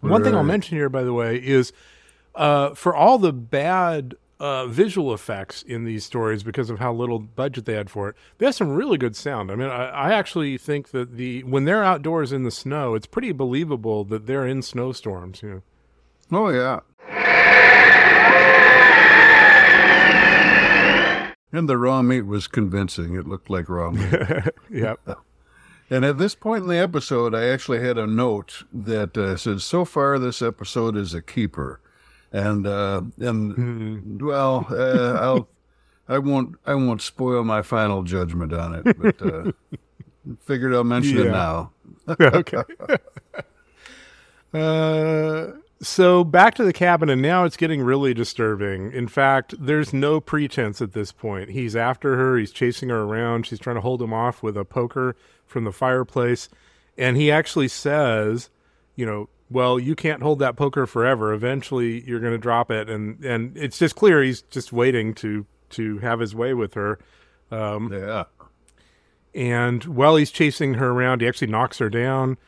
[0.00, 1.72] One thing I'll mention here, by the way, is
[2.34, 7.18] uh, for all the bad uh, visual effects in these stories because of how little
[7.18, 9.50] budget they had for it, they have some really good sound.
[9.50, 13.06] I mean, I, I actually think that the when they're outdoors in the snow, it's
[13.06, 15.42] pretty believable that they're in snowstorms.
[15.42, 15.62] You know.
[16.32, 16.80] Oh, yeah.
[21.52, 23.16] And the raw meat was convincing.
[23.16, 24.12] It looked like raw meat.
[24.70, 24.94] yeah.
[25.92, 29.60] And at this point in the episode, I actually had a note that uh, said,
[29.60, 31.80] "So far, this episode is a keeper,"
[32.32, 35.48] and uh, and well, uh, I'll
[36.10, 39.52] I won't I won't spoil my final judgment on it, but uh,
[40.40, 41.70] figured I'll mention it now.
[42.20, 42.62] okay.
[44.52, 45.46] uh,
[45.80, 48.92] so back to the cabin, and now it's getting really disturbing.
[48.92, 51.50] In fact, there's no pretense at this point.
[51.50, 52.36] He's after her.
[52.36, 53.46] He's chasing her around.
[53.46, 55.14] She's trying to hold him off with a poker
[55.46, 56.48] from the fireplace,
[56.98, 58.50] and he actually says,
[58.96, 61.32] "You know." Well, you can't hold that poker forever.
[61.32, 65.44] Eventually, you're going to drop it, and and it's just clear he's just waiting to
[65.70, 66.98] to have his way with her.
[67.50, 68.24] Um, yeah,
[69.34, 72.38] And while he's chasing her around, he actually knocks her down.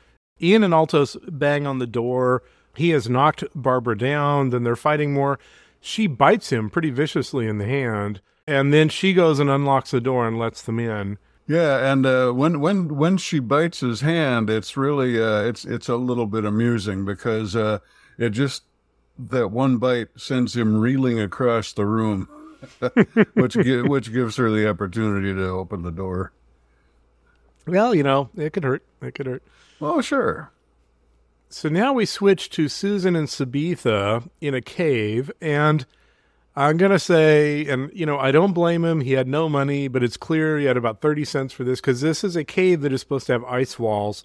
[0.41, 2.43] Ian and Altos bang on the door.
[2.77, 4.51] He has knocked Barbara down.
[4.51, 5.39] Then they're fighting more.
[5.81, 8.20] She bites him pretty viciously in the hand.
[8.47, 11.19] And then she goes and unlocks the door and lets them in.
[11.47, 11.93] Yeah.
[11.93, 15.97] And uh, when when when she bites his hand, it's really uh, it's it's a
[15.97, 17.78] little bit amusing because uh,
[18.19, 18.62] it just
[19.19, 22.28] that one bite sends him reeling across the room,
[23.35, 26.32] which gi- which gives her the opportunity to open the door.
[27.66, 28.82] Well, you know, it could hurt.
[29.01, 29.43] It could hurt.
[29.81, 30.51] Oh, sure.
[31.48, 35.85] So now we switch to Susan and Sabetha in a cave, and
[36.55, 39.01] I'm gonna say, and you know, I don't blame him.
[39.01, 42.01] He had no money, but it's clear he had about thirty cents for this because
[42.03, 44.24] this is a cave that is supposed to have ice walls,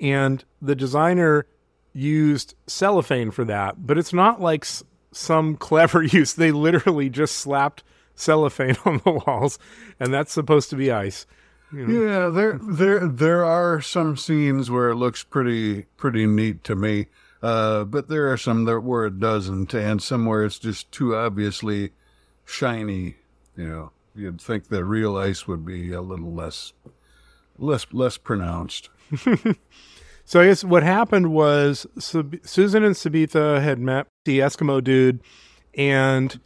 [0.00, 1.46] and the designer
[1.92, 3.86] used cellophane for that.
[3.86, 6.32] But it's not like s- some clever use.
[6.32, 7.82] They literally just slapped
[8.14, 9.58] cellophane on the walls,
[10.00, 11.26] and that's supposed to be ice.
[11.74, 17.06] Yeah, there there there are some scenes where it looks pretty pretty neat to me.
[17.42, 21.16] Uh, but there are some that where it doesn't, and some where it's just too
[21.16, 21.90] obviously
[22.44, 23.16] shiny.
[23.56, 26.72] You know, you'd think the real ice would be a little less
[27.58, 28.88] less less pronounced.
[30.24, 35.20] So I guess what happened was Sab- Susan and Sabetha had met the Eskimo dude,
[35.74, 36.40] and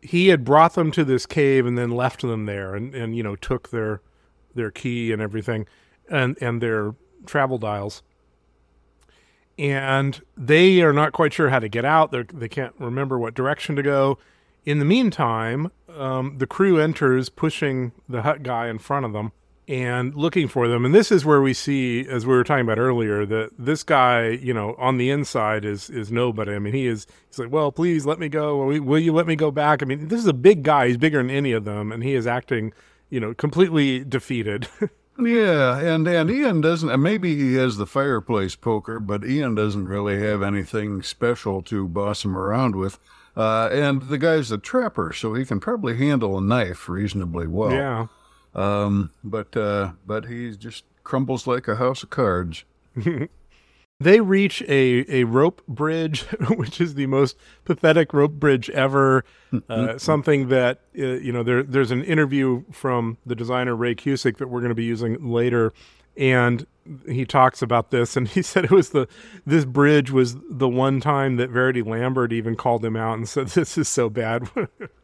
[0.00, 3.22] he had brought them to this cave and then left them there, and, and you
[3.22, 4.00] know took their
[4.54, 5.66] their key and everything,
[6.10, 6.94] and and their
[7.26, 8.02] travel dials.
[9.58, 12.12] And they are not quite sure how to get out.
[12.12, 14.18] They they can't remember what direction to go.
[14.64, 19.32] In the meantime, um, the crew enters, pushing the hut guy in front of them
[19.68, 20.84] and looking for them.
[20.84, 24.28] And this is where we see, as we were talking about earlier, that this guy,
[24.28, 26.54] you know, on the inside is is nobody.
[26.54, 27.06] I mean, he is.
[27.28, 28.64] He's like, well, please let me go.
[28.64, 29.82] Will, will you let me go back?
[29.82, 30.88] I mean, this is a big guy.
[30.88, 32.72] He's bigger than any of them, and he is acting,
[33.10, 34.68] you know, completely defeated.
[35.18, 37.00] Yeah, and and Ian doesn't.
[37.00, 42.24] Maybe he has the fireplace poker, but Ian doesn't really have anything special to boss
[42.24, 42.98] him around with.
[43.36, 47.72] Uh, and the guy's a trapper, so he can probably handle a knife reasonably well.
[47.72, 48.06] yeah.
[48.54, 52.64] Um, but uh, but he just crumbles like a house of cards.
[54.00, 59.24] They reach a, a rope bridge, which is the most pathetic rope bridge ever.
[59.68, 64.36] Uh, something that uh, you know, there there's an interview from the designer Ray Cusick
[64.36, 65.72] that we're going to be using later,
[66.16, 66.64] and
[67.08, 69.08] he talks about this, and he said it was the
[69.44, 73.48] this bridge was the one time that Verity Lambert even called him out and said,
[73.48, 74.48] "This is so bad.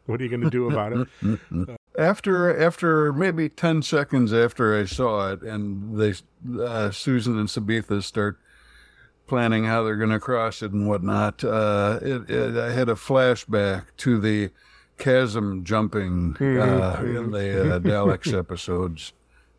[0.06, 4.84] what are you going to do about it?" After after maybe ten seconds after I
[4.84, 6.14] saw it, and they
[6.62, 8.38] uh, Susan and Sabetha start
[9.26, 11.42] planning how they're going to cross it and whatnot.
[11.44, 14.50] Uh, it, it, I had a flashback to the
[14.98, 19.12] chasm jumping uh, in the uh, Daleks episodes.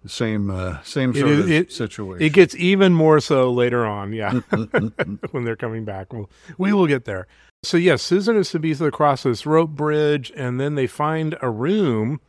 [0.08, 2.24] Same uh, same sort is- of it- situation.
[2.24, 4.34] It gets even more so later on, yeah,
[5.32, 6.14] when they're coming back.
[6.14, 6.30] We'll,
[6.60, 7.26] we will get there.
[7.64, 12.22] So, yes, Susan and Sabetha cross this rope bridge, and then they find a room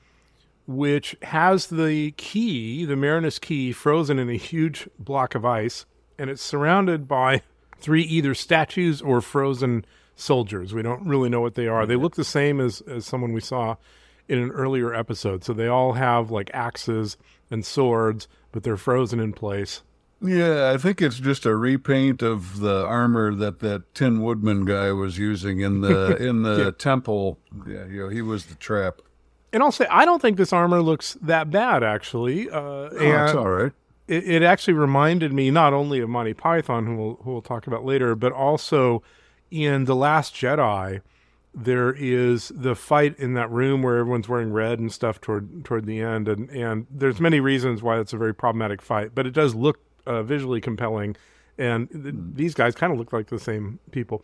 [0.66, 5.84] which has the key, the Marinus key, frozen in a huge block of ice,
[6.18, 7.42] and it's surrounded by
[7.78, 9.84] three either statues or frozen
[10.14, 10.72] soldiers.
[10.74, 11.86] We don't really know what they are.
[11.86, 13.76] They look the same as, as someone we saw
[14.28, 15.44] in an earlier episode.
[15.44, 17.16] So they all have like axes
[17.50, 19.82] and swords, but they're frozen in place.
[20.22, 24.90] Yeah, I think it's just a repaint of the armor that that Tin Woodman guy
[24.92, 27.38] was using in the in the temple.
[27.68, 29.02] Yeah, you know, he was the trap.
[29.52, 32.48] And I'll say, I don't think this armor looks that bad, actually.
[32.50, 32.88] Uh, Oh,
[33.24, 33.72] it's all right.
[34.08, 37.66] It, it actually reminded me not only of Monty Python, who we'll, who we'll talk
[37.66, 39.02] about later, but also
[39.50, 41.00] in The Last Jedi.
[41.58, 45.86] There is the fight in that room where everyone's wearing red and stuff toward toward
[45.86, 49.30] the end, and and there's many reasons why it's a very problematic fight, but it
[49.30, 51.16] does look uh, visually compelling,
[51.56, 54.22] and th- these guys kind of look like the same people.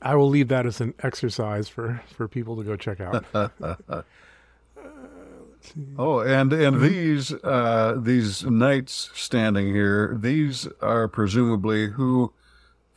[0.00, 3.24] I will leave that as an exercise for for people to go check out.
[5.98, 12.32] Oh, and and these uh, these knights standing here, these are presumably who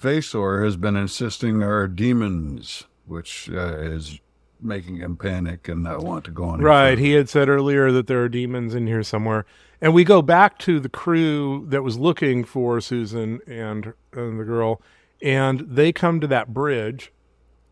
[0.01, 4.19] Vasor has been insisting are demons, which uh, is
[4.61, 6.61] making him panic and not want to go on.
[6.61, 6.97] Right.
[6.97, 9.45] He had said earlier that there are demons in here somewhere.
[9.81, 14.43] And we go back to the crew that was looking for Susan and, and the
[14.43, 14.79] girl,
[15.21, 17.11] and they come to that bridge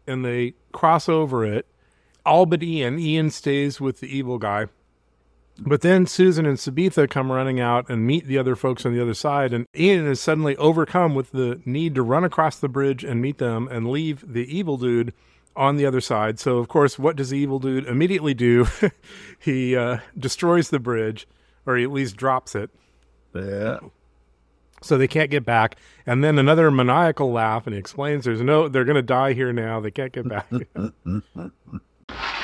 [0.07, 1.67] and they cross over it.
[2.25, 2.99] All but Ian.
[2.99, 4.67] Ian stays with the evil guy.
[5.65, 9.01] But then Susan and Sabetha come running out and meet the other folks on the
[9.01, 13.03] other side, and Ian is suddenly overcome with the need to run across the bridge
[13.03, 15.13] and meet them and leave the evil dude
[15.55, 16.39] on the other side.
[16.39, 18.67] So, of course, what does the evil dude immediately do?
[19.39, 21.27] he uh, destroys the bridge,
[21.65, 22.69] or he at least drops it,
[23.35, 23.79] Yeah.
[24.81, 25.75] so they can't get back.
[26.05, 29.51] And then another maniacal laugh, and he explains, "There's no, they're going to die here
[29.51, 29.79] now.
[29.81, 30.47] They can't get back."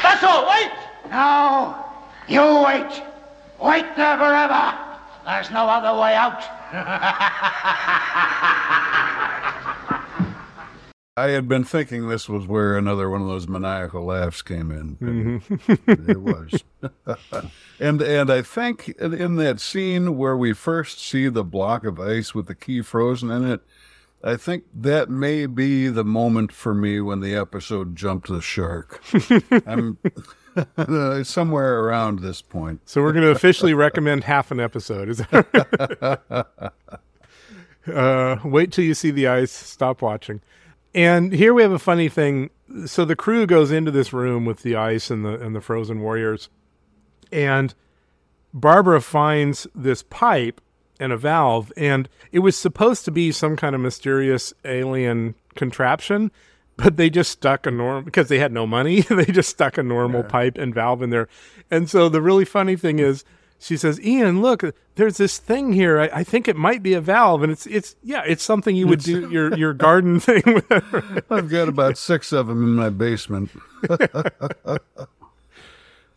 [0.03, 0.47] That's all.
[0.49, 0.71] Wait!
[1.09, 1.85] No,
[2.27, 3.03] you wait.
[3.61, 4.77] Wait there forever.
[5.25, 6.41] There's no other way out.
[11.17, 14.97] I had been thinking this was where another one of those maniacal laughs came in.
[14.97, 16.11] Mm-hmm.
[16.11, 16.61] it was.
[17.79, 22.01] and and I think in- in that scene where we first see the block of
[22.01, 23.61] ice with the key frozen in it,
[24.21, 29.01] I think that may be the moment for me when the episode jumped the shark.
[29.65, 29.97] I'm
[31.23, 32.81] somewhere around this point.
[32.85, 35.09] so we're going to officially recommend half an episode.
[35.09, 36.19] Is that
[37.93, 39.51] uh, wait till you see the ice.
[39.51, 40.41] Stop watching.
[40.93, 42.49] And here we have a funny thing.
[42.85, 46.01] So the crew goes into this room with the ice and the and the frozen
[46.01, 46.49] warriors,
[47.31, 47.73] and
[48.53, 50.61] Barbara finds this pipe
[50.99, 56.31] and a valve, and it was supposed to be some kind of mysterious alien contraption,
[56.77, 59.01] but they just stuck a normal because they had no money.
[59.09, 61.27] they just stuck a normal pipe and valve in there,
[61.71, 63.23] and so the really funny thing is.
[63.57, 64.63] she says, "Ian, look,
[64.95, 65.99] there's this thing here.
[65.99, 68.85] I, I think it might be a valve, and it's it's yeah, it's something you
[68.87, 70.71] would do your your garden thing with."
[71.31, 73.49] I've got about six of them in my basement.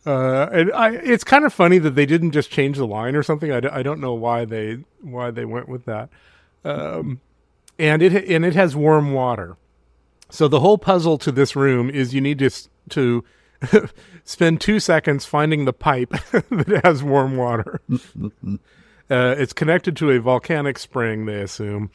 [0.07, 3.23] Uh, and I, it's kind of funny that they didn't just change the line or
[3.23, 3.53] something.
[3.53, 6.09] I, d- I don't know why they why they went with that.
[6.65, 7.21] Um,
[7.79, 9.57] and it and it has warm water.
[10.31, 12.51] So the whole puzzle to this room is you need to
[12.91, 13.25] to
[14.25, 17.81] spend two seconds finding the pipe that has warm water.
[17.91, 21.91] uh, it's connected to a volcanic spring, they assume,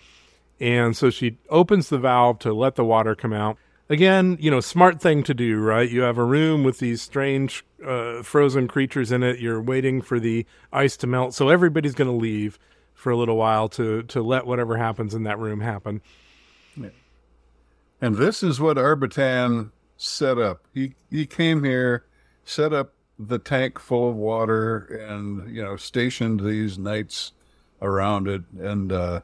[0.60, 3.58] and so she opens the valve to let the water come out.
[3.90, 5.90] Again, you know, smart thing to do, right?
[5.90, 9.40] You have a room with these strange uh, frozen creatures in it.
[9.40, 12.58] You're waiting for the ice to melt, so everybody's going to leave
[12.94, 16.02] for a little while to to let whatever happens in that room happen.
[18.04, 20.66] And this is what Arbitan set up.
[20.74, 22.06] He he came here,
[22.44, 27.32] set up the tank full of water, and you know stationed these knights
[27.82, 28.42] around it.
[28.60, 29.22] And uh,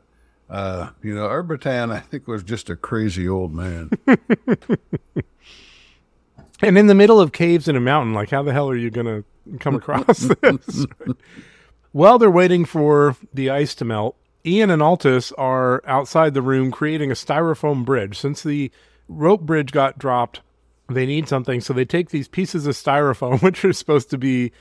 [0.49, 3.91] uh, you know Arbitan, I think, was just a crazy old man.
[6.61, 8.89] And in the middle of caves in a mountain, like how the hell are you
[8.89, 10.85] going to come across this?
[11.91, 16.71] While they're waiting for the ice to melt, Ian and Altos are outside the room
[16.71, 18.17] creating a styrofoam bridge.
[18.17, 18.71] Since the
[19.07, 20.41] rope bridge got dropped,
[20.89, 24.51] they need something, so they take these pieces of styrofoam, which are supposed to be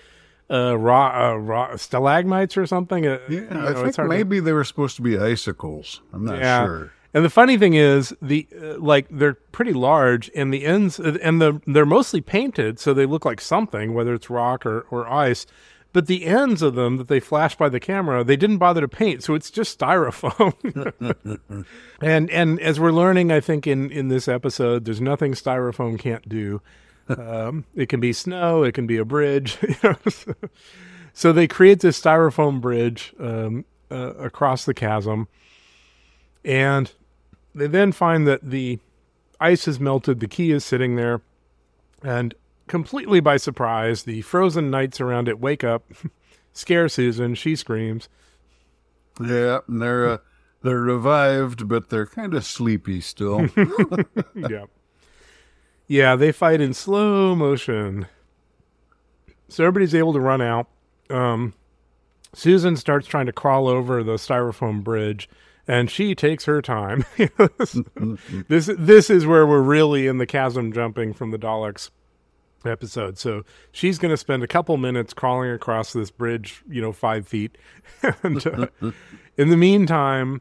[0.50, 3.06] uh, raw, uh, raw stalagmites or something.
[3.06, 5.18] Uh, Yeah, you I know, it's think hard to- maybe they were supposed to be
[5.18, 6.00] icicles.
[6.12, 6.64] I'm not Yeah.
[6.66, 6.92] sure.
[7.14, 11.16] And the funny thing is, the uh, like they're pretty large, and the ends uh,
[11.22, 15.08] and the they're mostly painted, so they look like something, whether it's rock or or
[15.08, 15.46] ice.
[15.92, 18.88] But the ends of them that they flash by the camera, they didn't bother to
[18.88, 20.54] paint, so it's just styrofoam.
[22.02, 26.28] and and as we're learning, I think in in this episode, there's nothing styrofoam can't
[26.28, 26.60] do.
[27.08, 29.56] Um, it can be snow, it can be a bridge.
[29.68, 29.96] You know?
[30.08, 30.34] so,
[31.12, 35.26] so they create this styrofoam bridge um, uh, across the chasm.
[36.44, 36.92] And
[37.54, 38.78] they then find that the
[39.40, 41.20] ice has melted, the key is sitting there,
[42.02, 42.34] and
[42.68, 45.90] completely by surprise, the frozen knights around it wake up,
[46.52, 48.08] scare Susan, she screams.
[49.20, 50.18] Yeah, and they're uh,
[50.62, 53.48] they're revived, but they're kind of sleepy still.
[54.34, 54.66] yeah.
[55.86, 58.06] Yeah, they fight in slow motion.
[59.48, 60.68] So everybody's able to run out.
[61.08, 61.54] Um,
[62.34, 65.30] Susan starts trying to crawl over the styrofoam bridge,
[65.66, 67.06] and she takes her time.
[68.48, 71.90] this this is where we're really in the chasm jumping from the Daleks
[72.64, 73.18] episode.
[73.18, 77.26] So she's going to spend a couple minutes crawling across this bridge, you know, five
[77.26, 77.56] feet.
[78.22, 78.66] and uh,
[79.36, 80.40] in the meantime,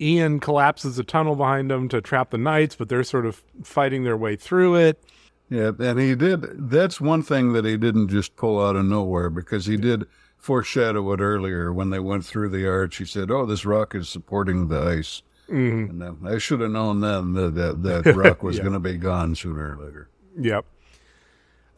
[0.00, 4.04] Ian collapses a tunnel behind them to trap the knights, but they're sort of fighting
[4.04, 5.02] their way through it.
[5.48, 6.70] Yeah, and he did.
[6.70, 10.04] That's one thing that he didn't just pull out of nowhere because he did
[10.38, 12.96] foreshadow it earlier when they went through the arch.
[12.96, 17.00] He said, "Oh, this rock is supporting the ice," and then I should have known
[17.00, 18.62] then that that, that rock was Yeah.
[18.62, 20.08] going to be gone sooner or later.
[20.36, 20.66] Yep.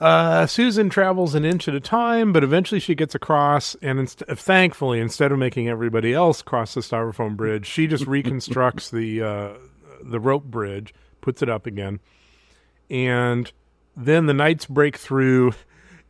[0.01, 4.23] Uh, Susan travels an inch at a time, but eventually she gets across, and inst-
[4.29, 9.49] thankfully, instead of making everybody else cross the styrofoam bridge, she just reconstructs the uh,
[10.03, 11.99] the rope bridge, puts it up again,
[12.89, 13.51] and
[13.97, 15.53] then the knights break through.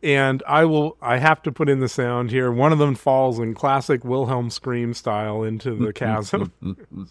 [0.01, 0.95] And I will.
[1.01, 2.51] I have to put in the sound here.
[2.51, 6.53] One of them falls in classic Wilhelm scream style into the chasm.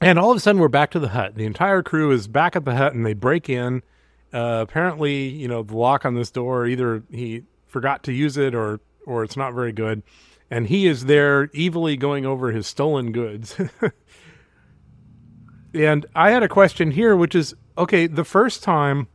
[0.00, 1.34] And all of a sudden, we're back to the hut.
[1.34, 3.82] The entire crew is back at the hut, and they break in.
[4.32, 8.54] Uh, apparently, you know, the lock on this door either he forgot to use it,
[8.54, 10.02] or or it's not very good.
[10.50, 13.56] And he is there, evilly going over his stolen goods.
[15.74, 18.06] and I had a question here, which is okay.
[18.06, 19.08] The first time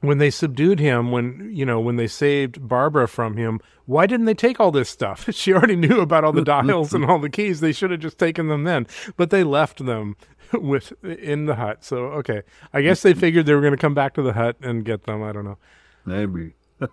[0.00, 4.26] when they subdued him, when you know, when they saved Barbara from him, why didn't
[4.26, 5.28] they take all this stuff?
[5.34, 7.60] she already knew about all the dials and all the keys.
[7.60, 8.86] They should have just taken them then,
[9.16, 10.16] but they left them
[10.52, 11.84] with in the hut.
[11.84, 12.42] So okay,
[12.72, 15.04] I guess they figured they were going to come back to the hut and get
[15.04, 15.22] them.
[15.22, 15.58] I don't know.
[16.04, 16.54] Maybe.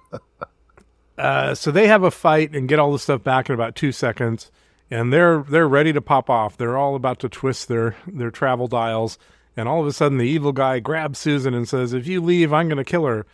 [1.17, 3.91] Uh, so they have a fight and get all the stuff back in about two
[3.91, 4.51] seconds,
[4.89, 6.57] and they're they're ready to pop off.
[6.57, 9.19] They're all about to twist their their travel dials,
[9.55, 12.53] and all of a sudden the evil guy grabs Susan and says, "If you leave,
[12.53, 13.25] I'm going to kill her."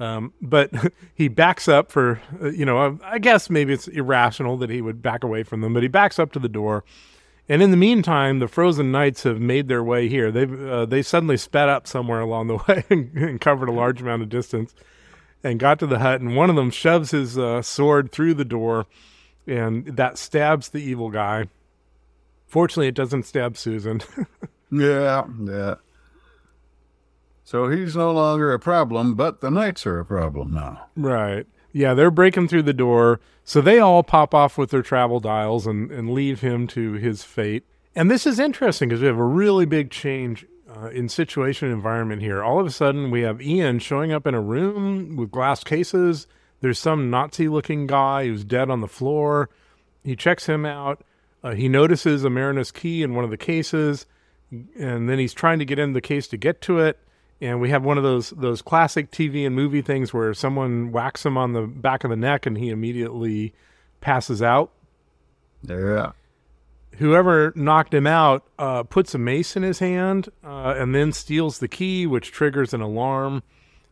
[0.00, 0.70] Um, but
[1.14, 5.02] he backs up for uh, you know I guess maybe it's irrational that he would
[5.02, 6.84] back away from them, but he backs up to the door.
[7.50, 10.30] And in the meantime, the frozen knights have made their way here.
[10.30, 14.00] They've uh, they suddenly sped up somewhere along the way and, and covered a large
[14.00, 14.74] amount of distance
[15.42, 18.44] and got to the hut, and one of them shoves his uh, sword through the
[18.44, 18.86] door,
[19.46, 21.46] and that stabs the evil guy.
[22.46, 24.00] Fortunately, it doesn't stab Susan.
[24.70, 25.74] Yeah, yeah.
[27.44, 30.86] So he's no longer a problem, but the knights are a problem now.
[30.96, 31.46] Right.
[31.72, 33.20] Yeah, they're breaking through the door.
[33.44, 37.24] So they all pop off with their travel dials and, and leave him to his
[37.24, 37.64] fate.
[37.94, 42.20] And this is interesting because we have a really big change uh, in situation environment
[42.20, 42.42] here.
[42.42, 46.26] All of a sudden, we have Ian showing up in a room with glass cases.
[46.60, 49.48] There's some Nazi looking guy who's dead on the floor.
[50.04, 51.02] He checks him out.
[51.42, 54.06] Uh, he notices a Marinus key in one of the cases,
[54.50, 56.98] and then he's trying to get in the case to get to it.
[57.40, 61.24] And we have one of those those classic TV and movie things where someone whacks
[61.24, 63.54] him on the back of the neck and he immediately
[64.00, 64.70] passes out.
[65.62, 66.12] Yeah.
[66.96, 71.58] Whoever knocked him out uh, puts a mace in his hand uh, and then steals
[71.60, 73.42] the key, which triggers an alarm.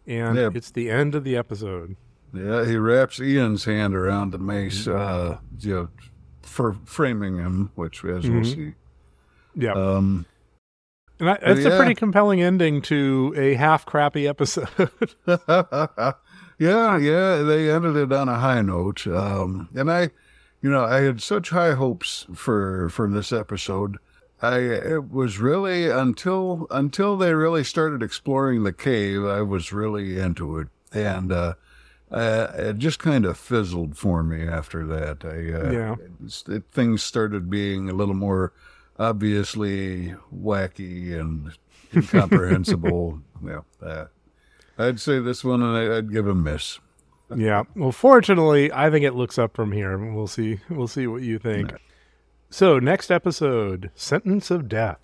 [0.09, 0.51] And Yeah.
[0.55, 1.95] it's the end of the episode.
[2.33, 5.89] Yeah, he wraps Ian's hand around the mace, uh, you know,
[6.43, 8.55] for framing him, which as we'll Mhm.
[8.55, 8.75] see.
[9.55, 9.73] Yeah.
[9.73, 10.27] Um,
[11.19, 14.69] and that, that's a pretty compelling ending to a half crappy episode.
[16.59, 19.07] yeah, yeah, they ended it on a high note.
[19.07, 20.11] Um, and I,
[20.63, 23.99] you know, I had such high hopes for for this episode.
[24.43, 30.19] I it was really until until they really started exploring the cave, I was really
[30.19, 31.55] into it, and uh,
[32.11, 35.25] uh, it just kind of fizzled for me after that.
[35.25, 35.93] I uh, Yeah.
[36.25, 38.53] it's- it, things started being a little more
[38.99, 41.53] obviously wacky and
[41.95, 43.21] incomprehensible.
[43.45, 44.07] yeah, uh,
[44.79, 46.79] I'd say this one, and I'd give a miss.
[47.35, 47.65] yeah.
[47.75, 49.97] Well, fortunately, I think it looks up from here.
[49.99, 50.61] We'll see.
[50.69, 51.73] We'll see what you think.
[52.51, 54.99] So, next episode Sentence of Death.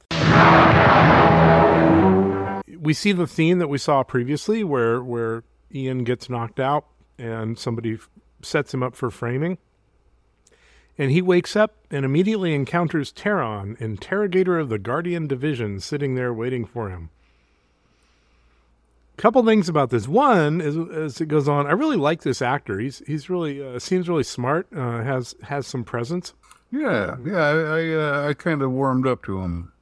[2.80, 6.86] We see the theme that we saw previously where, where Ian gets knocked out
[7.18, 8.08] and somebody f-
[8.42, 9.58] sets him up for framing.
[10.98, 16.32] And he wakes up and immediately encounters Teron, interrogator of the Guardian Division, sitting there
[16.34, 17.10] waiting for him.
[19.16, 20.08] Couple things about this.
[20.08, 22.78] One is as it goes on, I really like this actor.
[22.78, 24.66] He's he's really uh, seems really smart.
[24.74, 26.32] Uh, has has some presence.
[26.72, 29.72] Yeah, yeah, I I, uh, I kind of warmed up to him.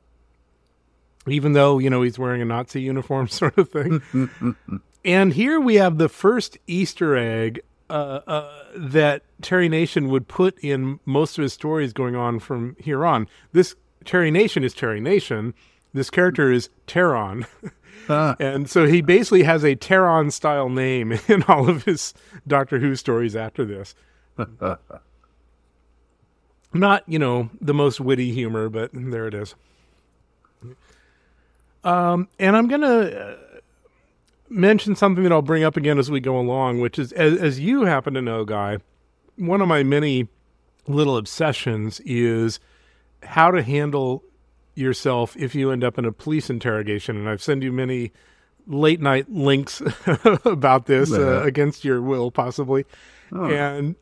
[1.29, 4.03] even though you know he's wearing a Nazi uniform, sort of thing.
[5.05, 7.61] and here we have the first Easter egg
[7.91, 12.77] uh, uh, that Terry Nation would put in most of his stories going on from
[12.79, 13.27] here on.
[13.53, 15.55] This Terry Nation is Terry Nation.
[15.93, 17.47] This character is Terron.
[18.09, 18.37] Ah.
[18.41, 22.15] and so he basically has a Terron style name in all of his
[22.47, 23.95] Doctor Who stories after this.
[26.73, 29.57] Not, you know, the most witty humor, but there it is.
[31.83, 33.37] Um, and I'm going to uh,
[34.51, 37.61] mention something that I'll bring up again as we go along, which is, as, as
[37.61, 38.79] you happen to know, Guy,
[39.37, 40.29] one of my many
[40.87, 42.61] little obsessions is
[43.23, 44.25] how to handle
[44.75, 47.17] yourself if you end up in a police interrogation.
[47.17, 48.13] And I've sent you many
[48.67, 49.83] late night links
[50.45, 52.85] about this uh, against your will, possibly.
[53.31, 53.97] And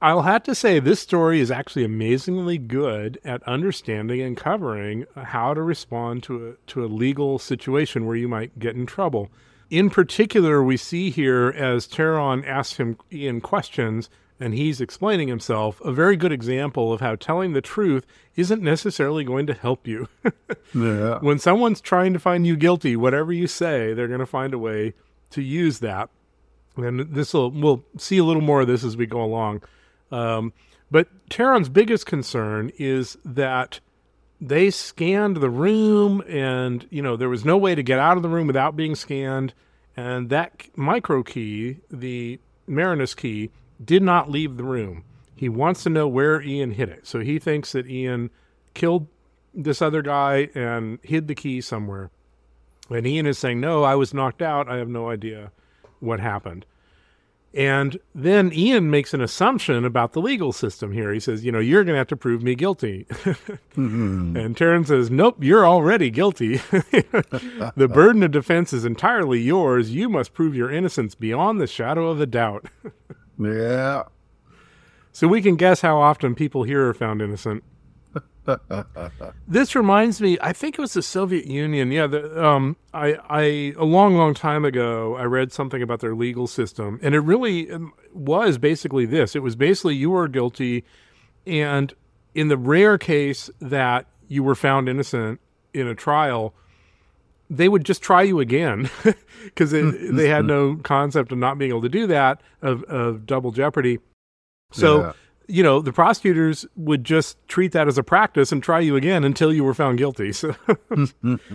[0.00, 5.54] I'll have to say, this story is actually amazingly good at understanding and covering how
[5.54, 9.30] to respond to a, to a legal situation where you might get in trouble.
[9.70, 14.08] In particular, we see here as Teron asks him Ian questions
[14.40, 19.24] and he's explaining himself, a very good example of how telling the truth isn't necessarily
[19.24, 20.08] going to help you.
[20.74, 24.52] Yeah, when someone's trying to find you guilty, whatever you say, they're going to find
[24.52, 24.92] a way
[25.30, 26.10] to use that.
[26.76, 29.62] And this will we'll see a little more of this as we go along.
[30.12, 30.52] Um,
[30.90, 33.80] but Teron's biggest concern is that
[34.40, 38.22] they scanned the room, and you know there was no way to get out of
[38.22, 39.54] the room without being scanned.
[39.96, 42.38] And that micro key, the
[42.68, 43.50] Marinus key,
[43.84, 45.02] did not leave the room.
[45.34, 48.30] He wants to know where Ian hid it, so he thinks that Ian
[48.74, 49.08] killed
[49.54, 52.10] this other guy and hid the key somewhere.
[52.90, 54.68] And Ian is saying, No, I was knocked out.
[54.68, 55.50] I have no idea
[56.00, 56.64] what happened.
[57.54, 61.12] And then Ian makes an assumption about the legal system here.
[61.12, 63.06] He says, You know, you're going to have to prove me guilty.
[63.08, 64.36] Mm-hmm.
[64.36, 66.56] And Tarron says, Nope, you're already guilty.
[67.76, 69.92] the burden of defense is entirely yours.
[69.92, 72.66] You must prove your innocence beyond the shadow of a doubt.
[73.38, 74.04] yeah.
[75.12, 77.64] So we can guess how often people here are found innocent.
[79.48, 81.92] this reminds me, I think it was the Soviet Union.
[81.92, 83.42] Yeah, the, um, I, I
[83.76, 87.70] a long, long time ago, I read something about their legal system, and it really
[87.70, 89.36] um, was basically this.
[89.36, 90.84] It was basically you were guilty,
[91.46, 91.92] and
[92.34, 95.40] in the rare case that you were found innocent
[95.74, 96.54] in a trial,
[97.50, 98.90] they would just try you again
[99.44, 103.52] because they had no concept of not being able to do that of, of double
[103.52, 103.98] jeopardy.
[104.72, 105.12] So Yeah.
[105.48, 109.24] You know, the prosecutors would just treat that as a practice and try you again
[109.24, 110.32] until you were found guilty.
[110.32, 110.54] So,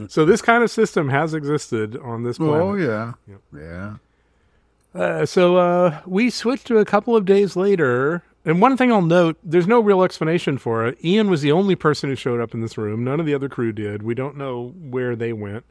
[0.08, 2.62] so this kind of system has existed on this planet.
[2.62, 3.14] Oh yeah,
[3.56, 3.96] yeah.
[4.94, 8.24] Uh, so uh, we switched to a couple of days later.
[8.46, 10.98] And one thing I'll note, there's no real explanation for it.
[11.04, 13.02] Ian was the only person who showed up in this room.
[13.04, 14.04] None of the other crew did.
[14.04, 15.64] We don't know where they went.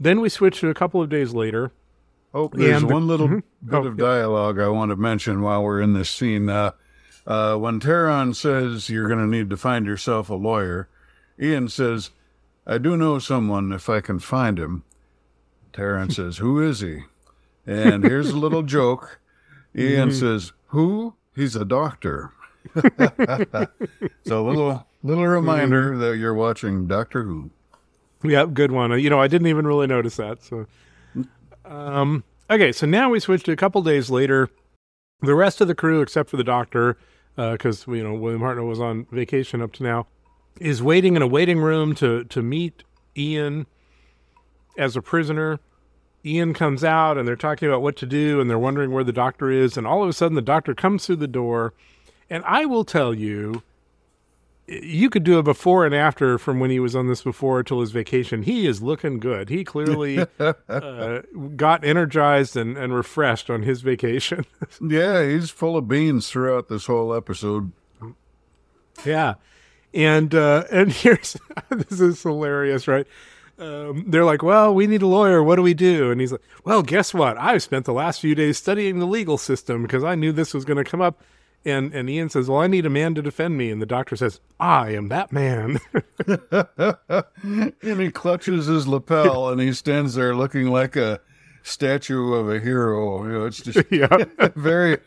[0.00, 1.70] Then we switched to a couple of days later.
[2.34, 3.42] Oh, there's And one little Mhm.
[3.64, 4.04] bit Oh, of yeah.
[4.04, 6.48] dialogue I want to mention while we're in this scene.
[6.48, 6.72] Uh,
[7.26, 10.88] uh, when Tarron says you're going to need to find yourself a lawyer,
[11.40, 12.10] Ian says,
[12.66, 14.84] "I do know someone if I can find him."
[15.72, 17.00] Tarron says, "Who is he?"
[17.66, 19.18] And here's a little joke.
[19.76, 20.18] Ian Mm-hmm.
[20.18, 21.14] says, "Who?
[21.34, 22.32] He's a doctor."
[24.24, 26.00] so a little little reminder Mm-hmm.
[26.00, 27.50] that you're watching Doctor Who.
[28.22, 28.98] Yeah, good one.
[29.00, 30.42] You know, I didn't even really notice that.
[30.42, 30.66] So,
[31.64, 34.48] um, okay, so now we switch to a couple days later.
[35.20, 36.96] The rest of the crew, except for the doctor,
[37.36, 40.06] Uh, because you know William Hartnell was on vacation up to now,
[40.58, 42.82] is waiting in a waiting room to to meet
[43.16, 43.66] Ian
[44.78, 45.60] as a prisoner.
[46.24, 49.12] Ian comes out and they're talking about what to do and they're wondering where the
[49.12, 51.72] doctor is and all of a sudden the doctor comes through the door
[52.28, 53.62] and I will tell you
[54.68, 57.80] you could do a before and after from when he was on this before till
[57.80, 58.42] his vacation.
[58.42, 59.48] He is looking good.
[59.48, 60.18] He clearly
[60.68, 61.22] uh,
[61.54, 64.44] got energized and, and refreshed on his vacation.
[64.80, 67.72] Yeah, he's full of beans throughout this whole episode.
[69.04, 69.34] yeah.
[69.94, 71.36] And uh, and here's
[71.70, 73.06] this is hilarious, right?
[73.58, 75.42] Um, they're like, "Well, we need a lawyer.
[75.42, 77.38] What do we do?" And he's like, "Well, guess what?
[77.38, 80.64] I've spent the last few days studying the legal system because I knew this was
[80.64, 81.22] going to come up."
[81.66, 84.14] And and Ian says, "Well, I need a man to defend me." And the doctor
[84.16, 85.78] says, "I am that man."
[87.82, 91.20] and he clutches his lapel and he stands there looking like a
[91.64, 93.24] statue of a hero.
[93.26, 94.06] You know, it's just yeah.
[94.54, 94.98] very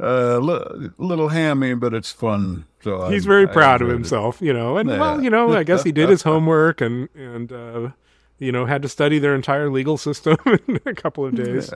[0.00, 2.64] uh, li- little hammy, but it's fun.
[2.82, 3.96] So he's I- very I proud of enjoyed it.
[3.98, 4.78] himself, you know.
[4.78, 7.90] And well, you know, I guess he did his homework and and uh,
[8.38, 10.36] you know had to study their entire legal system
[10.66, 11.70] in a couple of days.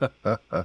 [0.00, 0.64] And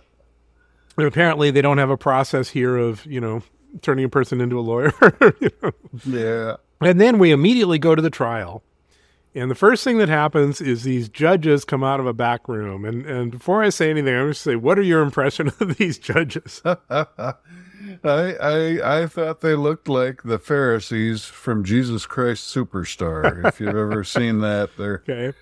[1.05, 3.43] apparently, they don't have a process here of you know
[3.81, 4.91] turning a person into a lawyer.
[5.39, 5.71] you know.
[6.05, 6.55] Yeah.
[6.81, 8.63] And then we immediately go to the trial.
[9.35, 12.85] And the first thing that happens is these judges come out of a back room.
[12.85, 15.77] And, and before I say anything, I'm going to say, what are your impression of
[15.77, 16.61] these judges?
[16.65, 17.33] I,
[18.03, 23.45] I I thought they looked like the Pharisees from Jesus Christ Superstar.
[23.45, 25.37] if you've ever seen that, they're Okay.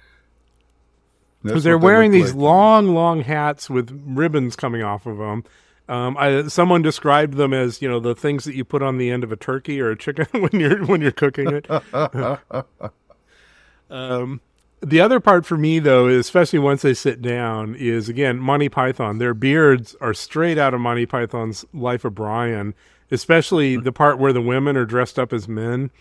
[1.45, 2.41] Because they're they wearing these like.
[2.41, 5.43] long, long hats with ribbons coming off of them.
[5.87, 9.11] Um, I, someone described them as you know the things that you put on the
[9.11, 11.69] end of a turkey or a chicken when you're when you're cooking it.
[13.89, 14.41] um,
[14.81, 19.19] the other part for me though, especially once they sit down, is again Monty Python.
[19.19, 22.73] Their beards are straight out of Monty Python's Life of Brian,
[23.11, 25.91] especially the part where the women are dressed up as men.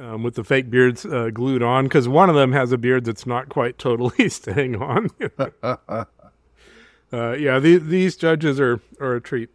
[0.00, 3.04] Um, with the fake beards uh, glued on, because one of them has a beard
[3.04, 5.10] that's not quite totally staying on.
[5.62, 6.04] uh,
[7.12, 9.50] yeah, the, these judges are, are a treat.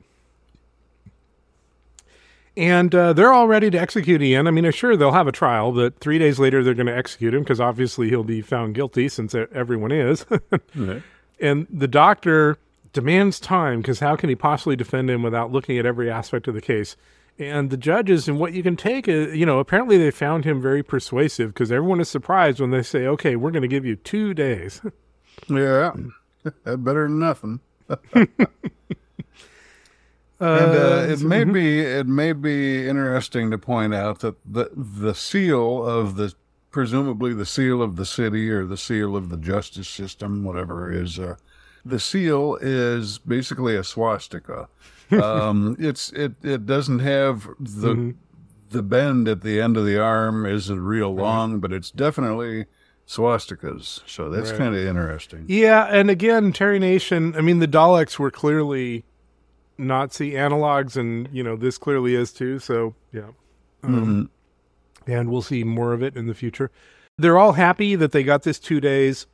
[2.56, 4.48] And uh, they're all ready to execute Ian.
[4.48, 7.34] I mean, sure, they'll have a trial, but three days later they're going to execute
[7.34, 10.26] him because obviously he'll be found guilty since everyone is.
[11.40, 12.58] And the doctor
[12.94, 16.54] demands time because how can he possibly defend him without looking at every aspect of
[16.54, 16.96] the case?
[17.38, 20.62] And the judges, and what you can take is, you know, apparently they found him
[20.62, 23.96] very persuasive because everyone is surprised when they say, okay, we're going to give you
[23.96, 24.82] two days.
[25.50, 25.92] Yeah,
[26.64, 27.60] better than nothing.
[27.90, 28.30] and
[30.40, 35.86] uh, it may be it may be interesting to point out that the the seal
[35.86, 36.34] of the
[36.72, 41.20] presumably the seal of the city or the seal of the justice system, whatever is
[41.20, 41.36] uh,
[41.84, 44.68] the seal is basically a swastika.
[45.12, 48.16] Um, it's it it doesn't have the
[48.70, 52.66] the bend at the end of the arm isn't real long, but it's definitely
[53.08, 54.02] swastikas.
[54.08, 54.58] So that's Right.
[54.58, 55.46] kind of interesting.
[55.48, 57.36] Yeah, and again, Terry Nation.
[57.38, 59.06] I mean, the Daleks were clearly
[59.78, 62.60] Nazi analogs, and you know this clearly is too.
[62.60, 63.30] So yeah,
[63.84, 64.30] um,
[65.08, 66.72] and we'll see more of it in the future.
[67.18, 69.28] They're all happy that they got this two days.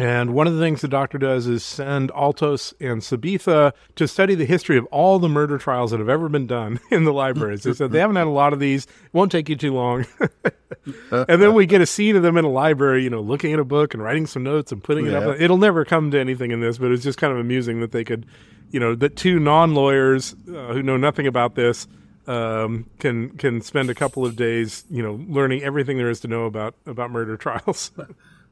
[0.00, 4.34] And one of the things the doctor does is send Altos and Sabetha to study
[4.34, 7.64] the history of all the murder trials that have ever been done in the libraries.
[7.64, 8.84] They said they haven't had a lot of these.
[8.86, 10.06] It won't take you too long.
[11.10, 13.58] and then we get a scene of them in a library, you know, looking at
[13.58, 15.28] a book and writing some notes and putting it Yeah.
[15.30, 15.40] up.
[15.40, 18.04] It'll never come to anything in this, but it's just kind of amusing that they
[18.04, 18.26] could,
[18.70, 21.86] you know, that two non-lawyers uh, who know nothing about this
[22.26, 26.28] um, can can spend a couple of days, you know, learning everything there is to
[26.28, 27.90] know about about murder trials.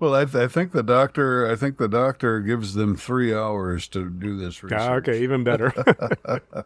[0.00, 1.50] Well, I, th- I think the doctor.
[1.50, 4.80] I think the doctor gives them three hours to do this research.
[4.80, 5.72] Ah, okay, even better.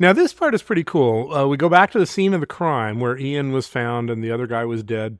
[0.00, 1.34] Now, this part is pretty cool.
[1.34, 4.22] Uh, we go back to the scene of the crime where Ian was found and
[4.22, 5.18] the other guy was dead.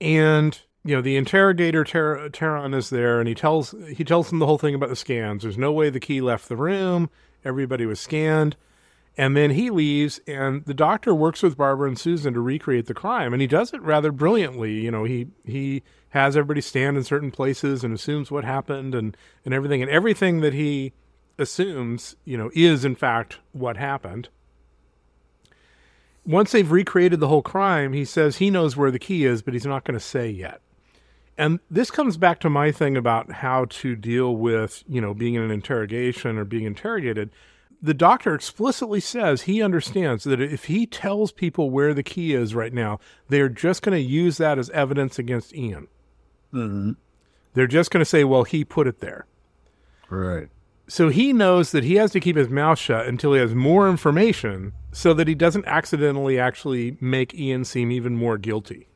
[0.00, 4.38] And, you know, the interrogator, Ter- Teron, is there and he tells, he tells them
[4.38, 5.42] the whole thing about the scans.
[5.42, 7.10] There's no way the key left the room.
[7.44, 8.56] Everybody was scanned.
[9.18, 12.94] And then he leaves, and the doctor works with Barbara and Susan to recreate the
[12.94, 14.80] crime, and he does it rather brilliantly.
[14.80, 19.16] You know, he he has everybody stand in certain places and assumes what happened and
[19.44, 20.92] and everything, and everything that he
[21.38, 24.28] assumes, you know, is in fact what happened.
[26.26, 29.54] Once they've recreated the whole crime, he says he knows where the key is, but
[29.54, 30.60] he's not going to say yet.
[31.38, 35.34] And this comes back to my thing about how to deal with, you know, being
[35.34, 37.30] in an interrogation or being interrogated.
[37.82, 42.54] The doctor explicitly says he understands that if he tells people where the key is
[42.54, 42.98] right now,
[43.28, 45.88] they're just going to use that as evidence against Ian.
[46.52, 46.92] Mm-hmm.
[47.54, 49.26] They're just going to say, well, he put it there.
[50.10, 50.48] Right.
[50.88, 53.88] So he knows that he has to keep his mouth shut until he has more
[53.88, 58.86] information so that he doesn't accidentally actually make Ian seem even more guilty.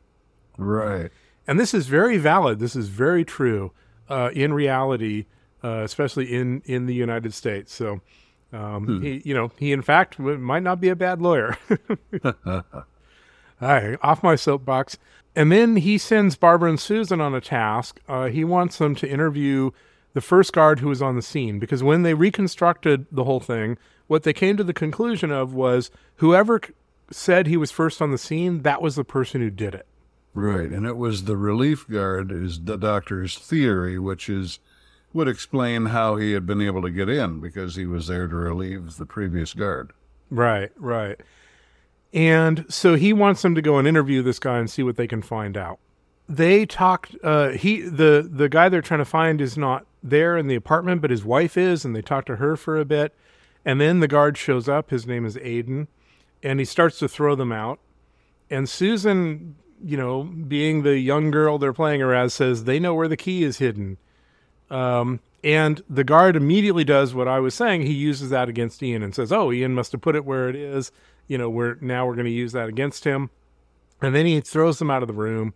[0.56, 1.10] Right.
[1.46, 2.60] And this is very valid.
[2.60, 3.72] This is very true
[4.08, 5.26] uh, in reality,
[5.64, 7.74] uh, especially in, in the United States.
[7.74, 8.00] So,
[8.52, 11.56] um, he, you know, he in fact might not be a bad lawyer.
[12.24, 12.74] All
[13.60, 14.98] right, off my soapbox.
[15.36, 18.00] And then he sends Barbara and Susan on a task.
[18.08, 19.70] Uh, he wants them to interview
[20.12, 23.78] the first guard who was on the scene because when they reconstructed the whole thing,
[24.08, 26.60] what they came to the conclusion of was whoever
[27.12, 29.86] said he was first on the scene, that was the person who did it.
[30.34, 30.70] Right.
[30.70, 34.58] And it was the relief guard is the doctor's theory, which is
[35.12, 38.36] would explain how he had been able to get in because he was there to
[38.36, 39.92] relieve the previous guard.
[40.30, 41.20] Right, right.
[42.12, 45.06] And so he wants them to go and interview this guy and see what they
[45.06, 45.78] can find out.
[46.28, 47.16] They talked.
[47.22, 51.00] Uh, he the the guy they're trying to find is not there in the apartment,
[51.00, 53.14] but his wife is, and they talk to her for a bit.
[53.64, 54.90] And then the guard shows up.
[54.90, 55.88] His name is Aydan,
[56.42, 57.80] and he starts to throw them out.
[58.48, 62.94] And Susan, you know, being the young girl they're playing her as, says they know
[62.94, 63.98] where the key is hidden.
[64.70, 67.82] Um, and the guard immediately does what I was saying.
[67.82, 70.56] He uses that against Ian and says, "Oh, Ian must have put it where it
[70.56, 70.92] is.
[71.28, 73.30] You know, we're now we're going to use that against him."
[74.02, 75.54] And then he throws them out of the room.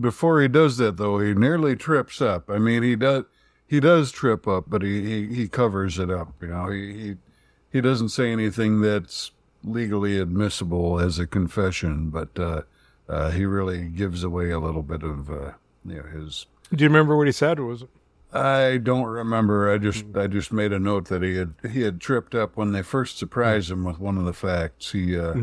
[0.00, 2.50] Before he does that, though, he nearly trips up.
[2.50, 3.24] I mean, he does
[3.66, 6.32] he does trip up, but he he, he covers it up.
[6.40, 7.16] You know, he, he
[7.72, 9.32] he doesn't say anything that's
[9.64, 12.62] legally admissible as a confession, but uh,
[13.08, 15.52] uh, he really gives away a little bit of uh,
[15.84, 16.46] you know his.
[16.74, 17.58] Do you remember what he said?
[17.58, 17.90] Or was it?
[18.36, 19.72] I don't remember.
[19.72, 22.72] I just I just made a note that he had he had tripped up when
[22.72, 24.92] they first surprised him with one of the facts.
[24.92, 25.34] He uh,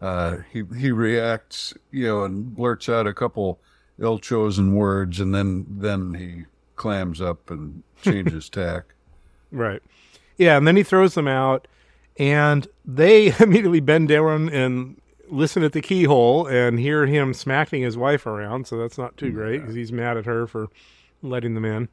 [0.00, 3.60] uh, he he reacts, you know, and blurts out a couple
[4.00, 6.44] ill-chosen words, and then then he
[6.76, 8.94] clams up and changes tack.
[9.50, 9.82] Right.
[10.36, 11.66] Yeah, and then he throws them out,
[12.16, 15.00] and they immediately bend down and
[15.30, 18.66] listen at the keyhole and hear him smacking his wife around.
[18.66, 20.68] So that's not too great because he's mad at her for
[21.22, 21.88] letting them in.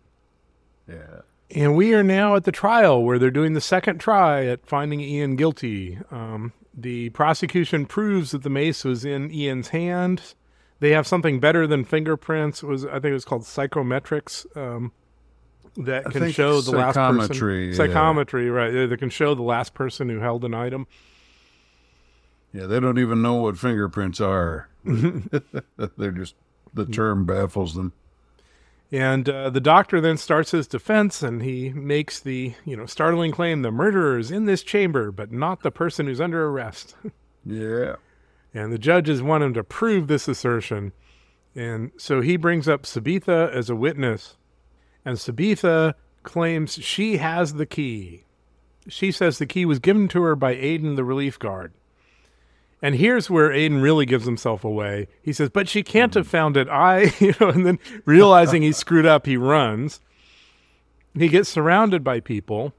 [0.88, 1.22] Yeah.
[1.52, 5.00] And we are now at the trial where they're doing the second try at finding
[5.00, 6.00] Ian guilty.
[6.12, 10.34] Um, the prosecution proves that the mace was in Ian's hand.
[10.80, 12.64] They have something better than fingerprints.
[12.64, 14.92] It was I think it was called psychometrics um,
[15.78, 17.22] that I can show the last person.
[17.22, 17.76] psychometry, yeah.
[17.76, 18.90] Psychometry, right?
[18.90, 20.88] They can show the last person who held an item.
[22.52, 24.70] Yeah, they don't even know what fingerprints are.
[24.84, 26.36] They're just
[26.74, 27.94] the term baffles them.
[28.96, 33.34] And uh, the doctor then starts his defense, and he makes the you know startling
[33.34, 36.96] claim: the murderer is in this chamber, but not the person who's under arrest.
[37.48, 37.98] Yeah.
[38.56, 40.94] And the judges want him to prove this assertion.
[41.54, 44.36] And so he brings up Sabetha as a witness.
[45.06, 45.94] And Sabetha
[46.24, 48.24] claims she has the key.
[48.88, 51.72] She says the key was given to her by Aydan, the relief guard.
[52.86, 55.08] And here's where Aydan really gives himself away.
[55.24, 56.70] He says, But she can't have found it.
[56.70, 60.02] I, you know, and then realizing he screwed up, he runs.
[61.18, 62.76] He gets surrounded by people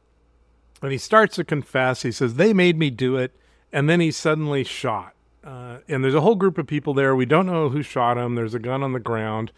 [0.81, 2.03] and he starts to confess.
[2.03, 3.35] He says, They made me do it.
[3.73, 5.13] And then he's suddenly shot.
[5.43, 7.17] Uh, and there's a whole group of people there.
[7.17, 8.37] We don't know who shot him.
[8.37, 9.51] There's a gun on the ground.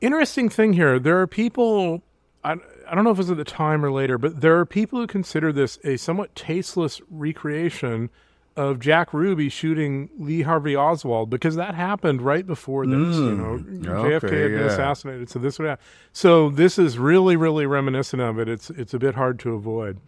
[0.00, 2.02] Interesting thing here there are people,
[2.42, 2.52] I,
[2.88, 5.00] I don't know if it was at the time or later, but there are people
[5.00, 8.08] who consider this a somewhat tasteless recreation
[8.56, 12.94] of Jack Ruby shooting Lee Harvey Oswald because that happened right before this.
[12.94, 14.66] you know, JFK okay, had been yeah.
[14.66, 15.84] assassinated, so this would happen.
[16.12, 18.48] So this is really, really reminiscent of it.
[18.48, 19.98] It's it's a bit hard to avoid.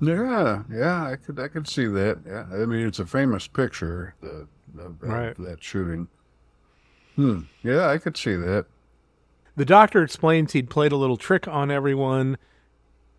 [0.00, 2.20] Yeah, yeah, I could I could see that.
[2.26, 4.46] Yeah, I mean it's a famous picture the,
[4.78, 5.36] of, of Right.
[5.38, 6.08] that shooting.
[7.16, 7.42] Hmm.
[7.62, 8.66] Yeah, I could see that.
[9.56, 12.38] The doctor explains he'd played a little trick on everyone.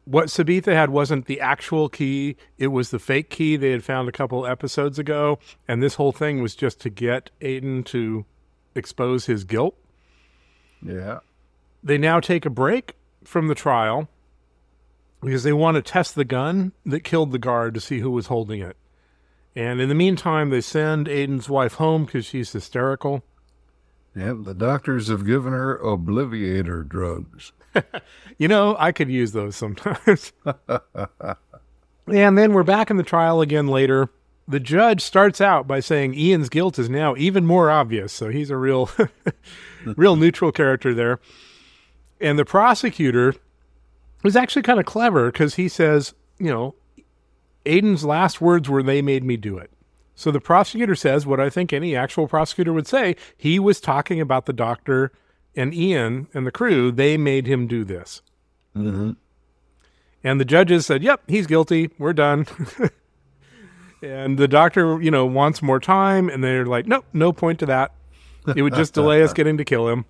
[0.06, 4.08] What Sabetha had wasn't the actual key, it was the fake key they had found
[4.08, 5.40] a couple episodes ago.
[5.68, 8.26] And this whole thing was just to get Aydan to
[8.76, 9.76] expose his guilt.
[10.82, 11.20] Yeah.
[11.84, 14.08] They now take a break from the trial
[15.22, 18.28] because they want to test the gun that killed the guard to see who was
[18.28, 18.78] holding it.
[19.56, 23.24] And in the meantime, they send Aydan's wife home because she's hysterical.
[24.16, 27.54] Yeah, the doctors have given her obliviator drugs.
[28.38, 30.34] You know, I could use those sometimes.
[32.08, 34.10] and then we're back in the trial again later.
[34.46, 38.12] The judge starts out by saying Ian's guilt is now even more obvious.
[38.12, 38.90] So he's a real,
[39.86, 41.20] real neutral character there.
[42.20, 43.36] And the prosecutor
[44.22, 46.76] was actually kind of clever because he says, you know,
[47.66, 49.72] Aydan's last words were, they made me do it.
[50.14, 53.16] So the prosecutor says what I think any actual prosecutor would say.
[53.38, 55.12] He was talking about the doctor
[55.56, 56.92] and Ian and the crew.
[56.92, 58.22] They made him do this.
[58.76, 59.12] Mm-hmm.
[60.24, 61.92] And the judges said, yep, he's guilty.
[62.00, 62.48] We're done.
[64.02, 66.30] and the doctor, you know, wants more time.
[66.30, 67.94] And they're like, nope, no point to that.
[68.56, 70.06] It would just delay us getting to kill him.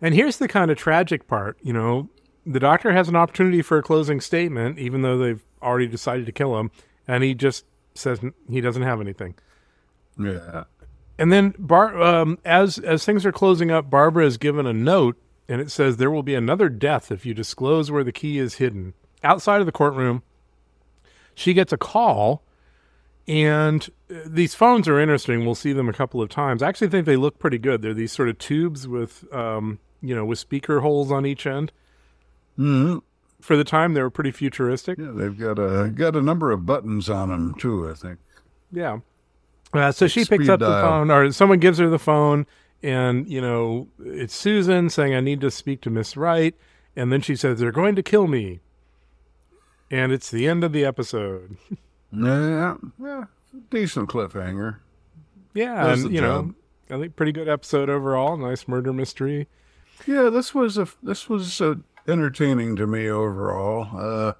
[0.00, 2.08] And here's the kind of tragic part, you know,
[2.44, 6.32] the doctor has an opportunity for a closing statement, even though they've already decided to
[6.32, 6.70] kill him,
[7.06, 7.64] and he just
[7.94, 9.34] says he doesn't have anything.
[10.18, 10.64] Yeah.
[11.18, 15.16] And then, Bar, um, as as things are closing up, Barbara is given a note,
[15.48, 18.54] and it says there will be another death if you disclose where the key is
[18.54, 18.94] hidden.
[19.22, 20.22] Outside of the courtroom,
[21.34, 22.42] she gets a call,
[23.28, 25.44] and uh, these phones are interesting.
[25.44, 26.62] We'll see them a couple of times.
[26.62, 27.82] I actually think they look pretty good.
[27.82, 31.72] They're these sort of tubes with, um, you know, with speaker holes on each end.
[32.58, 32.98] Mm-hmm.
[33.40, 34.98] For the time, they were pretty futuristic.
[34.98, 37.88] Yeah, they've got a got a number of buttons on them too.
[37.88, 38.18] I think.
[38.70, 39.00] Yeah.
[39.72, 42.46] Uh, so she picks up the phone, or someone gives her the phone,
[42.82, 46.54] and you know it's Susan saying, "I need to speak to Miss Wright,"
[46.94, 48.60] and then she says, "They're going to kill me,"
[49.90, 51.56] and it's the end of the episode.
[52.14, 53.24] Yeah, yeah,
[53.70, 54.80] decent cliffhanger.
[55.54, 56.54] Yeah, and you know.
[56.90, 58.36] I think pretty good episode overall.
[58.36, 59.48] Nice murder mystery.
[60.06, 61.76] Yeah, this was a this was uh,
[62.06, 63.88] entertaining to me overall.
[63.96, 64.32] Uh,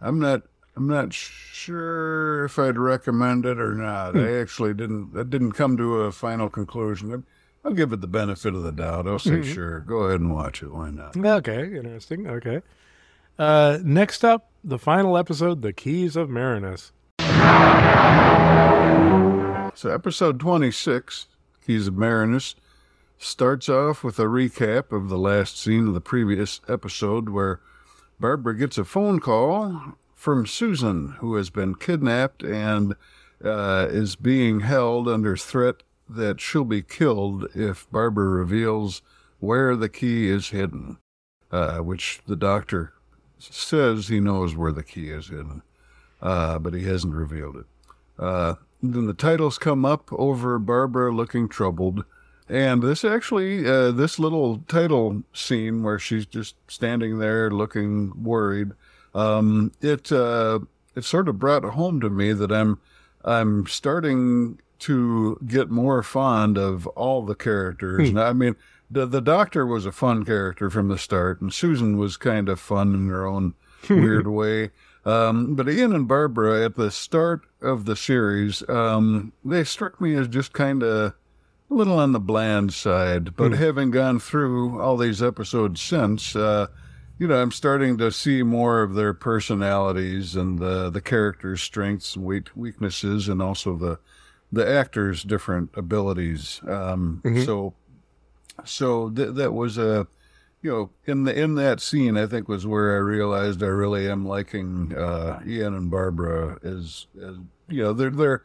[0.00, 0.42] I'm not
[0.76, 4.12] I'm not sure if I'd recommend it or not.
[4.12, 4.18] Hmm.
[4.18, 5.14] I actually didn't.
[5.14, 7.24] That didn't come to a final conclusion.
[7.64, 9.08] I'll give it the benefit of the doubt.
[9.08, 9.44] I'll say Mhm.
[9.54, 9.80] sure.
[9.80, 10.72] Go ahead and watch it.
[10.72, 11.16] Why not?
[11.16, 12.26] Okay, interesting.
[12.28, 12.60] Okay.
[13.38, 16.92] Uh, next up, the final episode, "The Keys of Marinus."
[19.74, 21.26] So, episode 26,
[21.66, 22.54] Keys of Marinus,
[23.18, 27.60] starts off with a recap of the last scene of the previous episode where
[28.18, 29.96] Barbara gets a phone call
[30.26, 32.96] from Susan, who has been kidnapped and
[33.44, 39.02] uh, is being held under threat that she'll be killed if Barbara reveals
[39.38, 40.98] where the key is hidden,
[41.52, 42.92] uh, which the doctor
[43.38, 45.62] says he knows where the key is hidden,
[46.20, 47.66] uh, but he hasn't revealed it.
[48.18, 52.04] Uh, then the titles come up over Barbara looking troubled.
[52.48, 58.72] And this actually, uh, this little title scene where she's just standing there looking worried,
[59.16, 60.60] um, it uh,
[60.94, 62.78] it sort of brought home to me that I'm
[63.24, 68.10] I'm starting to get more fond of all the characters.
[68.10, 68.56] And I mean,
[68.90, 72.60] the the doctor was a fun character from the start, and Susan was kind of
[72.60, 73.54] fun in her own
[73.88, 74.70] weird way.
[75.06, 80.14] Um, but Ian and Barbara at the start of the series, um, they struck me
[80.14, 81.14] as just kind of
[81.70, 83.36] a little on the bland side.
[83.36, 86.66] But having gone through all these episodes since, uh,
[87.18, 92.16] you know, I'm starting to see more of their personalities and the the characters' strengths
[92.16, 93.98] and weak, weaknesses, and also the
[94.52, 96.60] the actors' different abilities.
[96.66, 97.74] Um, So,
[98.64, 100.06] so th- that was a
[100.62, 104.10] you know, in the in that scene, I think was where I realized I really
[104.10, 106.58] am liking uh, Ian and Barbara.
[106.64, 107.36] As, as
[107.68, 108.42] you know, they're they're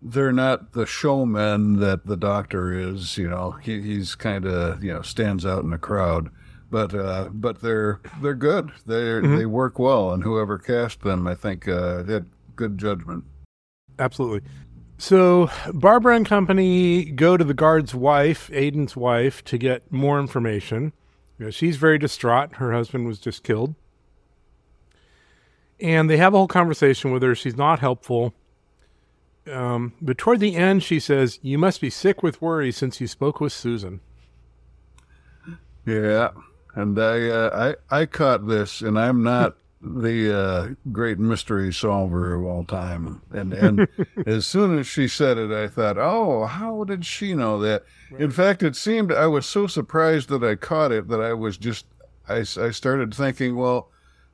[0.00, 3.16] they're not the showmen that the Doctor is.
[3.16, 6.30] You know, he, he's kind of you know stands out in the crowd,
[6.72, 8.72] but uh, but they're they're good.
[8.86, 12.26] They they work well, and whoever cast them, I think, uh, had
[12.56, 13.24] good judgment.
[13.98, 14.40] Absolutely.
[14.96, 20.92] So Barbara and company go to the guard's wife, Aydan's wife, to get more information.
[21.38, 22.56] You know, she's very distraught.
[22.56, 23.74] Her husband was just killed.
[25.80, 27.34] And they have a whole conversation with her.
[27.34, 28.32] She's not helpful.
[29.50, 33.08] Um, but toward the end, she says, You must be sick with worry since you
[33.08, 34.00] spoke with Susan.
[35.84, 36.28] Yeah,
[36.74, 42.34] and I uh, I I caught this, and I'm not the uh, great mystery solver
[42.34, 43.20] of all time.
[43.30, 43.88] And and
[44.26, 47.84] as soon as she said it, I thought, oh, how did she know that?
[48.18, 51.56] In fact, it seemed I was so surprised that I caught it that I was
[51.56, 51.86] just
[52.28, 53.88] I I started thinking, well,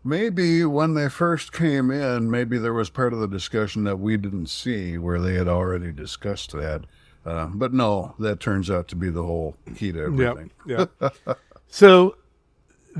[0.04, 4.16] maybe when they first came in, maybe there was part of the discussion that we
[4.16, 6.84] didn't see where they had already discussed that.
[7.24, 10.50] Uh, but no, that turns out to be the whole key to everything.
[10.66, 10.86] Yeah.
[11.68, 12.16] so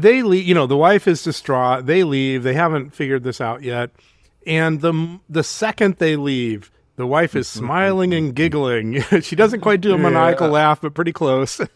[0.00, 0.46] they leave.
[0.46, 1.86] You know, the wife is distraught.
[1.86, 2.42] They leave.
[2.42, 3.90] They haven't figured this out yet.
[4.46, 9.00] And the the second they leave, the wife is smiling and giggling.
[9.22, 10.52] she doesn't quite do a maniacal Yeah.
[10.52, 11.60] laugh, but pretty close.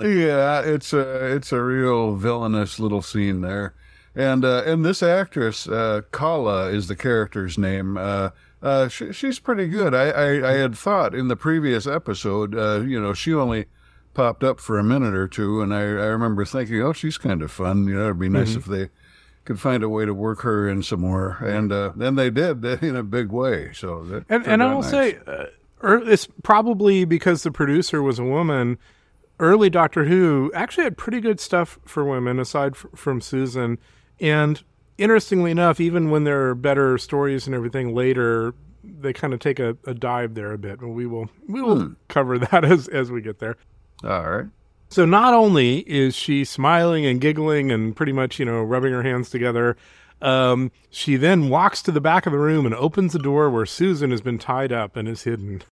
[0.00, 3.74] Yeah, it's a it's a real villainous little scene there,
[4.16, 7.96] and uh, and this actress uh, Kala is the character's name.
[7.96, 8.30] Uh,
[8.62, 9.94] uh, she, she's pretty good.
[9.94, 13.66] I, I I had thought in the previous episode, uh, you know, she only
[14.14, 17.42] popped up for a minute or two, and I I remember thinking, oh, she's kind
[17.42, 17.86] of fun.
[17.86, 18.90] You know, it'd be nice if they
[19.44, 22.64] could find a way to work her in some more, and uh, then they did
[22.82, 23.72] in a big way.
[23.72, 24.90] So and and I will nice.
[24.90, 25.46] say, uh,
[25.82, 28.78] it's probably because the producer was a woman.
[29.38, 33.78] Early Doctor Who actually had pretty good stuff for women, aside f- from Susan.
[34.20, 34.62] And
[34.98, 39.58] interestingly enough, even when there are better stories and everything later, they kind of take
[39.58, 40.80] a, a dive there a bit.
[40.80, 43.56] And we will we will cover that as as we get there.
[44.04, 44.46] All right.
[44.88, 49.02] So not only is she smiling and giggling and pretty much, you know, rubbing her
[49.02, 49.76] hands together,
[50.20, 53.64] um, she then walks to the back of the room and opens the door where
[53.64, 55.62] Susan has been tied up and is hidden.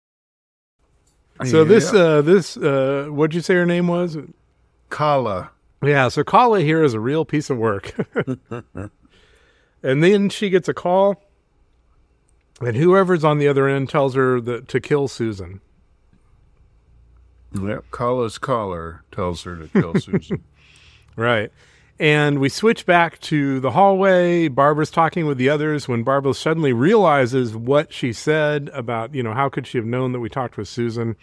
[1.45, 4.17] So this, uh, this, uh, what'd you say her name was?
[4.89, 5.51] Kala.
[5.83, 6.09] Yeah.
[6.09, 7.95] So Kala here is a real piece of work.
[9.83, 11.21] and then she gets a call,
[12.59, 15.61] and whoever's on the other end tells her that to kill Susan.
[17.53, 20.43] Yep, Kala's caller tells her to kill Susan.
[21.15, 21.51] Right.
[21.99, 24.47] And we switch back to the hallway.
[24.47, 29.33] Barbara's talking with the others when Barbara suddenly realizes what she said about, you know,
[29.33, 31.15] how could she have known that we talked with Susan?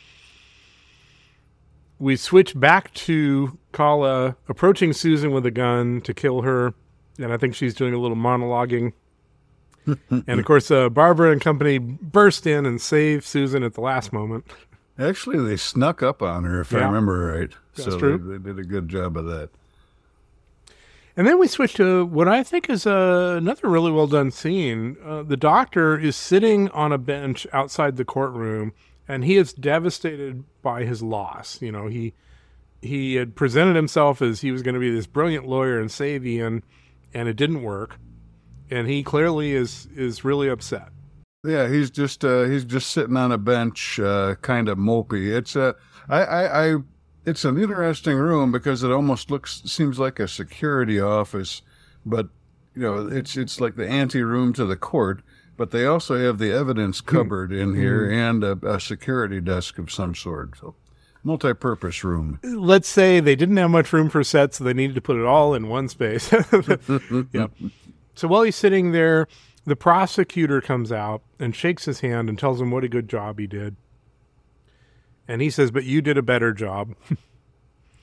[1.98, 6.74] We switch back to Kala approaching Susan with a gun to kill her.
[7.18, 8.92] And I think she's doing a little monologuing.
[10.10, 14.12] and of course, uh, Barbara and company burst in and save Susan at the last
[14.12, 14.44] moment.
[14.98, 17.50] Actually, they snuck up on her, if I remember right.
[17.76, 18.18] That's so true.
[18.18, 19.50] They, they did a good job of that.
[21.16, 24.96] And then we switch to what I think is uh, another really well done scene.
[25.04, 28.72] Uh, the doctor is sitting on a bench outside the courtroom,
[29.08, 31.60] and he is devastated by his loss.
[31.60, 32.14] You know, he
[32.82, 36.24] he had presented himself as he was going to be this brilliant lawyer and save
[36.24, 36.62] Ian,
[37.12, 37.96] and it didn't work.
[38.70, 40.90] And he clearly is is really upset.
[41.44, 45.36] Yeah, he's just uh, he's just sitting on a bench, uh, kind of mopey.
[45.36, 45.76] It's a
[46.08, 46.76] I, I, I
[47.24, 51.62] it's an interesting room because it almost looks seems like a security office,
[52.04, 52.28] but
[52.74, 55.22] you know it's it's like the ante room to the court.
[55.56, 59.90] But they also have the evidence cupboard in here and a, a security desk of
[59.90, 60.56] some sort.
[60.56, 60.76] So
[61.24, 62.38] multi-purpose room.
[62.44, 65.24] Let's say they didn't have much room for sets, so they needed to put it
[65.24, 66.32] all in one space.
[67.32, 67.50] yep.
[68.14, 69.26] So while he's sitting there,
[69.68, 73.38] the prosecutor comes out and shakes his hand and tells him what a good job
[73.38, 73.76] he did.
[75.26, 76.94] And he says, But you did a better job.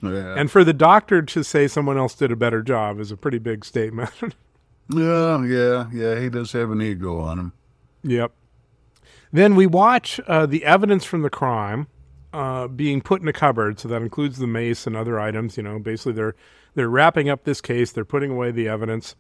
[0.02, 0.36] Yeah.
[0.38, 3.40] And for the doctor to say someone else did a better job is a pretty
[3.40, 4.12] big statement.
[4.94, 6.20] Yeah, yeah, yeah.
[6.20, 7.54] He does have an ego on him.
[8.04, 8.34] yep.
[9.34, 11.88] Then we watch uh, the evidence from the crime
[12.32, 13.80] uh, being put in a cupboard.
[13.80, 15.58] So that includes the mace and other items.
[15.58, 16.36] You know, basically they're
[16.76, 17.92] they're wrapping up this case.
[17.92, 19.16] They're putting away the evidence.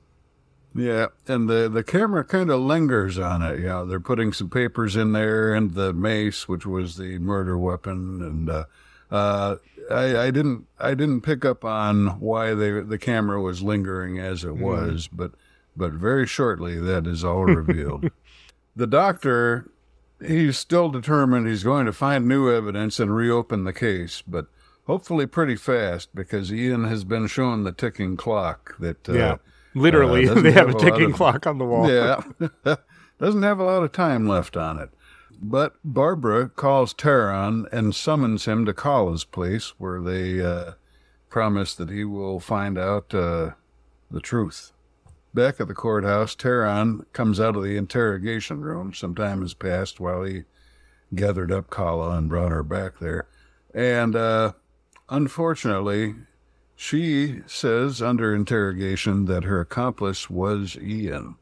[0.77, 3.61] Yeah, and the the camera kind of lingers on it.
[3.61, 8.21] Yeah, they're putting some papers in there and the mace, which was the murder weapon,
[8.21, 8.65] and uh,
[9.09, 9.55] uh,
[9.89, 14.43] I, I didn't I didn't pick up on why they the camera was lingering as
[14.43, 15.31] it was, but
[15.77, 18.11] but very shortly that is all revealed.
[18.75, 19.71] the doctor,
[20.25, 24.47] he's still determined he's going to find new evidence and reopen the case, but
[24.87, 29.37] hopefully pretty fast because Ian has been shown the ticking clock that uh, Yeah.
[29.75, 31.91] Literally, doesn't they have, have a a ticking of- clock on the wall.
[31.91, 32.21] yeah.
[33.19, 34.89] Doesn't have a lot of time left on it.
[35.41, 40.71] But Barbara calls Tarron and summons him to Kala's place where they uh,
[41.29, 43.51] promise that he will find out uh,
[44.11, 44.71] the truth.
[45.33, 48.93] Back at the courthouse, Tarron comes out of the interrogation room.
[48.93, 50.43] Some time has passed while he
[51.13, 53.27] gathered up Kala and brought her back there.
[53.73, 54.53] And uh,
[55.09, 56.15] unfortunately,
[56.75, 61.35] she says under interrogation that her accomplice was Ian.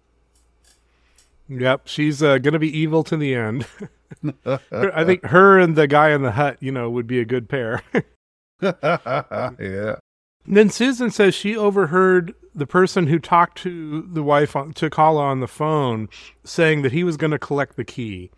[1.49, 3.65] Yep, she's uh, going to be evil to the end.
[4.72, 7.49] I think her and the guy in the hut, you know, would be a good
[7.49, 7.81] pair.
[8.61, 9.95] yeah.
[10.45, 15.23] then Susan says she overheard the person who talked to the wife on, to Kala
[15.23, 16.07] on the phone
[16.43, 18.31] saying that he was going to collect the key.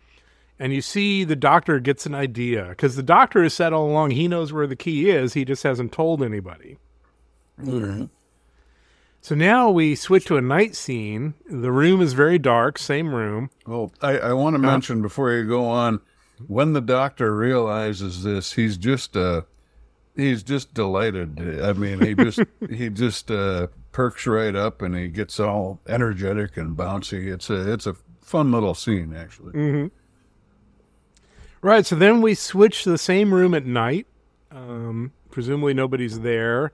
[0.58, 4.12] And you see the doctor gets an idea because the doctor has said all along
[4.12, 6.78] he knows where the key is, he just hasn't told anybody.
[9.20, 11.34] So now we switch to a night scene.
[11.50, 13.50] The room is very dark, same room.
[13.66, 16.00] Well, I, I want to mention before you go on,
[16.46, 19.42] when the doctor realizes this, he's just uh,
[20.14, 21.60] he's just delighted.
[21.62, 26.56] I mean, he just he just uh, perks right up and he gets all energetic
[26.56, 27.32] and bouncy.
[27.32, 29.52] It's a it's a fun little scene actually.
[31.62, 31.84] Right.
[31.84, 34.06] So then we switch to the same room at night.
[34.52, 36.70] Um, presumably nobody's there.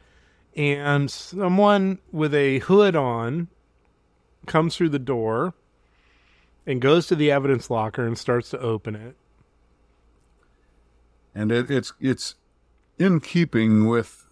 [0.56, 3.48] And someone with a hood on
[4.46, 5.54] comes through the door
[6.66, 9.16] and goes to the evidence locker and starts to open it.
[11.34, 12.34] and it, it's it's
[12.98, 14.26] in keeping with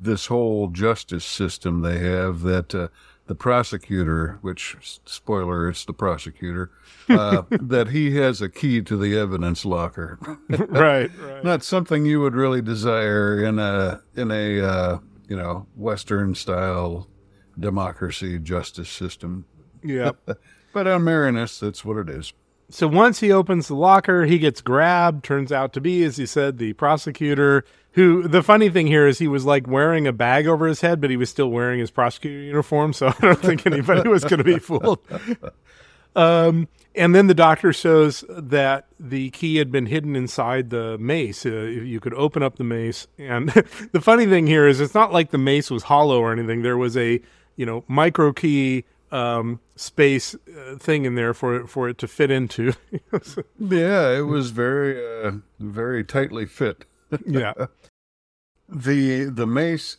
[0.00, 2.88] this whole justice system they have that uh,
[3.26, 4.76] the prosecutor, which
[5.06, 6.70] spoiler, it's the prosecutor,
[7.08, 10.18] uh, that he has a key to the evidence locker.
[10.48, 11.10] right.
[11.24, 11.42] Right.
[11.44, 14.98] Not something you would really desire in a in a uh,
[15.28, 17.08] you know Western style
[17.58, 19.46] democracy justice system.
[19.82, 20.12] Yeah.
[20.74, 22.32] But on Marinus, that's what it is.
[22.68, 25.24] So once he opens the locker, he gets grabbed.
[25.24, 27.64] Turns out to be, as he said, the prosecutor.
[27.92, 31.00] Who the funny thing here is he was like wearing a bag over his head,
[31.00, 32.92] but he was still wearing his prosecutor uniform.
[32.92, 34.98] So I don't think anybody was going to be fooled.
[36.16, 41.44] Um, and then the doctor shows that the key had been hidden inside the mace.
[41.44, 43.48] Uh, you could open up the mace, and
[43.92, 46.62] the funny thing here is it's not like the mace was hollow or anything.
[46.62, 47.20] There was a
[47.56, 52.08] you know micro key um, space uh, thing in there for it for it to
[52.08, 52.72] fit into.
[53.58, 56.84] Yeah, it was very uh, very tightly fit.
[57.26, 57.52] yeah,
[58.68, 59.98] The the mace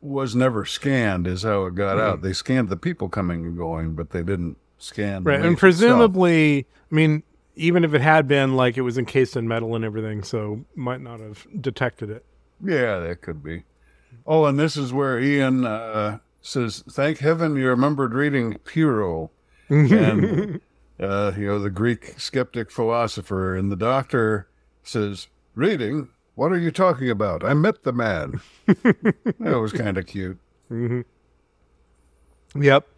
[0.00, 2.20] was never scanned, is how it got out.
[2.22, 5.24] They scanned the people coming and going, but they didn't scan.
[5.24, 5.36] right.
[5.36, 5.60] And itself.
[5.60, 7.22] presumably, I mean,
[7.56, 11.00] even if it had been like it was encased in metal and everything, so might
[11.00, 12.24] not have detected it.
[12.64, 13.64] yeah, that could be.
[14.26, 19.30] Oh, and this is where Ian uh, says, "Thank heaven you remembered reading Pyrrho."
[19.68, 20.60] and
[21.00, 24.48] uh, you know the Greek skeptic philosopher, and the doctor
[24.82, 26.08] says, "Reading?
[26.36, 27.44] What are you talking about?
[27.44, 30.38] I met the man." that was kind of cute.
[32.56, 32.88] Yep.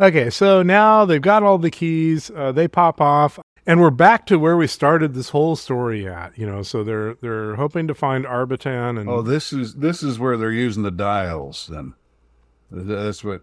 [0.00, 2.30] Okay, so now they've got all the keys.
[2.34, 6.36] Uh, they pop off, and we're back to where we started this whole story at.
[6.36, 10.18] You know, so they're they're hoping to find Arbitan, and Oh, this is this is
[10.18, 11.68] where they're using the dials.
[11.70, 11.94] Then
[12.70, 13.42] that's what.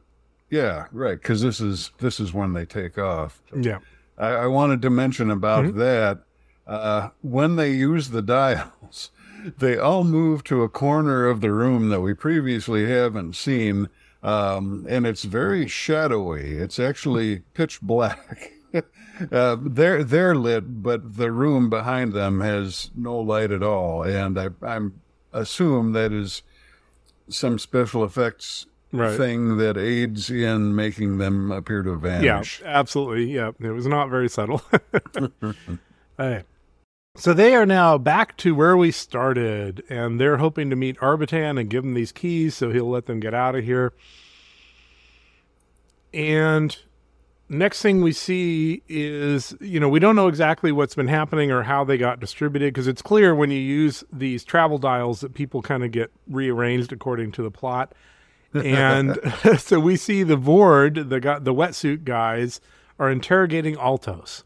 [0.50, 1.18] Yeah, right.
[1.18, 3.42] Because this is this is when they take off.
[3.56, 3.80] yeah,
[4.18, 6.20] I, I wanted to mention about that.
[6.68, 9.12] Uh, when they use the dials,
[9.58, 13.88] they all move to a corner of the room that we previously haven't seen,
[14.24, 16.58] um, and it's very shadowy.
[16.58, 18.52] It's actually pitch black.
[19.32, 24.40] uh, they're they're lit, but the room behind them has no light at all, and
[24.40, 25.02] I I'm
[25.34, 26.42] assume that is
[27.30, 29.16] some special effects Right.
[29.16, 32.60] thing that aids in making them appear to vanish.
[32.62, 33.34] yeah, absolutely.
[33.34, 34.62] Yeah, it was not very subtle.
[36.18, 36.44] Hey.
[37.16, 41.60] So they are now back to where we started, and they're hoping to meet Arbitan
[41.60, 43.92] and give him these keys so he'll let them get out of here.
[46.14, 46.76] And
[47.50, 51.64] next thing we see is, you know, we don't know exactly what's been happening or
[51.64, 55.62] how they got distributed because it's clear when you use these travel dials that people
[55.62, 57.94] kind of get rearranged according to the plot.
[58.54, 59.20] And
[59.58, 62.62] so we see the Voord, the the wetsuit guys,
[62.98, 64.46] are interrogating Altos.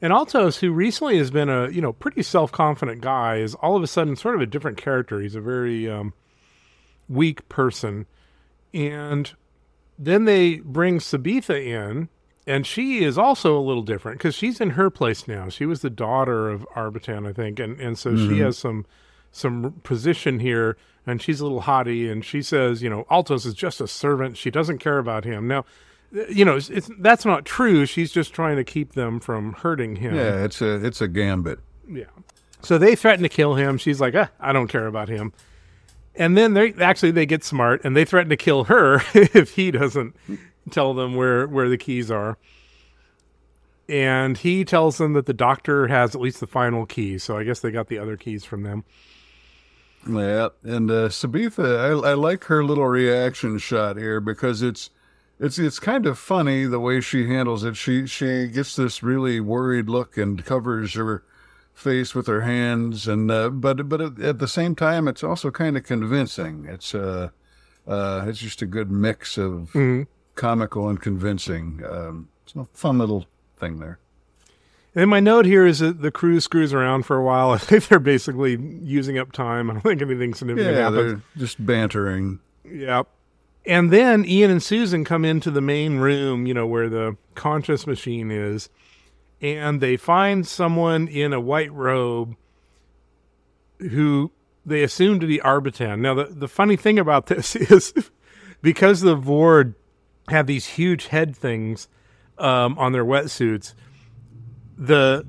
[0.00, 3.76] And Altos, who recently has been a you know pretty self confident guy, is all
[3.76, 5.20] of a sudden sort of a different character.
[5.20, 6.12] He's a very um,
[7.08, 8.06] weak person,
[8.72, 9.32] and
[9.98, 12.08] then they bring Sabetha in,
[12.46, 15.48] and she is also a little different because she's in her place now.
[15.48, 18.86] She was the daughter of Arbitan, I think, and and so she has some
[19.32, 20.76] some position here,
[21.06, 24.36] and she's a little haughty, and she says, you know, Altos is just a servant.
[24.36, 25.64] She doesn't care about him now.
[26.10, 27.84] You know, it's, it's that's not true.
[27.84, 30.14] She's just trying to keep them from hurting him.
[30.14, 31.60] Yeah, it's a it's a gambit.
[31.86, 32.04] Yeah.
[32.62, 33.78] So they threaten to kill him.
[33.78, 35.32] She's like, ah, I don't care about him.
[36.14, 39.70] And then they actually they get smart and they threaten to kill her if he
[39.70, 40.16] doesn't
[40.70, 42.38] tell them where where the keys are.
[43.88, 47.18] And he tells them that the doctor has at least the final key.
[47.18, 48.84] So I guess they got the other keys from them.
[50.06, 54.90] Yeah, and uh, Sabetha, I, I like her little reaction shot here because it's
[55.40, 57.76] it's it's kind of funny the way she handles it.
[57.76, 61.22] She she gets this really worried look and covers her
[61.74, 65.76] face with her hands, and uh, but but at, the same time, it's also kind
[65.76, 66.66] of convincing.
[66.68, 67.30] It's uh,
[67.86, 69.76] uh, it's just a good mix of
[70.34, 71.82] comical and convincing.
[71.88, 73.26] Um, it's a fun little
[73.58, 73.98] thing there.
[74.94, 77.50] And my note here is that the crew screws around for a while.
[77.52, 79.70] I think they're basically using up time.
[79.70, 80.96] I don't think anything significant Yeah, happens.
[80.96, 82.40] they're just bantering.
[82.64, 83.06] Yep.
[83.68, 87.86] And then Ian and Susan come into the main room, you know, where the conscious
[87.86, 88.70] machine is,
[89.42, 92.34] and they find someone in a white robe
[93.78, 94.32] who
[94.64, 96.00] they assume to be Arbitan.
[96.00, 97.92] Now, the, the funny thing about this is
[98.62, 99.74] because the Voord
[100.28, 101.88] have these huge head things
[102.38, 103.74] um, on their wetsuits,
[104.78, 105.26] the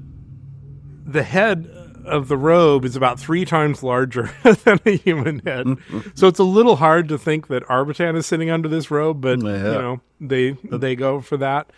[1.05, 1.69] the head
[2.10, 5.68] of the robe is about three times larger than a human head.
[6.15, 9.40] so it's a little hard to think that Arbitan is sitting under this robe, but
[9.41, 9.56] Yeah.
[9.57, 11.72] you know they they go for that.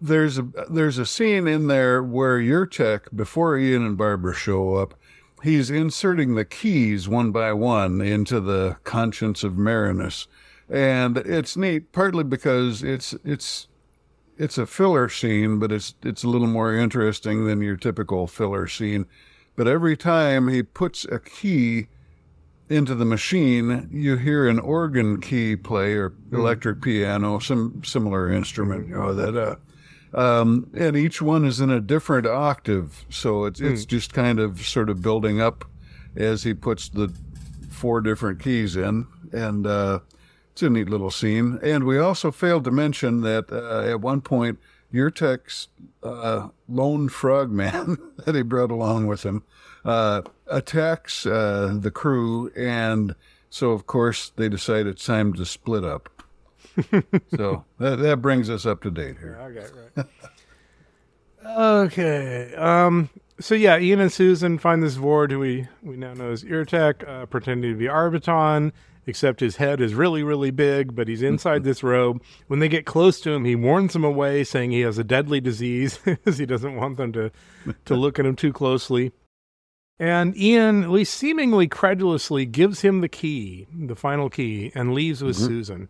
[0.00, 4.94] there's a there's a scene in there where Yartek before Ian and Barbara show up,
[5.42, 10.26] he's inserting the keys one by one into the conscience of Marinus,
[10.68, 13.66] and it's neat partly because it's it's
[14.38, 18.66] it's a filler scene, but it's it's a little more interesting than your typical filler
[18.66, 19.04] scene.
[19.56, 21.88] But every time he puts a key
[22.68, 28.88] into the machine, you hear an organ key play or electric piano, some similar instrument,
[28.88, 29.56] you know, that uh,
[30.12, 33.04] um, and each one is in a different octave.
[33.10, 35.64] So it's it's just kind of sort of building up
[36.16, 37.12] as he puts the
[37.70, 40.00] four different keys in, and uh,
[40.52, 41.58] it's a neat little scene.
[41.62, 44.58] And we also failed to mention that uh, at one point,
[44.92, 45.68] Yartek's
[46.02, 49.44] uh, lone frogman that he brought along with him
[49.84, 53.14] uh, attacks uh, the crew, and
[53.48, 56.08] so of course they decide it's time to split up.
[57.36, 59.38] so that, that brings us up to date here.
[59.40, 60.06] Okay, right.
[61.58, 62.54] okay.
[62.54, 63.10] Um.
[63.40, 67.08] So yeah, Ian and Susan find this Voord, who we we now know as Yartek,
[67.08, 68.72] uh, pretending to be Arbitan.
[69.06, 71.68] Except his head is really, really big, but he's inside mm-hmm.
[71.68, 72.22] this robe.
[72.48, 75.40] When they get close to him, he warns them away, saying he has a deadly
[75.40, 77.30] disease, because he doesn't want them to
[77.86, 79.12] to look at him too closely.
[79.98, 85.22] And Ian, at least seemingly credulously, gives him the key, the final key, and leaves
[85.22, 85.46] with mm-hmm.
[85.46, 85.88] Susan.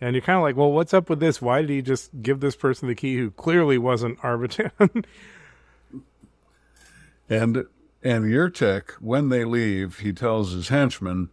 [0.00, 1.40] And you're kind of like, well, what's up with this?
[1.40, 5.04] Why did he just give this person the key who clearly wasn't Arbitan?
[7.32, 7.64] And
[8.02, 11.30] and Yartek, when they leave, he tells his henchmen,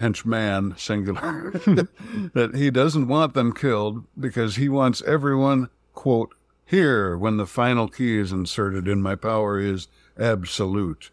[0.00, 1.50] henchman singular,
[2.34, 7.88] that he doesn't want them killed because he wants everyone, quote, here when the final
[7.88, 11.10] key is inserted in my power is absolute.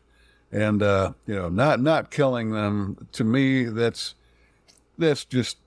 [0.52, 4.16] And uh, you know, not not killing them to me, that's
[4.98, 5.58] that's just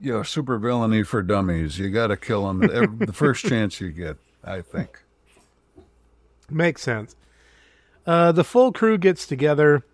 [0.00, 1.78] you know, super villainy for dummies.
[1.78, 4.16] You got to kill them every, the first chance you get.
[4.42, 4.98] I think.
[6.48, 7.14] Makes sense.
[8.06, 9.84] Uh, the full crew gets together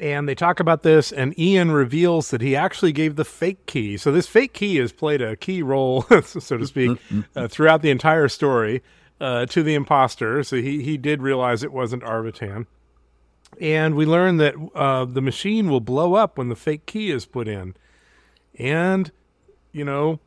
[0.00, 3.96] and they talk about this, and Ian reveals that he actually gave the fake key.
[3.96, 6.98] So, this fake key has played a key role, so to speak,
[7.34, 8.82] uh, throughout the entire story
[9.20, 10.42] uh, to the imposter.
[10.44, 12.66] So, he, he did realize it wasn't Arbitan.
[13.60, 17.26] And we learn that uh, the machine will blow up when the fake key is
[17.26, 17.74] put in.
[18.58, 19.10] And,
[19.72, 20.20] you know,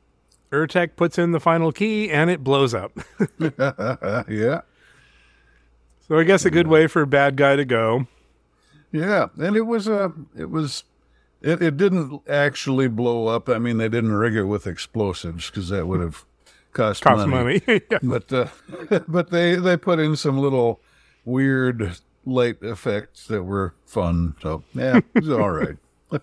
[0.51, 2.91] Yartek puts in the final key and it blows up.
[3.39, 4.61] yeah.
[6.07, 8.07] so, I guess a good way for a bad guy to go.
[8.91, 10.83] Yeah, and it was a, it was,
[11.41, 13.47] it, it didn't actually blow up.
[13.49, 16.25] I mean, they didn't rig it with explosives because that would have
[16.73, 17.61] cost, Costs money.
[17.67, 17.99] Yeah.
[18.01, 18.47] But uh,
[19.07, 20.79] but they they put in some little
[21.25, 24.35] weird light effects that were fun.
[24.41, 25.77] So yeah, it was all right.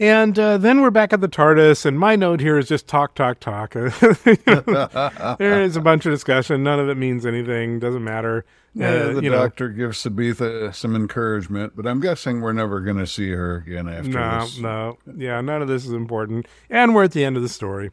[0.00, 3.14] And uh, then we're back at the TARDIS, and my note here is just talk,
[3.14, 3.72] talk, talk.
[3.74, 6.62] there is a bunch of discussion.
[6.62, 7.78] None of it means anything.
[7.78, 8.46] Doesn't matter.
[8.74, 12.80] Yeah, Uh, the you know, doctor gives Sabetha some encouragement, but I'm guessing we're never
[12.80, 14.58] going to see her again after no, this.
[14.58, 16.46] no, yeah, none of this is important.
[16.70, 17.90] And we're at the end of the story.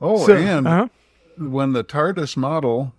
[0.00, 0.88] Oh, So- and uh-huh.
[1.36, 2.94] when the TARDIS model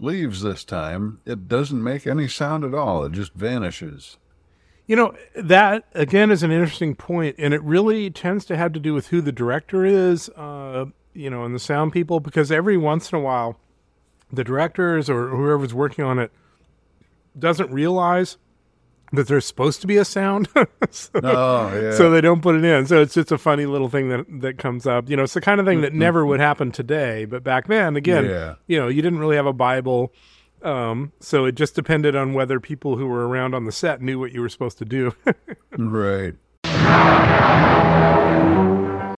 [0.00, 3.04] leaves this time, it doesn't make any sound at all.
[3.04, 4.16] It just vanishes.
[4.86, 8.80] You know, that again is an interesting point, and it really tends to have to
[8.80, 10.84] do with who the director is, uh,
[11.14, 13.58] you know, and the sound people, because every once in a while,
[14.32, 16.30] the directors or whoever's working on it
[17.38, 18.36] doesn't realize
[19.12, 20.48] that there's supposed to be a sound.
[20.90, 21.92] so, Oh, yeah.
[21.92, 22.86] so they don't put it in.
[22.86, 25.08] So it's just a funny little thing that that comes up.
[25.08, 27.96] You know, it's the kind of thing that never would happen today, but back then,
[27.96, 28.54] again, Yeah.
[28.66, 30.12] you know, you didn't really have a Bible.
[30.64, 34.18] Um, so it just depended on whether people who were around on the set knew
[34.18, 35.14] what you were supposed to do.
[35.76, 36.34] right.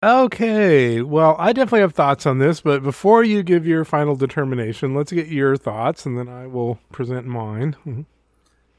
[0.03, 1.01] okay.
[1.01, 5.11] Well, I definitely have thoughts on this, but before you give your final determination, let's
[5.11, 7.75] get your thoughts and then I will present mine.
[7.85, 8.05] Mhm.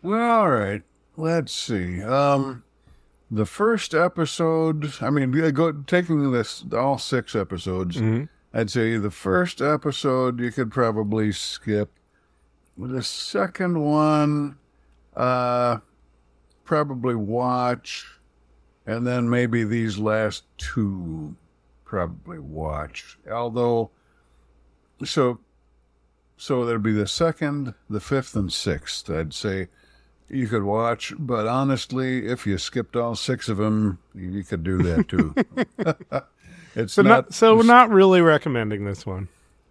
[0.03, 0.82] Well, all right.
[1.16, 2.03] Let's see.
[2.03, 2.62] Um,
[3.31, 4.93] the first episode.
[5.01, 8.01] I mean, go taking this all six episodes.
[8.55, 11.90] I'd say the first episode you could probably skip.
[12.79, 14.57] The second one,
[15.17, 15.79] uh,
[16.65, 18.07] probably watch.
[18.87, 21.35] and then maybe these last two
[21.85, 23.19] probably watch.
[23.31, 23.91] Although,
[25.05, 25.41] so
[26.37, 29.11] so there'd be the second, the fifth, and sixth.
[29.11, 29.69] I'd say
[30.31, 34.79] you could watch, but honestly, if you skipped all six of them, you could do
[34.83, 35.35] that too.
[36.77, 39.29] it's So not, not, so we're not really recommending this one.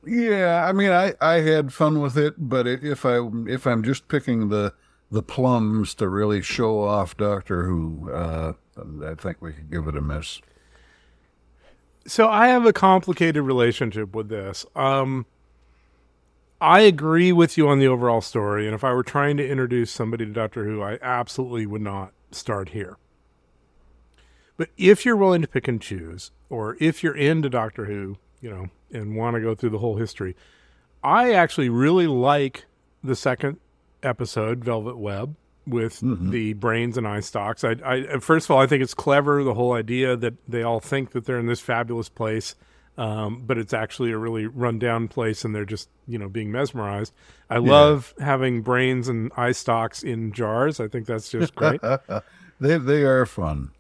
[0.08, 3.84] Yeah, I mean, I, I had fun with it, but it, if I if I'm
[3.84, 4.74] just picking the
[5.12, 8.54] the plums to really show off Doctor Who, uh,
[9.06, 10.42] I think we could give it a miss.
[12.06, 14.66] So I have a complicated relationship with this.
[14.76, 15.26] Um,
[16.62, 19.92] I agree with you on the overall story, and if I were trying to introduce
[19.92, 22.98] somebody to Doctor Who, I absolutely would not start here.
[24.56, 28.50] But if you're willing to pick and choose, or if you're into Doctor Who, you
[28.50, 30.36] know, and want to go through the whole history,
[31.04, 32.66] I actually really like
[33.04, 33.58] the second
[34.04, 35.36] episode, Velvet Web,
[35.66, 36.00] with
[36.32, 37.64] the brains and eye stalks.
[37.64, 40.80] I, I, first of all, I think it's clever the whole idea that they all
[40.80, 42.56] think that they're in this fabulous place,
[42.98, 47.14] um, but it's actually a really rundown place, and they're just you know being mesmerized.
[47.50, 50.80] I love having brains and eye stalks in jars.
[50.80, 51.82] I think that's just great.
[52.60, 53.72] They they are fun.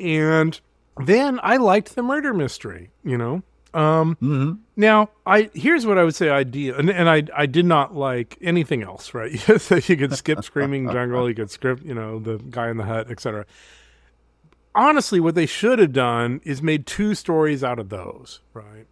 [0.00, 0.58] and
[1.04, 2.90] then I liked the murder mystery.
[3.04, 3.42] You know,
[3.74, 7.94] um, now I here's what I would say idea, and, and I I did not
[7.94, 9.12] like anything else.
[9.12, 12.76] Right, so you could skip Screaming Jungle, you could skip you know the guy in
[12.76, 13.44] the hut, etc.
[14.76, 18.86] Honestly, what they should have done is made two stories out of those, right?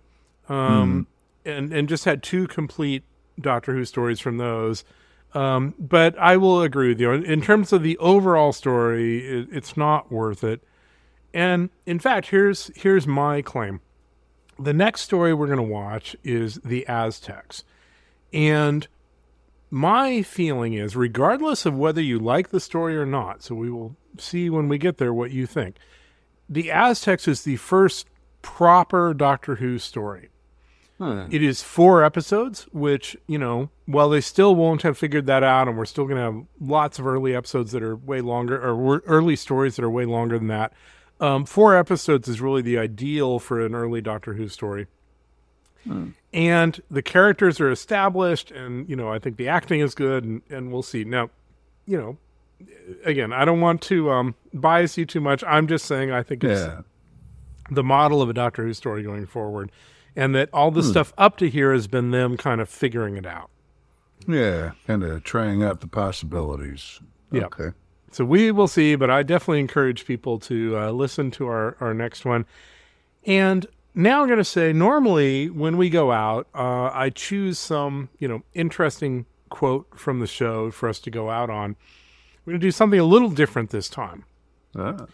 [0.48, 1.06] Um,
[1.44, 3.04] and and just had two complete
[3.40, 4.84] Doctor Who stories from those.
[5.34, 9.26] Um, but I will agree with you in terms of the overall story.
[9.26, 10.60] It, it's not worth it.
[11.32, 13.80] And in fact, here's here's my claim.
[14.62, 17.64] The next story we're going to watch is the Aztecs.
[18.32, 18.86] And
[19.70, 23.96] my feeling is regardless of whether you like the story or not, so we will
[24.18, 25.78] see when we get there what you think.
[26.48, 28.06] The Aztecs is the first
[28.40, 30.28] proper Doctor Who story.
[31.32, 35.66] It is four episodes, which, you know, while they still won't have figured that out,
[35.66, 38.98] and we're still going to have lots of early episodes that are way longer, or
[39.06, 40.72] early stories that are way longer than that,
[41.22, 44.86] um, four episodes is really the ideal for an early Doctor Who story.
[46.32, 50.42] And the characters are established, and, you know, I think the acting is good, and,
[50.48, 51.02] and we'll see.
[51.04, 51.30] Now,
[51.86, 52.16] you know,
[53.04, 55.42] again, I don't want to um, bias you too much.
[55.44, 56.82] I'm just saying I think it's Yeah.
[57.70, 59.72] the model of a Doctor Who story going forward,
[60.14, 63.26] and that all the stuff up to here has been them kind of figuring it
[63.26, 63.50] out.
[64.28, 67.00] Yeah, kind of trying out the possibilities.
[67.32, 67.46] Yeah.
[67.46, 67.72] Okay.
[68.12, 71.94] So we will see, but I definitely encourage people to uh, listen to our, our
[71.94, 72.44] next one.
[73.24, 78.10] And now I'm going to say, normally when we go out, uh, I choose some,
[78.18, 81.76] you know, interesting quote from the show for us to go out on.
[82.44, 84.24] We're going to do something a little different this time.
[84.74, 85.04] Ah.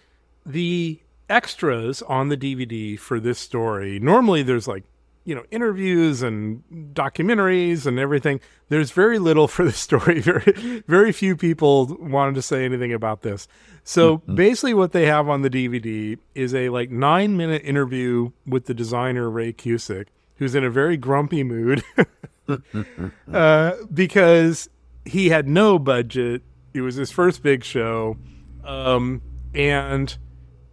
[0.47, 4.85] the extras on the DVD for this story, normally there's like,
[5.29, 6.63] you know, interviews and
[6.95, 8.41] documentaries and everything.
[8.71, 10.21] There's very little for the story.
[10.29, 13.47] Very, very few people wanted to say anything about this.
[13.85, 18.65] So basically, what they have on the DVD is a like nine minute interview with
[18.65, 20.07] the designer Ray Cusick,
[20.37, 21.85] who's in a very grumpy mood
[23.33, 24.71] uh, because
[25.05, 26.43] he had no budget.
[26.73, 28.17] It was his first big show.
[28.65, 29.21] Um,
[29.55, 30.17] and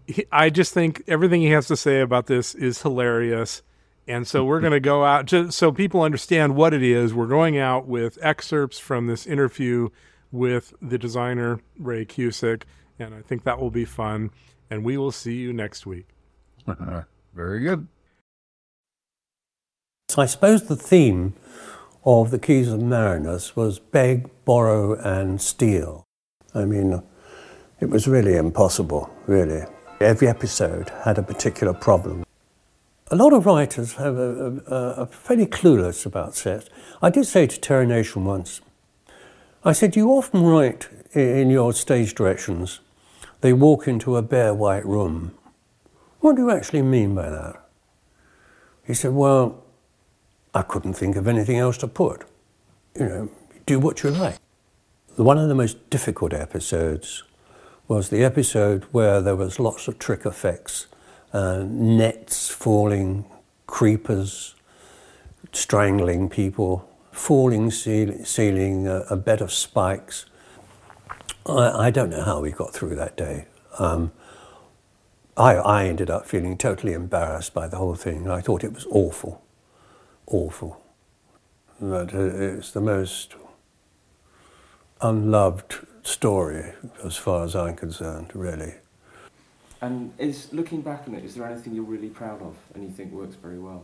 [0.07, 3.61] he, I just think everything he has to say about this is hilarious.
[4.07, 7.13] And so we're going to go out just so people understand what it is.
[7.13, 9.89] We're going out with excerpts from this interview
[10.31, 12.63] with the designer Ray Cusick,
[12.99, 14.29] and I think that will be fun.
[14.69, 16.07] And we will see you next week.
[17.33, 17.87] Very good.
[20.09, 21.33] So I suppose the theme
[22.05, 26.03] of the Keys of Marinus was beg, borrow, and steal.
[26.53, 27.01] I mean,
[27.79, 29.65] it was really impossible, really.
[29.99, 32.24] Every episode had a particular problem.
[33.11, 36.69] A lot of writers have a, a, are fairly clueless about sets.
[37.03, 38.61] I did say to Terry Nation once,
[39.63, 42.79] I said, you often write in your stage directions,
[43.41, 45.35] they walk into a bare white room.
[46.19, 47.61] What do you actually mean by that?
[48.83, 49.63] He said, well,
[50.55, 52.25] I couldn't think of anything else to put.
[52.99, 53.29] You know,
[53.67, 54.37] do what you like.
[55.15, 57.23] One of the most difficult episodes
[57.87, 60.87] was the episode where there was lots of trick effects,
[61.35, 63.25] uh, nets falling,
[63.67, 64.55] creepers
[65.51, 70.25] strangling people, falling ceil- ceiling, a, a bed of spikes.
[71.45, 73.45] I, I don't know how we got through that day.
[73.79, 74.11] Um,
[75.37, 78.29] I, I ended up feeling totally embarrassed by the whole thing.
[78.29, 79.41] I thought it was awful
[80.27, 80.81] awful.
[81.81, 83.35] Uh, it's the most
[85.01, 88.75] unloved story as far as I'm concerned, really.
[89.85, 92.89] And is looking back on it, is there anything you're really proud of and you
[92.89, 93.83] think works very well?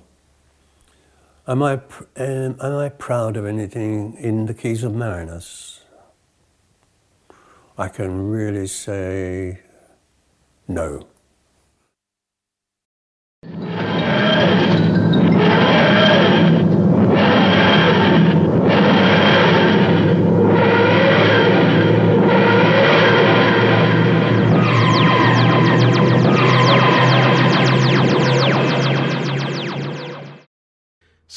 [1.48, 5.82] Am I, um, am I proud of anything in the Keys of Marinus?
[7.78, 9.60] I can really say
[10.68, 11.06] no.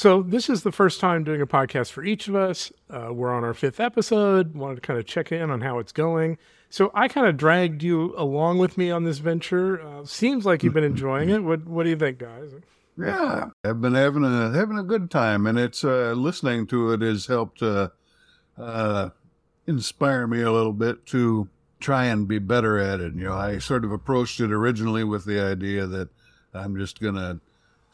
[0.05, 2.71] So this is the first time doing a podcast for each of us.
[2.91, 4.53] Uh, we're on our fifth episode.
[4.53, 6.37] Wanted to kind of check in on how it's going.
[6.69, 9.81] So I kind of dragged you along with me on this venture.
[9.81, 11.39] Uh, seems like you've been enjoying it.
[11.43, 12.51] What What do you think, guys?
[12.95, 17.01] Yeah, I've been having a having a good time, and it's uh, listening to it
[17.01, 17.89] has helped uh,
[18.59, 19.09] uh,
[19.65, 21.49] inspire me a little bit to
[21.79, 23.15] try and be better at it.
[23.15, 26.09] You know, I sort of approached it originally with the idea that
[26.53, 27.39] I'm just gonna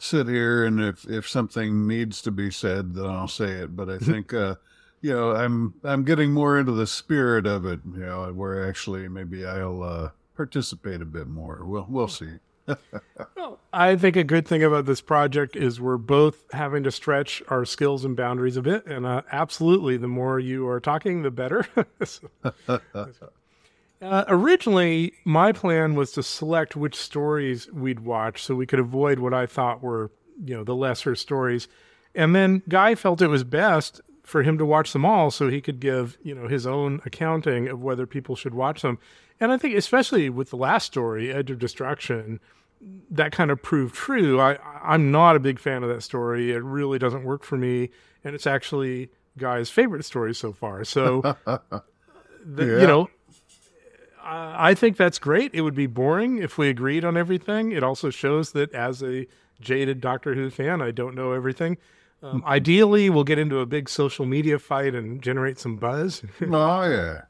[0.02, 3.76] sit here and if if something needs to be said, then I'll say it.
[3.76, 4.34] But I think.
[4.34, 4.56] Uh,
[5.04, 7.80] you know, I'm I'm getting more into the spirit of it.
[7.92, 11.62] You know, where actually maybe I'll uh, participate a bit more.
[11.66, 12.34] We'll we'll see.
[13.36, 17.42] Well, I think a good thing about this project is we're both having to stretch
[17.48, 21.32] our skills and boundaries a bit, and uh, absolutely, the more you are talking, the
[21.32, 21.66] better.
[22.06, 22.30] So-
[24.02, 29.20] uh, originally, my plan was to select which stories we'd watch so we could avoid
[29.20, 30.12] what I thought were,
[30.44, 31.68] you know, the lesser stories.
[32.16, 35.62] And then Guy felt it was best for him to watch them all so he
[35.62, 38.98] could give, you know, his own accounting of whether people should watch them.
[39.40, 42.40] And I think especially with the last story, Edge of Destruction,
[43.10, 44.40] that kind of proved true.
[44.40, 46.52] I I'm not a big fan of that story.
[46.52, 47.90] It really doesn't work for me,
[48.24, 50.84] and it's actually Guy's favorite story so far.
[50.84, 52.82] So, the, Yeah.
[52.82, 53.10] you know,
[54.24, 55.54] I I think that's great.
[55.54, 57.72] It would be boring if we agreed on everything.
[57.72, 59.28] It also shows that as a
[59.60, 61.78] jaded Doctor Who fan, I don't know everything.
[62.24, 66.22] Um, ideally, we'll get into a big social media fight and generate some buzz.
[66.42, 67.22] oh yeah,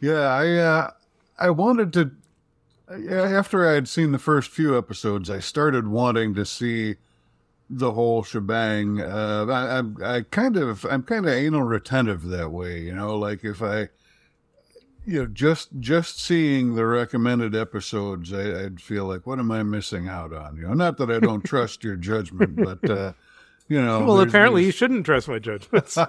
[0.00, 0.20] yeah.
[0.20, 0.90] I uh,
[1.38, 2.10] I wanted to.
[3.10, 6.96] After I had seen the first few episodes, I started wanting to see
[7.70, 9.00] the whole shebang.
[9.00, 9.78] Uh, I,
[10.10, 13.16] I, I kind of, I'm kind of anal retentive that way, you know.
[13.16, 13.88] Like if I,
[15.04, 19.62] you know, just just seeing the recommended episodes, I, I'd feel like, what am I
[19.62, 20.56] missing out on?
[20.56, 23.12] You know, not that I don't trust your judgment, but uh,
[23.68, 24.04] you know.
[24.04, 25.98] well, there's- apparently, you shouldn't trust my judgments.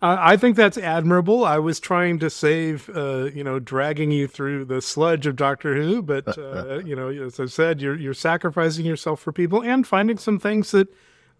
[0.00, 1.44] Uh, I think that's admirable.
[1.44, 5.74] I was trying to save, uh, you know, dragging you through the sludge of Doctor
[5.74, 9.84] Who, but uh, you know, as I said, you're you're sacrificing yourself for people and
[9.84, 10.86] finding some things that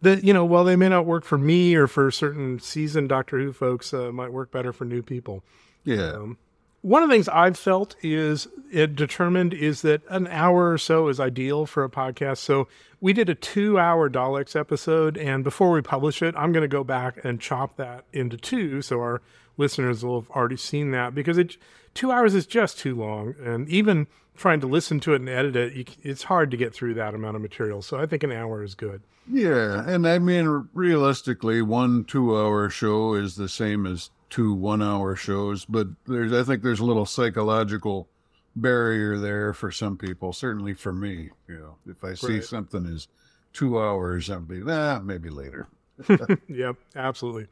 [0.03, 3.39] that you know, while they may not work for me or for certain seasoned Doctor
[3.39, 5.43] Who folks, uh, might work better for new people.
[5.85, 6.13] yeah.
[6.13, 6.39] Um,
[6.81, 11.09] one of the things I've felt is it determined is that an hour or so
[11.09, 12.39] is ideal for a podcast.
[12.39, 12.69] So
[13.01, 16.69] we did a two hour Daleks episode, and before we publish it, I'm going to
[16.69, 19.21] go back and chop that into two, so our
[19.57, 21.57] listeners will have already seen that because it
[21.99, 24.07] two hours is just too long, and even
[24.37, 27.13] trying to listen to it and edit it, you, it's hard to get through that
[27.13, 27.83] amount of material.
[27.83, 29.03] So I think an hour is good.
[29.29, 35.65] Yeah, and I mean, realistically, one two-hour show is the same as two one-hour shows,
[35.65, 38.09] but there's, I think, there's a little psychological
[38.55, 40.33] barrier there for some people.
[40.33, 42.45] Certainly for me, you know, if I see Right.
[42.45, 43.09] something is
[43.53, 45.67] two hours, I'll be, ah, maybe later.
[46.49, 47.49] yep, absolutely.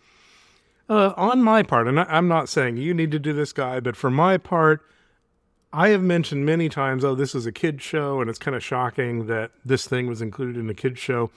[0.89, 3.81] Uh, on my part, and I, I'm not saying you need to do this, guy,
[3.81, 4.83] but for my part,
[5.73, 8.63] I have mentioned many times, oh, this is a kid show, and it's kind of
[8.63, 11.31] shocking that this thing was included in a kid show.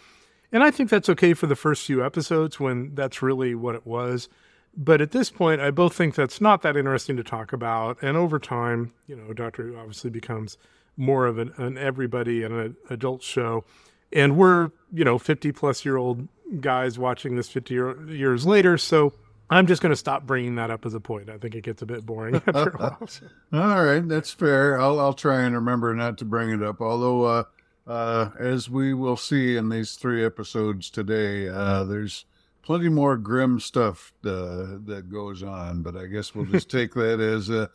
[0.52, 3.86] And I think that's okay for the first few episodes when that's really what it
[3.86, 4.30] was.
[4.76, 7.98] But at this point, I both think that's not that interesting to talk about.
[8.02, 10.58] And over time, you know, Doctor Who obviously becomes
[10.96, 13.66] more of an, an everybody and an adult show.
[14.14, 16.28] And we're, you know, 50 plus year old
[16.62, 18.78] guys watching this 50 year, years later.
[18.78, 19.14] So
[19.50, 21.30] I'm just going to stop bringing that up as a point.
[21.30, 23.10] I think it gets a bit boring after a while.
[23.54, 24.80] All right, that's fair.
[24.80, 26.82] I'll I'll try and remember not to bring it up.
[26.82, 27.44] Although, uh,
[27.88, 32.26] uh, as we will see in these three episodes today, uh, there's
[32.62, 35.82] plenty more grim stuff uh, that goes on.
[35.82, 37.68] But I guess we'll just take that as uh,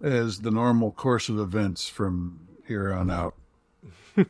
[0.00, 3.34] as the normal course of events from here on out.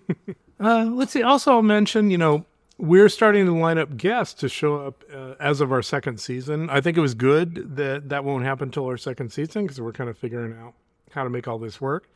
[0.60, 1.22] Uh, let's see.
[1.22, 2.44] Also, I'll mention, you know,
[2.78, 6.70] we're starting to line up guests to show up uh, as of our second season.
[6.70, 9.92] I think it was good that that won't happen until our second season because we're
[9.92, 10.74] kind of figuring out
[11.10, 12.08] how to make all this work.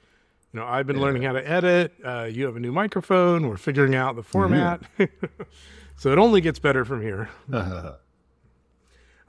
[0.53, 1.95] You know, I've been learning how to edit.
[2.05, 3.49] Uh, you have a new microphone.
[3.49, 4.83] We're figuring out the format.
[5.97, 7.29] so it only gets better from here.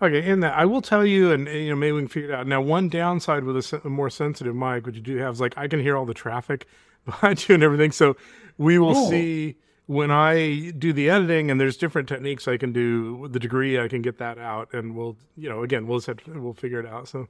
[0.02, 2.36] Okay, and that I will tell you, and you know maybe we can figure it
[2.36, 2.46] out.
[2.46, 5.54] Now, one downside with a, a more sensitive mic, which you do have, is like
[5.56, 6.68] I can hear all the traffic
[7.06, 7.94] behind you and everything.
[7.94, 8.18] So
[8.58, 9.56] we will see
[9.88, 13.28] when I do the editing, and there's different techniques I can do.
[13.28, 16.24] The degree I can get that out, and we'll you know again we'll just have
[16.24, 17.08] to, we'll figure it out.
[17.08, 17.28] So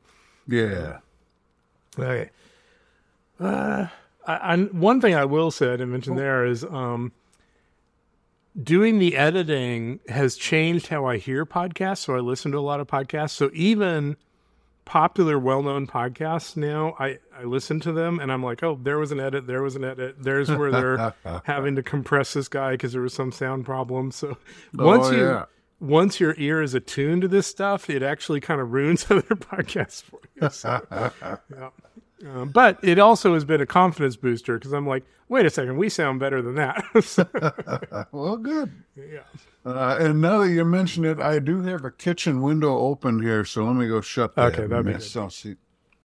[0.48, 1.00] Yeah.
[1.98, 2.30] Okay.
[3.40, 3.88] Uh,
[4.26, 7.12] I, I, one thing I will say I didn't mention there is um,
[8.62, 12.00] doing the editing has changed how I hear podcasts.
[12.00, 13.32] So I listen to a lot of podcasts.
[13.32, 14.16] So even
[14.86, 19.12] popular, well-known podcasts now, I, I listen to them and I'm like, oh, there was
[19.12, 19.48] an edit.
[19.48, 20.16] There was an edit.
[20.22, 21.14] There's where they're
[21.46, 24.12] having to compress this guy because there was some sound problem.
[24.12, 24.38] So
[24.74, 25.46] once Oh, you yeah.
[25.80, 30.04] once your ear is attuned to this stuff, it actually kind of ruins other podcasts
[30.04, 30.50] for you.
[30.50, 31.70] So, yeah.
[32.26, 35.76] Um, but it also has been a confidence booster because I'm like, wait a second,
[35.78, 36.84] we sound better than that.
[37.04, 37.26] So,
[38.14, 38.72] well, good.
[38.96, 39.20] yeah.
[39.66, 43.46] Uh, and now that you mention it, I do have a kitchen window open here,
[43.46, 44.54] so let me go shut that.
[44.54, 45.14] Okay, that'd be mess.
[45.14, 45.20] good.
[45.20, 45.56] I'll see.